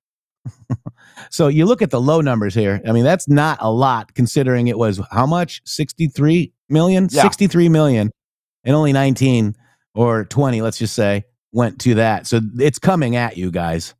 [1.31, 2.81] so you look at the low numbers here.
[2.87, 5.61] I mean, that's not a lot considering it was how much?
[5.65, 7.09] 63 million?
[7.11, 7.23] Yeah.
[7.23, 8.11] 63 million.
[8.63, 9.55] And only 19
[9.95, 12.27] or 20, let's just say, went to that.
[12.27, 13.95] So it's coming at you guys.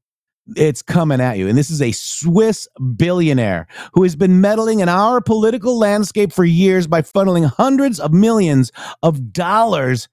[0.55, 1.49] It's coming at you.
[1.49, 6.45] And this is a Swiss billionaire who has been meddling in our political landscape for
[6.45, 8.71] years by funneling hundreds of millions
[9.03, 10.09] of dollars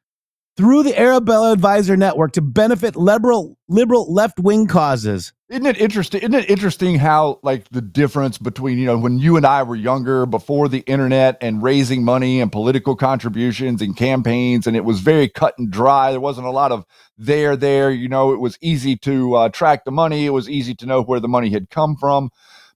[0.55, 5.33] through the Arabella Advisor Network to benefit liberal liberal left-wing causes.
[5.49, 6.21] Isn't it interesting?
[6.21, 9.75] Isn't it interesting how like the difference between you know when you and I were
[9.75, 14.99] younger, before the internet, and raising money and political contributions and campaigns, and it was
[14.99, 16.11] very cut and dry.
[16.11, 16.85] There wasn't a lot of
[17.17, 17.91] there, there.
[17.91, 20.25] You know, it was easy to uh, track the money.
[20.25, 22.29] It was easy to know where the money had come from.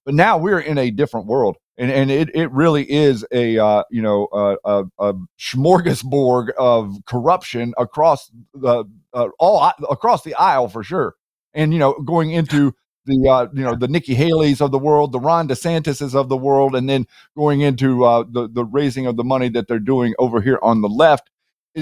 [0.04, 3.84] But now we're in a different world, and and it it really is a uh,
[3.90, 8.84] you know a, a, a smorgasbord of corruption across the
[9.14, 11.14] uh, all across the aisle for sure
[11.54, 12.74] and you know going into
[13.06, 16.36] the uh, you know the Nikki Haley's of the world, the Ron DeSantis's of the
[16.36, 17.06] world, and then
[17.36, 20.82] going into uh, the the raising of the money that they're doing over here on
[20.82, 21.30] the left.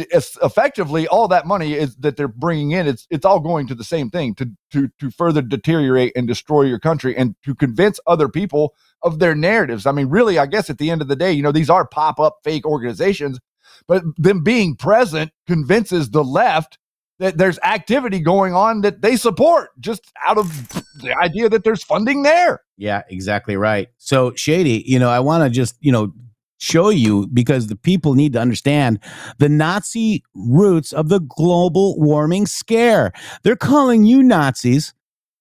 [0.00, 2.86] It- it's effectively all that money is that they're bringing in.
[2.86, 6.62] It's it's all going to the same thing to to to further deteriorate and destroy
[6.62, 9.86] your country and to convince other people of their narratives.
[9.86, 11.86] I mean, really, I guess at the end of the day, you know, these are
[11.86, 13.38] pop up fake organizations,
[13.86, 16.78] but them being present convinces the left
[17.18, 20.68] that there's activity going on that they support just out of
[21.00, 22.60] the idea that there's funding there.
[22.76, 23.88] Yeah, exactly right.
[23.96, 26.12] So, Shady, you know, I want to just, you know,
[26.58, 28.98] show you because the people need to understand
[29.38, 33.12] the Nazi roots of the global warming scare.
[33.42, 34.94] They're calling you Nazis,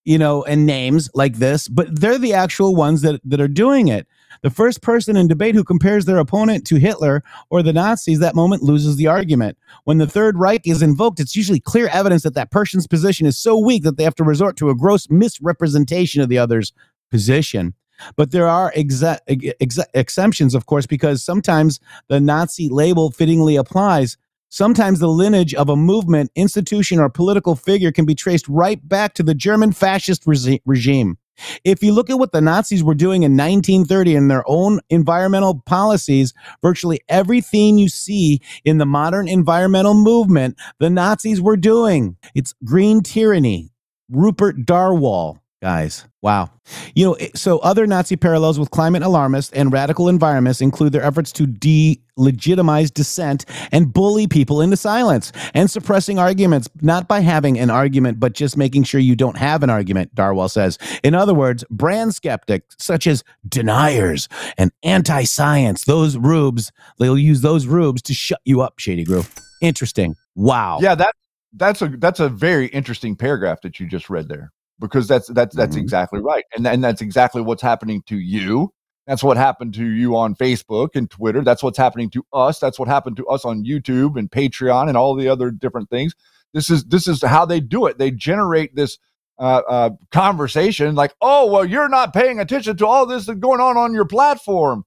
[0.04, 3.88] you know, and names like this, but they're the actual ones that, that are doing
[3.88, 4.08] it.
[4.42, 8.36] The first person in debate who compares their opponent to Hitler or the Nazis that
[8.36, 9.58] moment loses the argument.
[9.86, 13.38] When the Third Reich is invoked, it's usually clear evidence that that person's position is
[13.38, 16.74] so weak that they have to resort to a gross misrepresentation of the other's
[17.10, 17.74] position.
[18.16, 24.18] But there are exa- ex- exemptions, of course, because sometimes the Nazi label fittingly applies.
[24.50, 29.14] Sometimes the lineage of a movement, institution, or political figure can be traced right back
[29.16, 31.18] to the German fascist resi- regime.
[31.64, 35.62] If you look at what the Nazis were doing in 1930 in their own environmental
[35.66, 42.16] policies, virtually everything you see in the modern environmental movement, the Nazis were doing.
[42.34, 43.72] It's green tyranny,
[44.10, 46.06] Rupert Darwall, guys.
[46.22, 46.52] Wow.
[46.94, 51.32] You know, so other Nazi parallels with climate alarmists and radical environments include their efforts
[51.32, 57.72] to delegitimize dissent and bully people into silence and suppressing arguments, not by having an
[57.72, 60.78] argument, but just making sure you don't have an argument, Darwall says.
[61.04, 64.30] In other words, brand skeptics such as deniers
[64.60, 69.34] and anti science, those rubes, they'll use those rubes to shut you up, Shady Groove.
[69.64, 70.16] Interesting.
[70.36, 70.78] Wow.
[70.80, 71.16] Yeah, that
[71.54, 75.56] that's a that's a very interesting paragraph that you just read there because that's that's
[75.56, 75.82] that's Mhm.
[75.82, 78.72] exactly right, and and that's exactly what's happening to you.
[79.08, 81.44] That's what happened to you on Facebook and Twitter.
[81.44, 82.58] That's what's happening to us.
[82.60, 86.16] That's what happened to us on YouTube and Patreon and all the other different things.
[86.54, 87.98] This is this is how they do it.
[88.00, 88.98] They generate this
[89.38, 93.60] uh, uh, conversation like, oh well, you're not paying attention to all this that's going
[93.60, 94.86] on on your platform.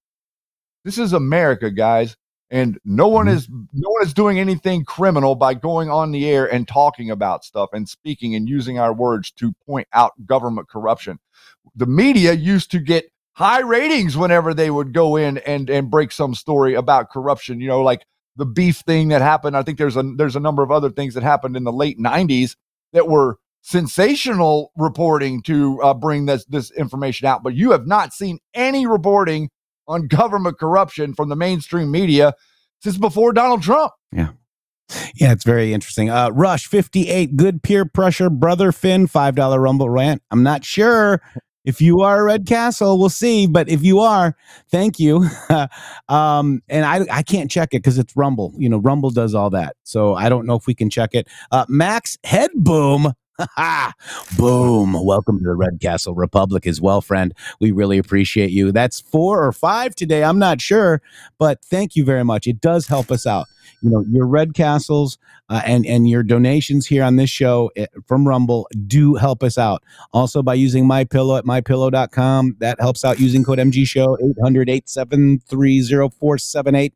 [0.84, 2.16] This is America, guys,
[2.50, 6.50] and no one is no one is doing anything criminal by going on the air
[6.52, 11.18] and talking about stuff and speaking and using our words to point out government corruption.
[11.76, 16.10] The media used to get high ratings whenever they would go in and and break
[16.10, 17.60] some story about corruption.
[17.60, 18.04] You know, like
[18.36, 19.56] the beef thing that happened.
[19.56, 21.98] I think there's a there's a number of other things that happened in the late
[21.98, 22.56] '90s
[22.92, 27.42] that were sensational reporting to uh, bring this this information out.
[27.42, 29.50] But you have not seen any reporting
[29.88, 32.34] on government corruption from the mainstream media
[32.80, 33.92] since before Donald Trump.
[34.12, 34.30] Yeah.
[35.14, 36.08] Yeah, it's very interesting.
[36.08, 40.22] Uh, Rush 58, good peer pressure, brother Finn, $5 Rumble rant.
[40.30, 41.20] I'm not sure
[41.68, 43.46] if you are a Red Castle, we'll see.
[43.46, 44.34] But if you are,
[44.70, 45.28] thank you.
[46.08, 48.54] um, and I, I can't check it because it's Rumble.
[48.56, 49.76] You know, Rumble does all that.
[49.82, 51.28] So I don't know if we can check it.
[51.50, 52.50] Uh, Max Head
[54.36, 54.96] Boom.
[55.04, 57.32] Welcome to the Red Castle Republic as well, friend.
[57.60, 58.72] We really appreciate you.
[58.72, 60.24] That's four or five today.
[60.24, 61.00] I'm not sure,
[61.38, 62.46] but thank you very much.
[62.46, 63.46] It does help us out.
[63.80, 67.86] You know, your Red Castles uh, and, and your donations here on this show eh,
[68.06, 69.84] from Rumble do help us out.
[70.12, 74.68] Also, by using My Pillow at mypillow.com, that helps out using code MG Show 800
[74.68, 76.92] 873 0478.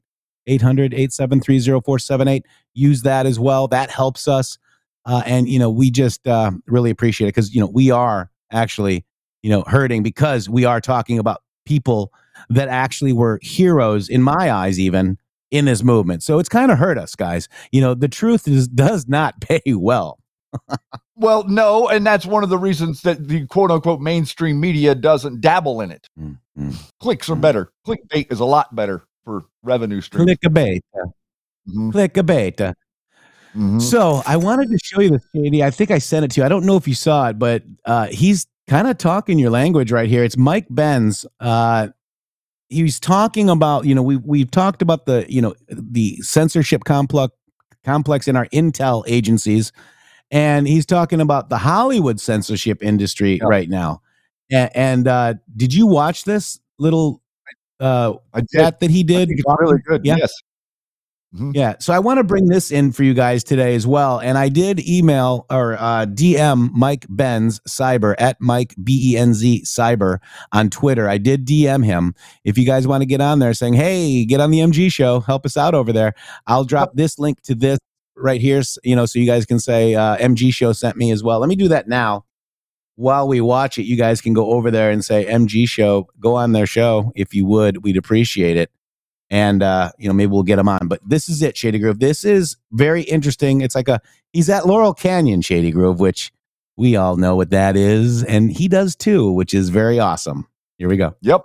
[0.49, 2.47] 800 873 0478.
[2.75, 3.69] Use that as well.
[3.69, 4.59] That helps us.
[5.05, 8.31] Uh, and, you know, we just uh, really appreciate it because, you know, we are
[8.51, 9.05] actually,
[9.43, 12.13] you know, hurting because we are talking about people
[12.49, 15.19] that actually were heroes in my eyes, even
[15.51, 16.23] in this movement.
[16.23, 17.49] So it's kind of hurt us, guys.
[17.71, 20.19] You know, the truth is does not pay well.
[21.17, 25.41] Well, no, and that's one of the reasons that the quote unquote mainstream media doesn't
[25.41, 26.09] dabble in it.
[26.19, 26.71] Mm-hmm.
[27.01, 27.71] Clicks are better.
[27.87, 30.27] Clickbait is a lot better for revenue streams.
[30.27, 30.51] Click a
[32.23, 32.61] bait.
[33.55, 33.81] A.
[33.81, 35.63] So I wanted to show you this, Shady.
[35.63, 36.45] I think I sent it to you.
[36.45, 39.93] I don't know if you saw it, but uh, he's kind of talking your language
[39.93, 40.25] right here.
[40.25, 41.27] It's Mike Benz.
[41.41, 41.89] Uh,
[42.69, 47.35] he's talking about, you know, we we've talked about the, you know, the censorship complex
[47.85, 49.73] complex in our intel agencies,
[50.31, 54.03] and he's talking about the Hollywood censorship industry right now.
[54.51, 57.23] And, and uh, did you watch this little
[57.81, 58.15] uh,
[58.55, 59.31] chat that he did?
[59.31, 60.05] it's really good.
[60.05, 60.17] Yeah.
[60.19, 60.33] Yes.
[61.33, 61.77] Yeah.
[61.81, 64.21] So I want to bring this in for you guys today as well.
[64.21, 69.33] And I did email or uh, DM Mike Benz Cyber at Mike B E N
[69.33, 70.19] Z Cyber
[70.53, 71.09] on Twitter.
[71.09, 72.15] I did DM him.
[72.45, 75.21] If you guys want to get on there saying, hey, get on the MG show,
[75.21, 76.13] help us out over there,
[76.47, 77.79] I'll drop this link to this
[78.15, 81.23] right here, you know, so you guys can say uh, MG show sent me as
[81.23, 81.41] well.
[81.41, 82.27] Let me do that now.
[82.97, 86.37] While we watch it, you guys can go over there and say MG show, go
[86.37, 87.83] on their show if you would.
[87.83, 88.71] We'd appreciate it
[89.33, 90.87] and uh, you know maybe we'll get him on.
[90.87, 91.99] But this is it, Shady Grove.
[91.99, 93.63] This is very interesting.
[93.63, 94.01] It's like a
[94.33, 96.31] he's at Laurel Canyon, Shady Grove, which
[96.77, 100.47] we all know what that is, and he does too, which is very awesome.
[100.79, 101.17] Here we go.
[101.23, 101.43] Yep.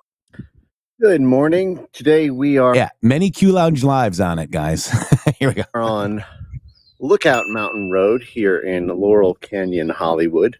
[1.00, 1.88] Good morning.
[1.94, 4.88] Today we are Yeah, many Q Lounge lives on it, guys.
[5.40, 5.64] Here we go.
[5.76, 6.24] on
[7.00, 10.58] Lookout Mountain Road here in Laurel Canyon, Hollywood.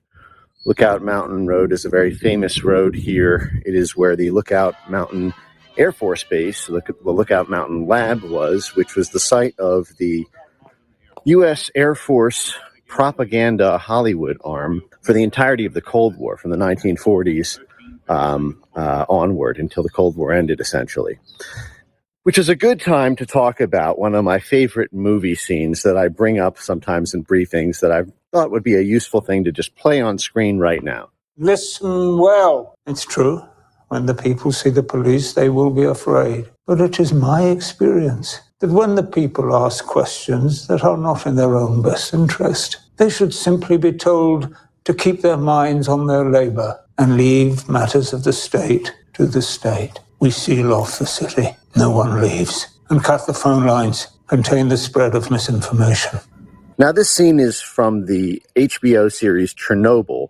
[0.68, 3.52] Lookout Mountain Road is a very famous road here.
[3.66, 5.34] It is where the Lookout Mountain
[5.78, 10.26] Air Force Base, the the Lookout Mountain Lab, was, which was the site of the
[11.26, 11.70] U.S.
[11.76, 12.56] Air Force
[12.88, 17.60] propaganda Hollywood arm for the entirety of the Cold War from the 1940s
[18.10, 21.20] um, uh, onward until the Cold War ended, essentially.
[22.24, 25.96] Which is a good time to talk about one of my favorite movie scenes that
[25.96, 29.52] I bring up sometimes in briefings that I thought would be a useful thing to
[29.52, 31.10] just play on screen right now.
[31.38, 32.76] Listen well.
[32.86, 33.44] It's true.
[33.90, 36.50] When the people see the police, they will be afraid.
[36.66, 41.36] But it is my experience that when the people ask questions that are not in
[41.36, 44.54] their own best interest, they should simply be told
[44.84, 49.42] to keep their minds on their labor and leave matters of the state to the
[49.42, 50.00] state.
[50.20, 51.56] We seal off the city.
[51.76, 52.68] No one leaves.
[52.90, 54.08] And cut the phone lines.
[54.28, 56.20] Contain the spread of misinformation.
[56.80, 60.30] Now, this scene is from the HBO series Chernobyl,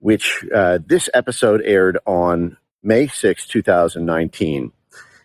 [0.00, 2.56] which uh, this episode aired on
[2.86, 4.70] May 6, 2019.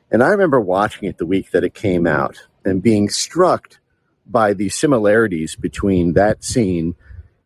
[0.09, 3.79] And I remember watching it the week that it came out and being struck
[4.25, 6.95] by the similarities between that scene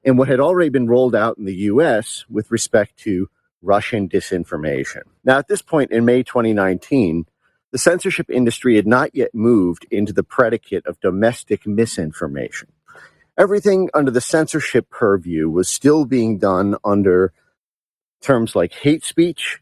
[0.05, 3.29] and what had already been rolled out in the US with respect to
[3.61, 5.01] Russian disinformation.
[5.25, 7.25] Now, at this point in May 2019,
[7.71, 12.71] the censorship industry had not yet moved into the predicate of domestic misinformation.
[13.37, 17.33] Everything under the censorship purview was still being done under
[18.21, 19.59] terms like hate speech,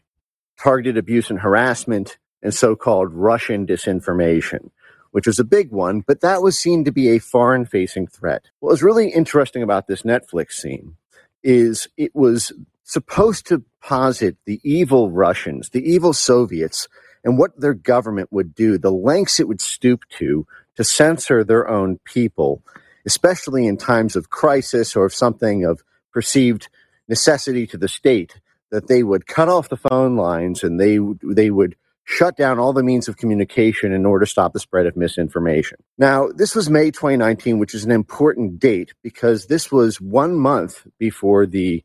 [0.58, 4.70] targeted abuse and harassment, and so called Russian disinformation,
[5.12, 8.44] which was a big one, but that was seen to be a foreign facing threat.
[8.60, 10.96] What was really interesting about this Netflix scene
[11.42, 12.52] is it was
[12.84, 16.88] supposed to posit the evil Russians, the evil Soviets,
[17.24, 21.68] and what their government would do, the lengths it would stoop to to censor their
[21.68, 22.62] own people,
[23.06, 25.82] especially in times of crisis or of something of
[26.12, 26.68] perceived
[27.08, 28.40] necessity to the state,
[28.74, 32.72] that they would cut off the phone lines and they they would shut down all
[32.72, 35.78] the means of communication in order to stop the spread of misinformation.
[35.96, 40.84] Now, this was May 2019, which is an important date because this was one month
[40.98, 41.84] before the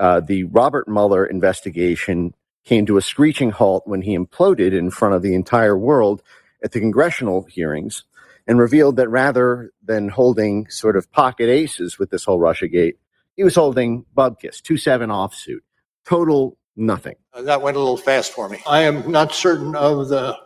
[0.00, 2.34] uh, the Robert Mueller investigation
[2.64, 6.24] came to a screeching halt when he imploded in front of the entire world
[6.64, 8.02] at the congressional hearings
[8.48, 12.94] and revealed that rather than holding sort of pocket aces with this whole Russiagate,
[13.36, 15.60] he was holding Bubkiss, 2 7 offsuit.
[16.06, 17.16] Total nothing.
[17.34, 18.60] Uh, That went a little fast for me.
[18.66, 20.36] I am not certain of the,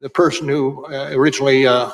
[0.00, 1.90] the person who uh, originally uh,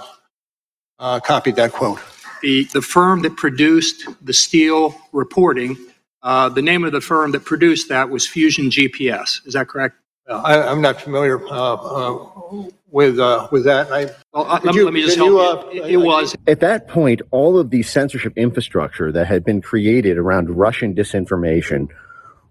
[0.99, 1.99] uh, copied that quote.
[2.43, 5.77] the, the firm that produced the Steele reporting,
[6.23, 9.45] uh, the name of the firm that produced that was Fusion GPS.
[9.47, 9.97] Is that correct?
[10.29, 13.91] Uh, I, I'm not familiar uh, uh, with, uh, with that.
[13.93, 15.83] I, Well, uh, Could let, you- let me just can help you, you.
[15.83, 16.37] uh, It, it was.
[16.47, 21.89] At that point, all of the censorship infrastructure that had been created around Russian disinformation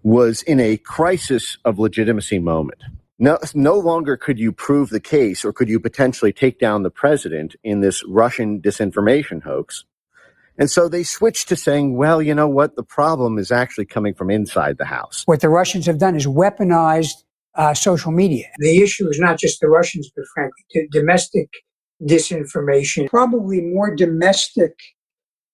[0.04, 2.80] was in a crisis of legitimacy moment.
[3.18, 6.90] No, no longer could you prove the case or could you potentially take down the
[6.90, 9.84] president in this Russian disinformation hoax.
[10.58, 12.76] And so they switched to saying, well, you know what?
[12.76, 15.22] The problem is actually coming from inside the house.
[15.26, 17.24] What the Russians have done is weaponized
[17.54, 18.46] uh, social media.
[18.58, 21.48] The issue is not just the Russians, but frankly, domestic
[22.02, 23.08] disinformation.
[23.08, 24.74] Probably more domestic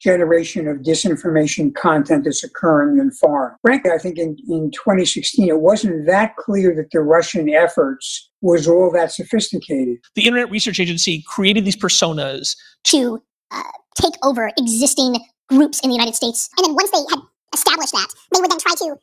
[0.00, 3.54] generation of disinformation content that's occurring than foreign.
[3.62, 8.66] Frankly, I think in, in 2016, it wasn't that clear that the Russian efforts was
[8.66, 9.98] all that sophisticated.
[10.14, 13.62] the Internet Research Agency created these personas to uh,
[14.00, 15.16] take over existing
[15.48, 16.48] groups in the United States.
[16.56, 17.20] And then once they had
[17.52, 18.96] established that, they would then try to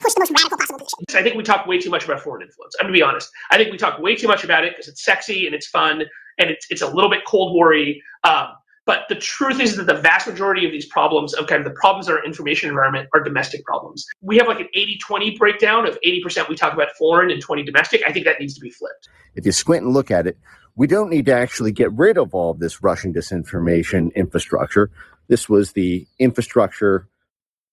[0.00, 0.98] push the most radical possible position.
[1.14, 2.74] I think we talk way too much about foreign influence.
[2.78, 3.30] I'm gonna be honest.
[3.50, 6.02] I think we talk way too much about it because it's sexy and it's fun
[6.38, 7.94] and it's it's a little bit Cold War-y.
[8.24, 8.48] Um,
[8.84, 11.78] but the truth is that the vast majority of these problems, of kind of the
[11.78, 14.04] problems in our information environment, are domestic problems.
[14.20, 18.02] We have like an 80-20 breakdown of 80% we talk about foreign and 20 domestic.
[18.06, 19.08] I think that needs to be flipped.
[19.34, 20.36] If you squint and look at it,
[20.74, 24.90] we don't need to actually get rid of all of this Russian disinformation infrastructure.
[25.28, 27.06] This was the infrastructure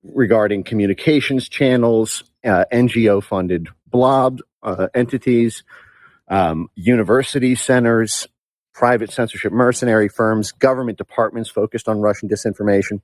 [0.03, 5.64] regarding communications channels, uh, NGO funded blob uh, entities,
[6.27, 8.27] um, university centers,
[8.80, 13.01] private censorship mercenary firms, government departments focused on Russian disinformation.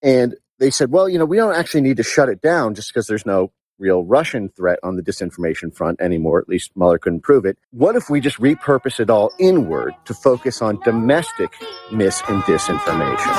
[0.00, 2.94] And they said, well, you know, we don't actually need to shut it down just
[2.94, 3.50] because there's no
[3.80, 6.38] real Russian threat on the disinformation front anymore.
[6.38, 7.58] At least Mueller couldn't prove it.
[7.72, 11.50] What if we just repurpose it all inward to focus on domestic
[11.90, 13.32] mis and disinformation?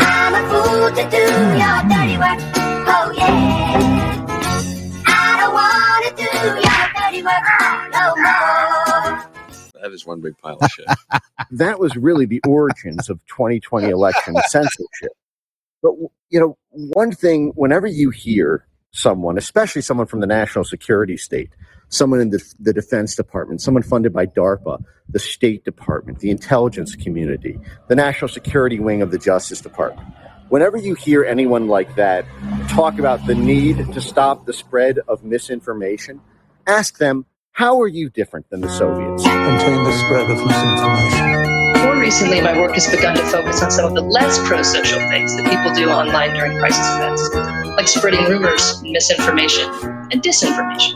[0.00, 0.48] I'm a
[9.82, 10.86] That is one big pile of shit.
[11.52, 15.12] that was really the origins of 2020 election censorship.
[15.82, 15.92] But
[16.28, 21.50] you know, one thing whenever you hear someone, especially someone from the national security state,
[21.88, 26.94] someone in the, the Defense Department, someone funded by DARPA, the State Department, the intelligence
[26.94, 27.58] community,
[27.88, 30.08] the national security wing of the Justice Department.
[30.48, 32.24] Whenever you hear anyone like that
[32.68, 36.20] talk about the need to stop the spread of misinformation,
[36.66, 39.22] ask them, how are you different than the Soviets?
[39.22, 41.84] Contain the spread of misinformation.
[41.84, 44.98] More recently, my work has begun to focus on some of the less pro social
[45.10, 47.34] things that people do online during crisis events,
[47.76, 49.68] like spreading rumors, misinformation,
[50.10, 50.94] and disinformation.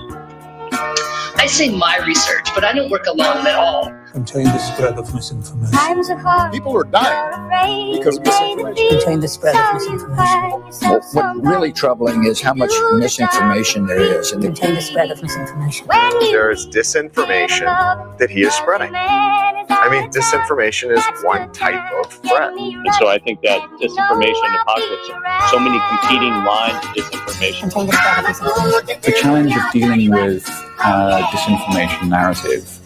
[1.37, 3.93] I say my research, but I don't work alone at all.
[4.15, 5.77] Contain the spread of misinformation.
[5.77, 6.53] Times are hard.
[6.53, 8.89] People are dying because of misinformation.
[8.91, 10.51] Contain the spread of misinformation.
[10.83, 14.31] Well, what really troubling is how much misinformation there is.
[14.31, 15.89] And Contain the spread of misinformation.
[16.31, 18.95] There is disinformation that he is spreading.
[18.95, 22.53] I mean, disinformation is one type of threat.
[22.53, 27.75] And so I think that disinformation apocalypse, so many competing lines of disinformation.
[27.75, 29.01] The spread of misinformation.
[29.03, 32.79] The challenge of dealing with uh, disinformation narrative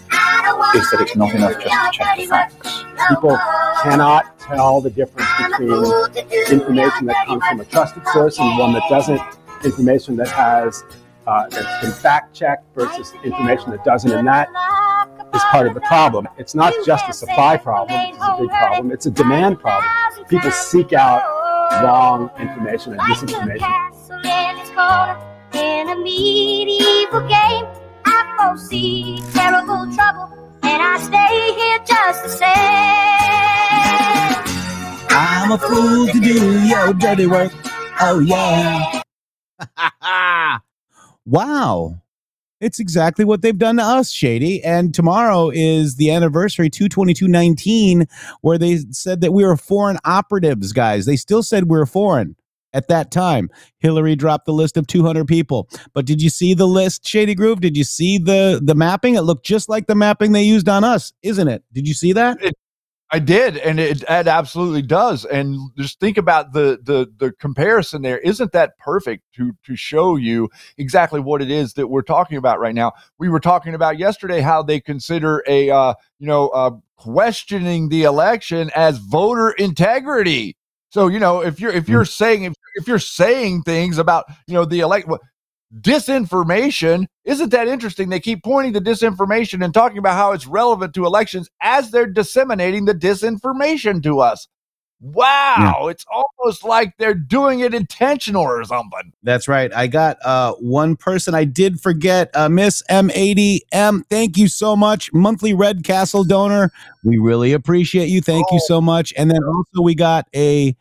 [0.75, 2.85] is that it's not enough just to check the facts.
[3.09, 3.39] People
[3.83, 5.71] cannot tell the difference between
[6.51, 9.21] information that comes from a trusted source and one that doesn't,
[9.65, 10.85] information that has
[11.27, 14.49] uh, that's been fact checked versus information that doesn't, and that
[15.35, 16.27] is part of the problem.
[16.39, 19.91] It's not just a supply problem, it's a big problem, it's a demand problem.
[20.29, 21.23] People seek out
[21.83, 23.89] wrong information and disinformation.
[28.09, 28.59] In its corner in a medieval game.
[28.59, 32.49] I foresee terrible trouble, and I stay here just the same.
[35.11, 37.53] I'm a fool to do your dirty work.
[38.01, 39.03] Oh yeah.
[41.27, 41.95] wow.
[42.61, 44.63] It's exactly what they've done to us, Shady.
[44.65, 48.07] And tomorrow is the anniversary 22219
[48.41, 51.07] where they said that we were foreign operatives, guys.
[51.07, 52.37] They still said we were foreign
[52.73, 53.49] at that time.
[53.79, 55.69] Hillary dropped the list of 200 people.
[55.95, 57.61] But did you see the list, Shady Groove?
[57.61, 59.15] Did you see the the mapping?
[59.15, 61.63] It looked just like the mapping they used on us, isn't it?
[61.73, 62.39] Did you see that?
[63.11, 65.25] I did, and it, it absolutely does.
[65.25, 68.19] And just think about the the the comparison there.
[68.19, 72.61] Isn't that perfect to to show you exactly what it is that we're talking about
[72.61, 72.93] right now?
[73.19, 78.03] We were talking about yesterday how they consider a uh, you know uh, questioning the
[78.03, 80.57] election as voter integrity.
[80.91, 81.89] So you know if you're if mm.
[81.89, 85.09] you're saying if, if you're saying things about you know the elect
[85.81, 88.09] disinformation isn't that interesting?
[88.09, 92.07] They keep pointing to disinformation and talking about how it's relevant to elections as they're
[92.07, 94.49] disseminating the disinformation to us
[95.01, 99.73] wow it's almost like they're doing it intentional or something That's right.
[99.75, 104.03] I got uh one person I did forget, uh Miss M80M.
[104.09, 105.13] Thank you so much.
[105.13, 106.73] Monthly Red Castle donor.
[107.05, 108.21] We really appreciate you.
[108.21, 109.13] Thank you so much.
[109.17, 110.75] And then also we got a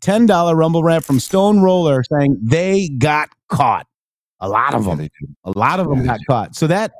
[0.00, 3.86] $10 rumble rant from Stone Roller saying they got caught.
[4.40, 5.08] A lot of them.
[5.44, 6.54] A lot of them got caught.
[6.54, 6.92] So that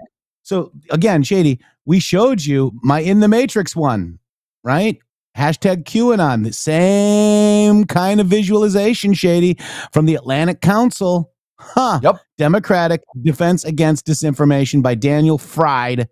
[0.42, 4.18] so again, Shady, we showed you my in the Matrix one,
[4.62, 4.98] right?
[5.36, 9.58] Hashtag QAnon, the same kind of visualization, Shady,
[9.92, 11.32] from the Atlantic Council.
[11.58, 12.00] Huh.
[12.02, 12.16] Yep.
[12.38, 16.08] Democratic Defense Against Disinformation by Daniel Fried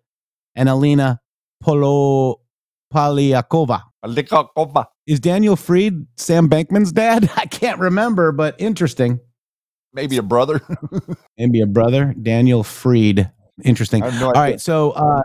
[0.56, 1.20] and Alina
[1.60, 2.40] Polo
[2.92, 3.82] Polyakova.
[5.06, 7.30] Is Daniel Fried Sam Bankman's dad?
[7.36, 9.20] I can't remember, but interesting.
[9.92, 10.60] maybe a brother
[11.38, 13.30] Maybe a brother, Daniel Fried.
[13.64, 14.00] Interesting.
[14.00, 15.22] No All right, so uh,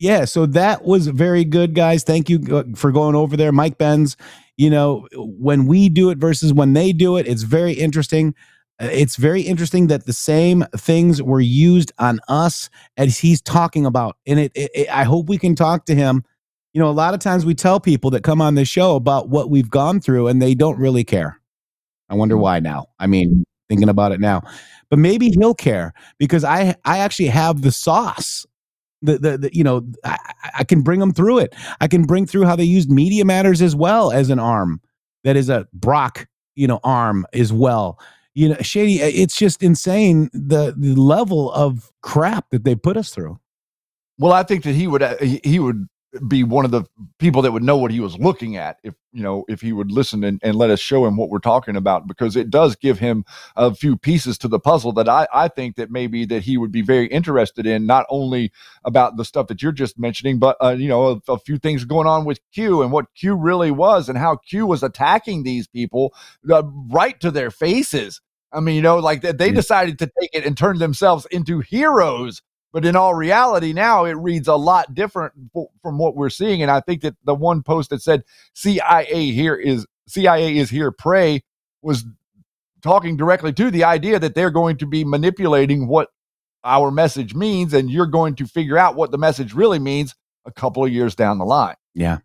[0.00, 2.02] yeah, so that was very good, guys.
[2.04, 4.16] Thank you uh, for going over there, Mike Benz.
[4.56, 8.34] You know, when we do it versus when they do it, it's very interesting.
[8.80, 13.86] Uh, It's very interesting that the same things were used on us as he's talking
[13.86, 16.24] about, and it, it, it- I hope we can talk to him.
[16.72, 19.28] You know, a lot of times we tell people that come on the show about
[19.28, 21.40] what we've gone through, and they don't really care.
[22.08, 22.86] I wonder why now.
[22.98, 24.42] I mean, thinking about it now,
[24.88, 28.46] but maybe he'll care because I I actually have the sauce.
[29.02, 30.18] The, the, the you know I,
[30.58, 31.54] I- can bring them through it.
[31.80, 34.80] I can bring through how they used Media Matters as well as an arm
[35.24, 37.98] that is a Brock you know arm as well.
[38.34, 43.10] You know, Shady, it's just insane the the level of crap that they put us
[43.10, 43.38] through.
[44.18, 45.88] well i think that he would uh, he would
[46.26, 46.84] be one of the
[47.18, 49.92] people that would know what he was looking at if you know if he would
[49.92, 52.98] listen and, and let us show him what we're talking about because it does give
[52.98, 53.24] him
[53.56, 56.72] a few pieces to the puzzle that I, I think that maybe that he would
[56.72, 58.50] be very interested in not only
[58.84, 61.84] about the stuff that you're just mentioning but uh, you know a, a few things
[61.84, 65.68] going on with q and what q really was and how q was attacking these
[65.68, 66.12] people
[66.50, 68.20] uh, right to their faces.
[68.52, 71.60] I mean you know like they, they decided to take it and turn themselves into
[71.60, 72.42] heroes
[72.72, 76.62] but in all reality, now it reads a lot different f- from what we're seeing.
[76.62, 78.22] And I think that the one post that said
[78.54, 81.42] CIA here is CIA is here, pray
[81.82, 82.04] was
[82.82, 86.08] talking directly to the idea that they're going to be manipulating what
[86.64, 90.14] our message means, and you're going to figure out what the message really means
[90.44, 91.76] a couple of years down the line.
[91.94, 92.18] Yeah.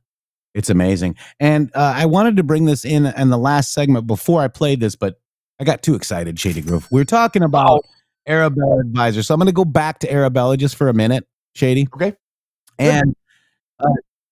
[0.54, 1.18] It's amazing.
[1.40, 4.80] And uh, I wanted to bring this in in the last segment before I played
[4.80, 5.20] this, but
[5.60, 6.88] I got too excited, Shady Groove.
[6.92, 7.86] We are talking about
[8.28, 9.24] Arabella Advisor.
[9.24, 11.88] So I'm going to go back to Arabella just for a minute, Shady.
[11.94, 12.16] Okay.
[12.80, 13.16] And
[13.80, 13.90] uh,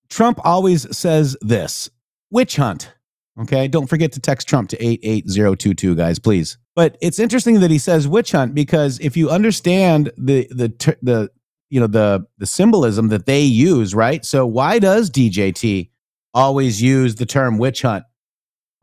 [0.09, 1.89] Trump always says this
[2.31, 2.93] witch hunt.
[3.39, 3.67] Okay.
[3.67, 6.57] Don't forget to text Trump to 88022, guys, please.
[6.75, 11.29] But it's interesting that he says witch hunt because if you understand the, the, the,
[11.69, 14.23] you know, the, the symbolism that they use, right?
[14.25, 15.89] So why does DJT
[16.33, 18.03] always use the term witch hunt?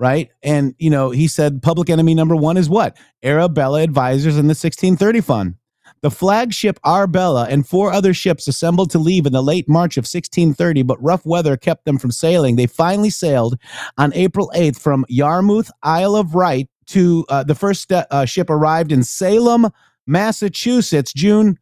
[0.00, 0.30] Right?
[0.42, 2.96] And you know, he said public enemy number one is what?
[3.22, 5.54] Arabella Advisors and the 1630 Fund.
[6.02, 10.02] The flagship Arbella and four other ships assembled to leave in the late March of
[10.02, 12.56] 1630, but rough weather kept them from sailing.
[12.56, 13.58] They finally sailed
[13.98, 18.92] on April 8th from Yarmouth, Isle of Wight, to uh, the first uh, ship arrived
[18.92, 19.68] in Salem,
[20.06, 21.58] Massachusetts, June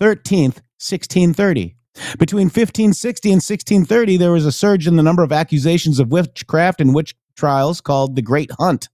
[0.00, 1.76] 13th, 1630.
[2.18, 6.80] Between 1560 and 1630, there was a surge in the number of accusations of witchcraft
[6.80, 8.88] and witch trials called the Great Hunt.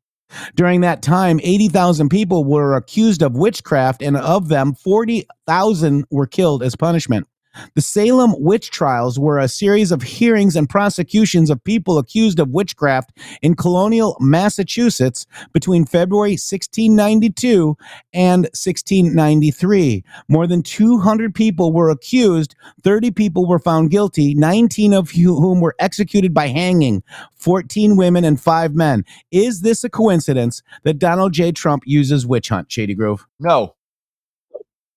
[0.55, 6.63] During that time, 80,000 people were accused of witchcraft, and of them, 40,000 were killed
[6.63, 7.27] as punishment.
[7.75, 12.51] The Salem witch trials were a series of hearings and prosecutions of people accused of
[12.51, 17.77] witchcraft in colonial Massachusetts between February 1692
[18.13, 20.05] and 1693.
[20.29, 25.75] More than 200 people were accused, 30 people were found guilty, 19 of whom were
[25.79, 27.03] executed by hanging,
[27.37, 29.05] 14 women and 5 men.
[29.31, 31.53] Is this a coincidence that Donald J.
[31.53, 33.27] Trump uses witch hunt, Shady Grove?
[33.39, 33.75] No.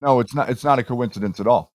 [0.01, 1.73] No, it's not it's not a coincidence at all.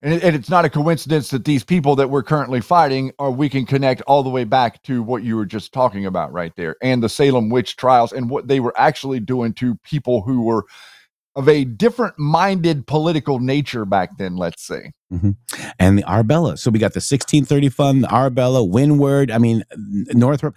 [0.00, 3.30] And, it, and it's not a coincidence that these people that we're currently fighting are
[3.30, 6.52] we can connect all the way back to what you were just talking about right
[6.56, 10.42] there and the Salem witch trials and what they were actually doing to people who
[10.42, 10.64] were
[11.34, 14.92] of a different minded political nature back then, let's say.
[15.12, 15.36] Mhm.
[15.78, 16.56] And the Arbella.
[16.56, 19.30] So we got the 1630 Fund, the Arbella, Windward.
[19.30, 19.62] I mean,
[20.12, 20.56] Northrop.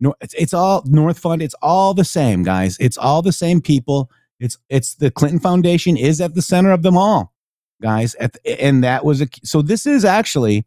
[0.00, 1.42] Nor, it's, it's all North Fund.
[1.42, 2.76] It's all the same, guys.
[2.80, 4.10] It's all the same people.
[4.40, 7.32] It's it's the Clinton Foundation is at the center of them all,
[7.82, 8.14] guys.
[8.16, 10.64] At the, and that was a so this is actually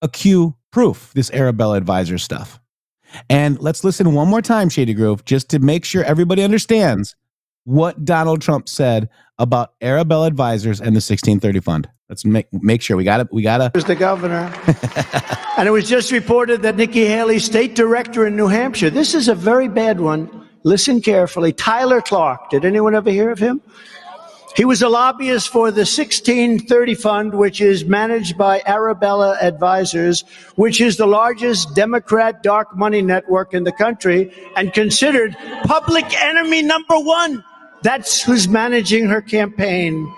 [0.00, 1.12] a Q proof.
[1.14, 2.58] This Arabella Advisor stuff.
[3.28, 7.14] And let's listen one more time, Shady Grove, just to make sure everybody understands
[7.64, 9.08] what Donald Trump said
[9.38, 11.88] about Arabella Advisors and the 1630 Fund.
[12.08, 13.28] Let's make make sure we got it.
[13.32, 13.80] We got to.
[13.80, 14.52] the governor.
[15.56, 19.28] and it was just reported that Nikki Haley, state director in New Hampshire, this is
[19.28, 20.48] a very bad one.
[20.64, 21.52] Listen carefully.
[21.52, 22.50] Tyler Clark.
[22.50, 23.60] Did anyone ever hear of him?
[24.54, 30.24] He was a lobbyist for the 1630 Fund, which is managed by Arabella Advisors,
[30.56, 36.62] which is the largest Democrat dark money network in the country and considered public enemy
[36.62, 37.42] number one.
[37.82, 40.12] That's who's managing her campaign.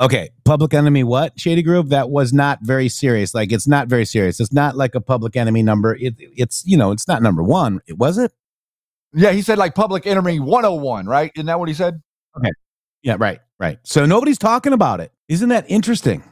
[0.00, 1.38] Okay, Public Enemy what?
[1.38, 1.90] Shady Grove?
[1.90, 3.32] That was not very serious.
[3.32, 4.40] Like it's not very serious.
[4.40, 5.94] It's not like a Public Enemy number.
[5.94, 7.80] It, it's you know, it's not number one.
[7.86, 8.32] It was it?
[9.14, 11.30] Yeah, he said like public enemy 101, right?
[11.36, 12.02] Isn't that what he said?
[12.36, 12.50] Okay.
[13.04, 13.78] Yeah, right, right.
[13.84, 15.12] So nobody's talking about it.
[15.28, 16.24] Isn't that interesting?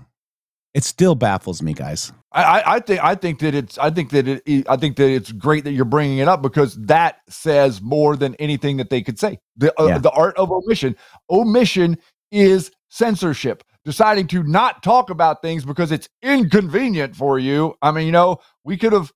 [0.74, 2.12] It still baffles me, guys.
[2.32, 5.30] I, I, think I think that it's I think that it I think that it's
[5.32, 9.18] great that you're bringing it up because that says more than anything that they could
[9.18, 9.38] say.
[9.58, 9.98] The uh, Yeah.
[9.98, 10.96] the art of omission.
[11.30, 11.98] Omission
[12.30, 13.62] is censorship.
[13.84, 17.74] Deciding to not talk about things because it's inconvenient for you.
[17.82, 19.12] I mean, you know, we could have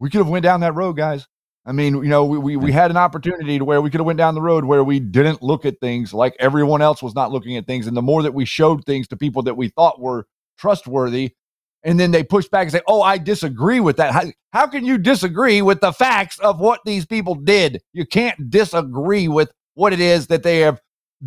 [0.00, 1.26] we could have went down that road, guys.
[1.66, 4.06] I mean, you know, we, we, we had an opportunity to where we could have
[4.06, 7.32] went down the road where we didn't look at things like everyone else was not
[7.32, 7.86] looking at things.
[7.86, 10.26] And the more that we showed things to people that we thought were
[10.58, 11.34] trustworthy,
[11.82, 14.84] and then they push back and say, "Oh, I disagree with that." How, how can
[14.84, 17.82] you disagree with the facts of what these people did?
[17.92, 20.80] You can't disagree with what it is that they have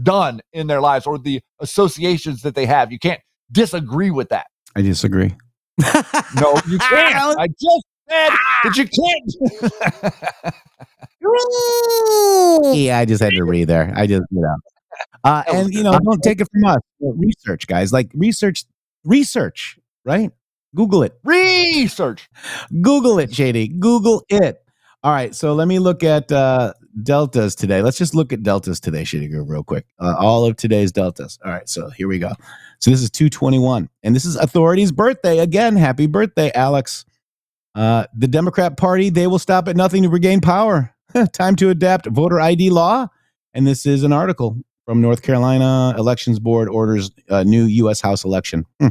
[0.03, 2.91] done in their lives or the associations that they have.
[2.91, 4.47] You can't disagree with that.
[4.75, 5.35] I disagree.
[6.39, 7.39] No, you can't.
[7.39, 8.29] I just said
[8.63, 10.53] that you can't.
[12.73, 13.91] Yeah, I just had to read there.
[13.95, 14.55] I just, you know.
[15.23, 16.79] Uh, and you know, don't take it from us.
[17.01, 17.91] Research, guys.
[17.91, 18.63] Like research,
[19.03, 20.31] research, right?
[20.75, 21.19] Google it.
[21.23, 22.29] Research.
[22.81, 23.79] Google it, JD.
[23.79, 24.63] Google it.
[25.03, 26.73] All right, so let me look at uh,
[27.03, 27.81] deltas today.
[27.81, 29.85] Let's just look at deltas today, Shady Groove, real quick.
[29.99, 31.37] Uh, all of today's deltas.
[31.45, 32.31] All right, so here we go.
[32.79, 35.39] So this is 221, and this is Authority's birthday.
[35.39, 37.05] Again, happy birthday, Alex.
[37.77, 40.95] Uh, the Democrat Party, they will stop at nothing to regain power.
[41.33, 43.07] Time to adapt voter ID law.
[43.53, 48.01] And this is an article from North Carolina Elections Board orders a new U.S.
[48.01, 48.65] House election.
[48.79, 48.87] Hmm.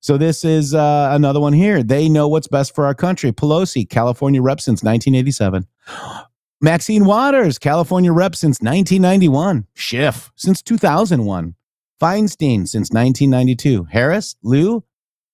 [0.00, 1.82] So this is uh, another one here.
[1.82, 3.32] They know what's best for our country.
[3.32, 5.66] Pelosi, California rep since 1987.
[6.60, 9.66] Maxine Waters, California rep since 1991.
[9.74, 11.54] Schiff since 2001.
[12.00, 13.84] Feinstein since 1992.
[13.84, 14.84] Harris, Lieu,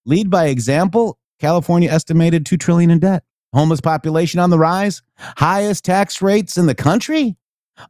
[0.05, 1.18] lead by example.
[1.39, 3.24] California estimated 2 trillion in debt.
[3.52, 5.02] Homeless population on the rise.
[5.16, 7.36] Highest tax rates in the country.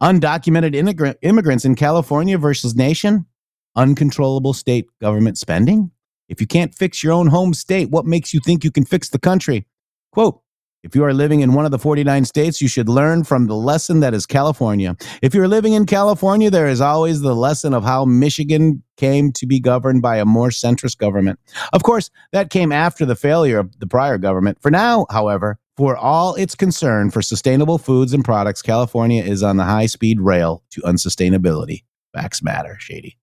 [0.00, 3.26] Undocumented immigrant, immigrants in California versus nation.
[3.74, 5.90] Uncontrollable state government spending.
[6.28, 9.08] If you can't fix your own home state, what makes you think you can fix
[9.08, 9.66] the country?
[10.12, 10.42] Quote,
[10.84, 13.56] if you are living in one of the 49 states, you should learn from the
[13.56, 14.96] lesson that is California.
[15.22, 19.46] If you're living in California, there is always the lesson of how Michigan came to
[19.46, 21.40] be governed by a more centrist government.
[21.72, 24.62] Of course, that came after the failure of the prior government.
[24.62, 29.56] For now, however, for all its concern for sustainable foods and products, California is on
[29.56, 31.84] the high speed rail to unsustainability.
[32.14, 33.18] Facts matter, Shady.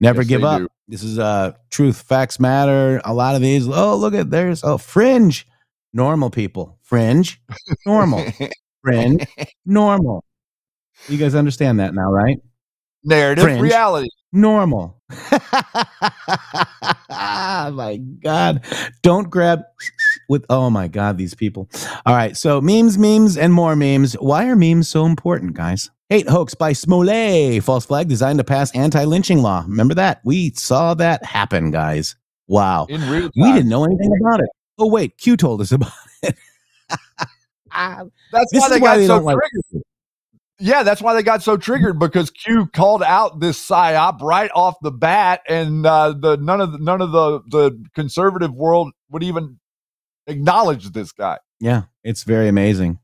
[0.00, 0.60] Never Yes, give up.
[0.60, 0.68] do.
[0.88, 3.00] This is uh truth, facts matter.
[3.04, 3.66] A lot of these.
[3.68, 5.46] Oh, look at there's oh fringe,
[5.96, 6.78] normal people.
[6.82, 7.40] Fringe,
[7.84, 8.24] normal.
[8.82, 9.26] fringe,
[9.64, 10.22] normal.
[11.08, 12.38] You guys understand that now, right?
[13.02, 13.62] Narrative Fringe.
[13.62, 14.08] reality.
[14.32, 15.00] Normal.
[15.10, 15.40] oh
[17.08, 18.64] my God.
[19.02, 19.62] Don't grab
[20.28, 21.68] with, oh my God, these people.
[22.04, 22.36] All right.
[22.36, 24.14] So memes, memes, and more memes.
[24.14, 25.90] Why are memes so important, guys?
[26.08, 27.62] Hate hoax by Smollett.
[27.62, 29.64] False flag designed to pass anti lynching law.
[29.66, 30.20] Remember that?
[30.24, 32.16] We saw that happen, guys.
[32.48, 32.86] Wow.
[32.88, 34.48] In real We didn't know anything about it.
[34.78, 35.16] Oh, wait.
[35.18, 35.92] Q told us about
[36.22, 36.36] it.
[37.72, 39.82] That's This why they why got they so don't like- triggered.
[40.58, 44.76] Yeah, that's why they got so triggered because Q called out this psyop right off
[44.80, 49.22] the bat, and uh, the none of the, none of the the conservative world would
[49.22, 49.58] even
[50.26, 51.36] acknowledge this guy.
[51.60, 52.98] Yeah, it's very amazing.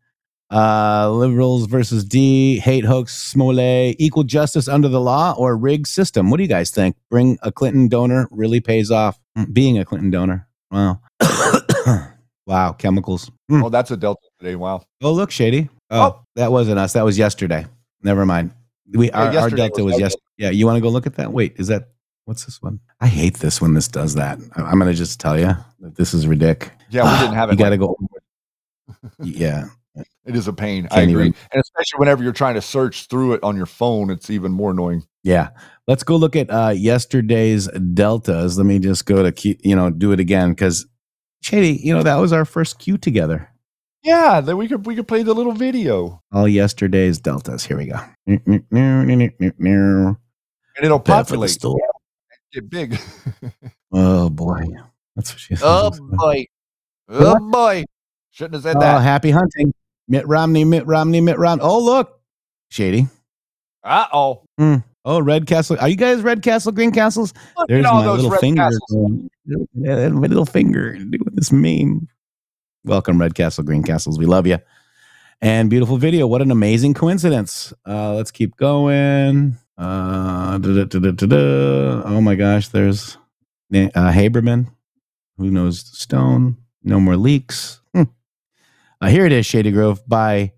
[0.51, 6.31] Uh, liberals versus D, hate hoax, Smollett, equal justice under the law or rigged system.
[6.31, 6.97] What do you guys think?
[7.11, 9.20] Bring a Clinton donor really pays off.
[9.36, 10.49] Mm, Being a Clinton donor.
[10.70, 11.01] Wow.
[12.46, 12.72] wow.
[12.72, 13.30] Chemicals.
[13.50, 13.64] Mm.
[13.64, 14.56] Oh, that's a Delta today.
[14.56, 14.82] Wow.
[15.02, 15.68] Oh, look, Shady.
[15.90, 16.94] Oh, that wasn't us.
[16.94, 17.66] That was yesterday.
[18.02, 18.52] Never mind.
[18.94, 20.00] We our, our Delta was was Delta.
[20.02, 20.16] yes.
[20.38, 21.32] Yeah, you want to go look at that?
[21.32, 21.90] Wait, is that
[22.24, 22.80] what's this one?
[23.00, 24.38] I hate this when this does that.
[24.56, 26.74] I- I'm gonna just tell you that this is ridiculous.
[26.90, 27.96] Yeah, we didn't have it You got to go.
[29.22, 29.66] Yeah.
[30.24, 30.86] It is a pain.
[30.92, 33.66] I Can't agree, even- and especially whenever you're trying to search through it on your
[33.66, 35.02] phone, it's even more annoying.
[35.24, 35.48] Yeah.
[35.88, 38.56] Let's go look at uh, yesterday's deltas.
[38.56, 40.86] Let me just go to, Q, you know, do it again because,
[41.43, 43.48] Shady, you know, that was our first cue together.
[44.02, 47.64] Yeah, then we could we could play the little video, All yesterday's deltas.
[47.64, 48.01] Here we go.
[48.27, 50.14] And and
[50.82, 51.51] it'll populate.
[51.51, 51.78] Store.
[52.52, 52.98] Get big.
[53.94, 54.62] Oh, boy.
[55.16, 55.66] That's what she said.
[55.69, 56.47] oh boy,
[57.10, 57.85] oh boy,
[58.31, 59.02] shouldn't have said Oh, that.
[59.02, 59.74] happy hunting.
[60.09, 61.62] Mitt Romney, Mitt Romney, Mitt Romney.
[61.62, 62.19] Oh, look.
[62.70, 63.09] Shady.
[63.85, 64.44] Uh oh.
[64.56, 64.77] Hmm.
[65.04, 65.76] Oh, Red Castle.
[65.80, 67.34] Are you guys Red Castle, Green Castles?
[67.56, 68.68] Look There's all my those little red finger.
[69.74, 72.08] Yeah, My little finger doing this meme.
[72.84, 74.18] Welcome, Red Castle, Green Castles.
[74.18, 74.58] We love you.
[75.40, 76.28] And beautiful video.
[76.28, 77.72] What an amazing coincidence.
[77.84, 79.56] Uh, let's keep going.
[79.76, 82.04] Uh, da-da-da-da-da-da.
[82.04, 83.16] Oh my gosh, there's
[83.74, 84.68] uh, Haberman.
[85.38, 86.58] Who knows Stone?
[86.84, 87.80] No more leaks.
[87.92, 88.04] Hmm.
[89.00, 90.52] Uh, here it is, Shady Grove by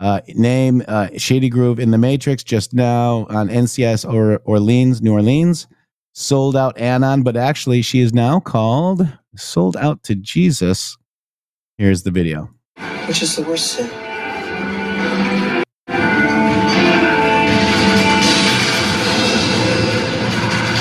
[0.00, 5.12] uh, name uh, Shady Groove in the Matrix just now on NCS or Orleans, New
[5.12, 5.66] Orleans.
[6.14, 9.06] Sold out Anon, but actually she is now called
[9.36, 10.96] Sold Out to Jesus.
[11.78, 12.50] Here's the video.
[13.06, 13.88] Which is the worst sin?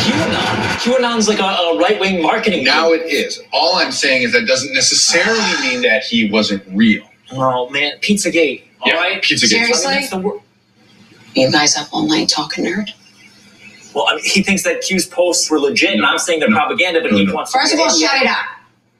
[0.06, 0.46] QAnon.
[0.80, 2.64] QAnon's like a, a right wing marketing.
[2.64, 3.42] Now it is.
[3.52, 7.04] All I'm saying is that doesn't necessarily mean that he wasn't real.
[7.32, 8.64] Oh man, Pizzagate.
[8.86, 9.48] All Yeah, right, Pizzagate.
[9.50, 9.94] Seriously?
[9.94, 10.42] I mean, the wor-
[11.36, 12.92] You guys up all night talking nerd?
[13.96, 17.02] well, I mean, he thinks that Q's posts were legit, and I'm saying they're propaganda,
[17.02, 17.52] but he wants.
[17.52, 18.46] to First of all, shut it up.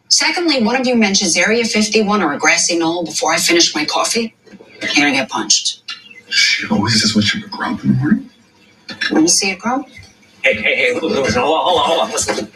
[0.10, 3.86] Secondly, one of you mentions Area 51 or a grassy knoll before I finish my
[3.86, 4.36] coffee.
[4.82, 5.84] You're gonna get punched.
[6.30, 8.30] She always oh, is what you grow up in the morning.
[9.12, 9.84] Want to see it grow?
[10.44, 11.00] Hey, hey, hey!
[11.00, 12.12] Listen, hold on, hold on, hold on.
[12.12, 12.52] Listen.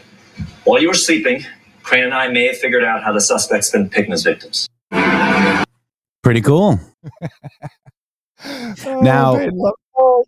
[0.64, 1.46] While you were sleeping,
[1.84, 4.68] Crane and I may have figured out how the suspect's been picking his victims.
[6.24, 6.80] Pretty cool.
[8.86, 10.24] now they love- oh.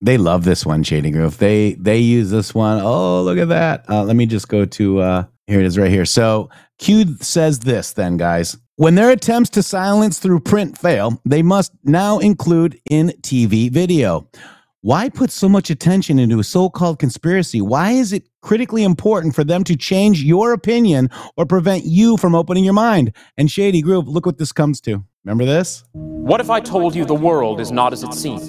[0.00, 1.38] they love this one, Shady Grove.
[1.38, 2.80] They they use this one.
[2.82, 3.84] Oh, look at that.
[3.88, 6.04] Uh, let me just go to uh, Here it is right here.
[6.04, 8.56] So Q says this then, guys.
[8.76, 14.26] When their attempts to silence through print fail, they must now include in TV video.
[14.82, 17.60] Why put so much attention into a so called conspiracy?
[17.60, 22.34] Why is it critically important for them to change your opinion or prevent you from
[22.34, 23.14] opening your mind?
[23.36, 25.04] And Shady Group, look what this comes to.
[25.22, 25.84] Remember this?
[25.92, 28.48] What if I told you the world is not as it seems?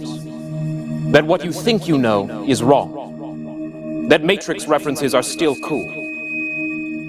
[1.11, 4.07] That what you think you know is wrong?
[4.07, 5.85] That Matrix references are still cool?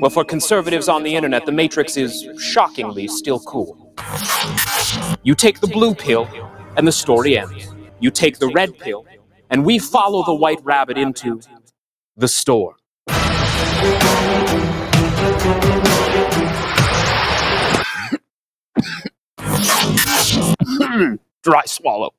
[0.00, 3.94] Well, for conservatives on the internet, the Matrix is shockingly still cool.
[5.22, 6.28] You take the blue pill,
[6.76, 7.71] and the story ends.
[8.02, 9.06] You take the red pill,
[9.48, 11.40] and we follow the white rabbit into
[12.16, 12.74] the store.
[21.44, 22.10] Dry swallow.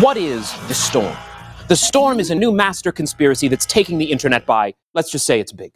[0.00, 1.16] What is the storm?
[1.68, 5.40] The storm is a new master conspiracy that's taking the internet by, let's just say
[5.40, 5.72] it's big.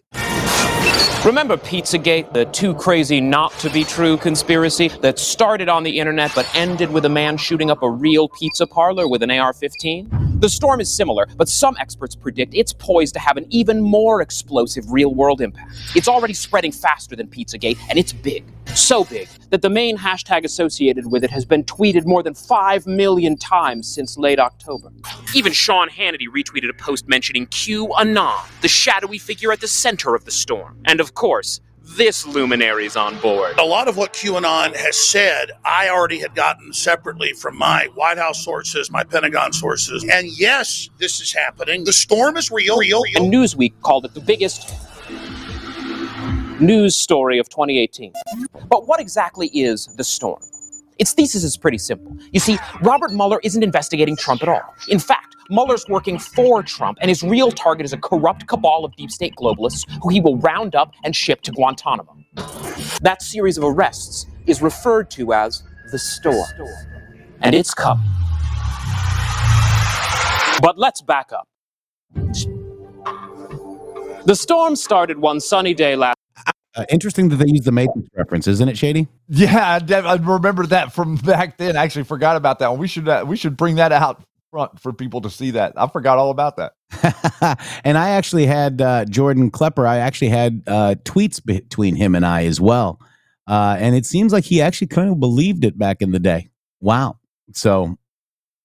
[1.25, 6.33] Remember Pizzagate, the too crazy not to be true conspiracy that started on the internet
[6.35, 10.32] but ended with a man shooting up a real pizza parlor with an AR 15?
[10.43, 14.21] The storm is similar, but some experts predict it's poised to have an even more
[14.21, 15.73] explosive real world impact.
[15.95, 18.43] It's already spreading faster than Pizzagate, and it's big.
[18.75, 22.89] So big that the main hashtag associated with it has been tweeted more than 5
[22.89, 24.91] million times since late October.
[25.33, 30.25] Even Sean Hannity retweeted a post mentioning QAnon, the shadowy figure at the center of
[30.25, 30.77] the storm.
[30.87, 31.61] And of course,
[31.97, 33.59] this luminary's on board.
[33.59, 38.19] A lot of what QAnon has said, I already had gotten separately from my White
[38.19, 40.05] House sources, my Pentagon sources.
[40.11, 41.85] And yes, this is happening.
[41.85, 43.23] The storm is real, real, real.
[43.23, 44.73] And Newsweek called it the biggest
[46.61, 48.13] news story of 2018.
[48.69, 50.41] But what exactly is the storm?
[50.99, 52.17] Its thesis is pretty simple.
[52.33, 54.75] You see, Robert Mueller isn't investigating Trump at all.
[54.89, 58.95] In fact, Mueller's working for Trump, and his real target is a corrupt cabal of
[58.97, 62.17] deep state globalists who he will round up and ship to Guantanamo.
[63.03, 66.47] That series of arrests is referred to as the storm.
[67.41, 68.05] And it's coming.
[70.61, 71.49] But let's back up.
[74.25, 76.17] The storm started one sunny day last.
[76.75, 79.07] Uh, interesting that they use the Matrix reference, isn't it, Shady?
[79.29, 81.77] Yeah, I I remember that from back then.
[81.77, 82.79] I actually forgot about that one.
[82.79, 84.23] We should uh, we should bring that out
[84.53, 85.73] front for people to see that.
[85.77, 86.75] I forgot all about that.
[87.85, 89.87] and I actually had uh, Jordan Klepper.
[89.87, 93.01] I actually had uh, tweets between him and I as well.
[93.49, 96.51] Uh, and it seems like he actually kind of believed it back in the day.
[96.81, 97.19] Wow.
[97.55, 97.97] So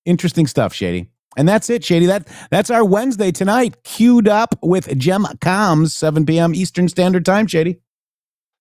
[0.05, 1.09] interesting stuff, Shady.
[1.37, 2.07] And that's it, Shady.
[2.07, 6.53] That that's our Wednesday tonight, queued up with Gem Comms, 7 p.m.
[6.53, 7.79] Eastern Standard Time, Shady.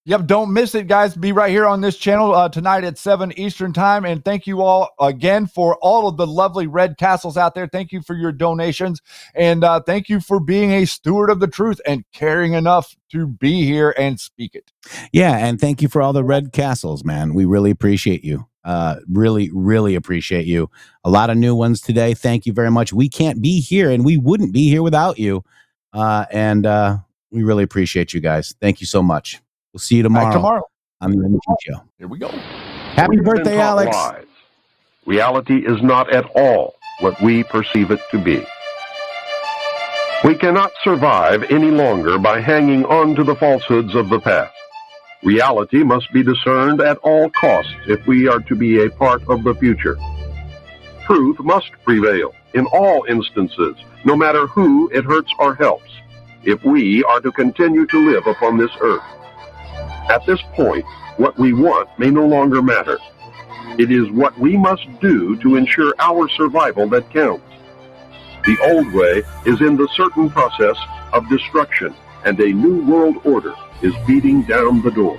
[0.09, 1.16] Yep, don't miss it, guys.
[1.16, 4.05] Be right here on this channel uh, tonight at 7 Eastern Time.
[4.05, 7.66] And thank you all again for all of the lovely red castles out there.
[7.66, 9.03] Thank you for your donations.
[9.35, 13.27] And uh, thank you for being a steward of the truth and caring enough to
[13.27, 14.70] be here and speak it.
[15.11, 17.35] Yeah, and thank you for all the red castles, man.
[17.35, 18.47] We really appreciate you.
[18.62, 20.70] Uh, really, really appreciate you.
[21.03, 22.15] A lot of new ones today.
[22.15, 22.93] Thank you very much.
[22.93, 25.43] We can't be here, and we wouldn't be here without you.
[25.93, 26.99] Uh, and uh,
[27.33, 28.55] we really appreciate you guys.
[28.61, 29.41] Thank you so much.
[29.77, 30.32] We'll see you tomorrow.
[30.32, 30.62] tomorrow.
[31.03, 31.82] on the MG Show.
[31.98, 32.28] Here we go.
[32.28, 33.94] Happy We've birthday, taught Alex.
[33.94, 34.24] lies.
[35.05, 38.43] Reality is not at all what we perceive it to be.
[40.24, 44.55] We cannot survive any longer by hanging on to the falsehoods of the past.
[45.23, 49.44] Reality must be discerned at all costs if we are to be a part of
[49.44, 49.98] the future.
[51.05, 53.77] Truth must prevail in all instances,
[54.07, 55.90] no matter who it hurts or helps,
[56.44, 59.03] if we are to continue to live upon this earth.
[60.09, 60.85] At this point,
[61.16, 62.99] what we want may no longer matter.
[63.78, 67.45] It is what we must do to ensure our survival that counts.
[68.45, 70.77] The old way is in the certain process
[71.12, 75.19] of destruction, and a new world order is beating down the door.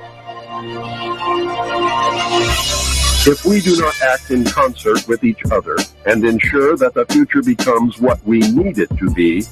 [3.30, 7.42] If we do not act in concert with each other and ensure that the future
[7.42, 9.44] becomes what we need it to be,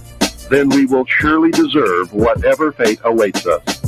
[0.49, 3.84] then we will surely deserve whatever fate awaits us.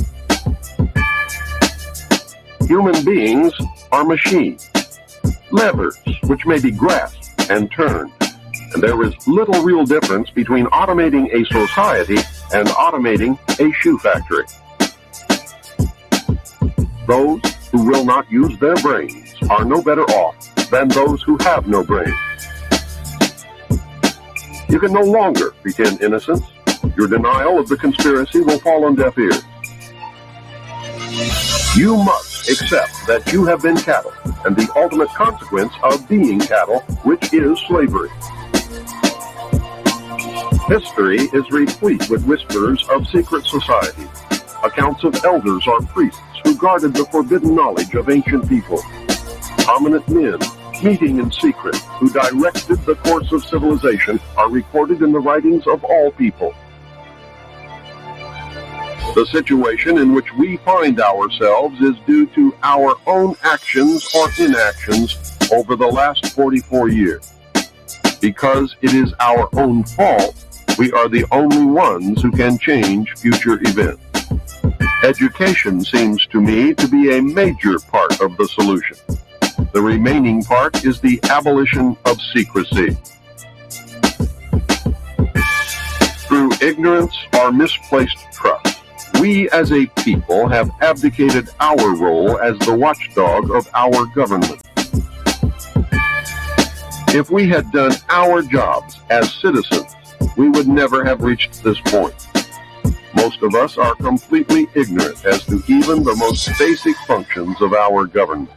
[2.68, 3.54] Human beings
[3.92, 4.70] are machines,
[5.50, 8.12] levers which may be grasped and turned.
[8.74, 12.18] And there is little real difference between automating a society
[12.52, 14.44] and automating a shoe factory.
[17.06, 17.40] Those
[17.72, 20.36] who will not use their brains are no better off
[20.70, 22.14] than those who have no brains.
[24.68, 26.44] You can no longer pretend innocence.
[26.98, 29.42] Your denial of the conspiracy will fall on deaf ears.
[31.74, 34.12] You must accept that you have been cattle
[34.44, 38.10] and the ultimate consequence of being cattle, which is slavery.
[40.66, 44.08] History is replete with whispers of secret societies,
[44.64, 48.82] accounts of elders or priests who guarded the forbidden knowledge of ancient people,
[49.58, 50.38] prominent men
[50.82, 55.84] meeting in secret who directed the course of civilization are recorded in the writings of
[55.84, 56.54] all people.
[59.18, 65.36] The situation in which we find ourselves is due to our own actions or inactions
[65.52, 67.32] over the last 44 years.
[68.20, 70.36] Because it is our own fault,
[70.78, 74.00] we are the only ones who can change future events.
[75.02, 78.98] Education seems to me to be a major part of the solution.
[79.72, 82.96] The remaining part is the abolition of secrecy.
[86.28, 88.77] Through ignorance or misplaced trust,
[89.20, 94.60] we as a people have abdicated our role as the watchdog of our government.
[97.14, 99.94] If we had done our jobs as citizens,
[100.36, 102.14] we would never have reached this point.
[103.14, 108.06] Most of us are completely ignorant as to even the most basic functions of our
[108.06, 108.50] government.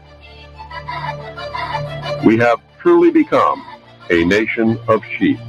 [2.26, 3.66] We have truly become
[4.10, 5.40] a nation of sheep.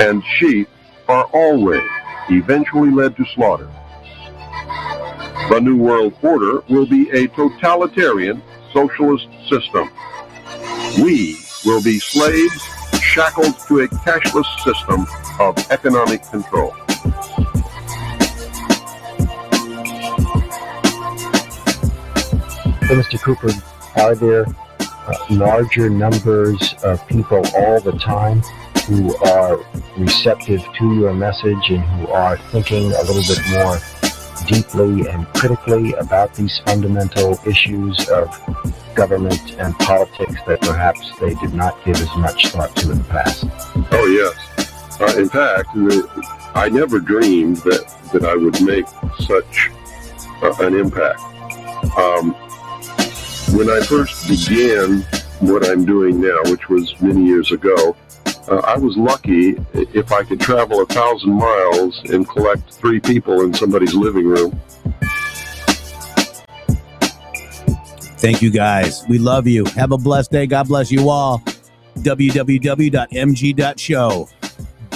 [0.00, 0.68] And sheep
[1.06, 1.88] are always
[2.28, 3.70] eventually led to slaughter.
[5.50, 8.42] The New World Order will be a totalitarian
[8.72, 9.90] socialist system.
[11.02, 12.62] We will be slaves
[13.00, 15.06] shackled to a cashless system
[15.40, 16.74] of economic control.
[22.86, 23.20] So, Mr.
[23.20, 23.50] Cooper,
[23.96, 24.46] are there
[24.80, 28.40] uh, larger numbers of people all the time
[28.86, 29.58] who are
[29.98, 33.78] receptive to your message and who are thinking a little bit more
[34.46, 38.28] deeply and critically about these fundamental issues of
[38.94, 43.04] government and politics that perhaps they did not give as much thought to in the
[43.04, 43.44] past?
[43.92, 45.00] Oh, yes.
[45.00, 45.68] Uh, in fact,
[46.56, 48.86] I never dreamed that, that I would make
[49.20, 49.70] such
[50.42, 51.20] uh, an impact.
[51.96, 52.34] Um,
[53.54, 55.02] when I first began
[55.40, 57.96] what I'm doing now, which was many years ago,
[58.48, 63.42] uh, I was lucky if I could travel a thousand miles and collect three people
[63.42, 64.58] in somebody's living room.
[68.18, 69.04] Thank you guys.
[69.08, 69.64] We love you.
[69.76, 70.46] Have a blessed day.
[70.46, 71.40] God bless you all.
[71.98, 73.08] www.mg.show.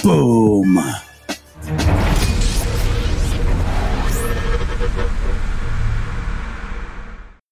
[0.03, 0.79] Boom.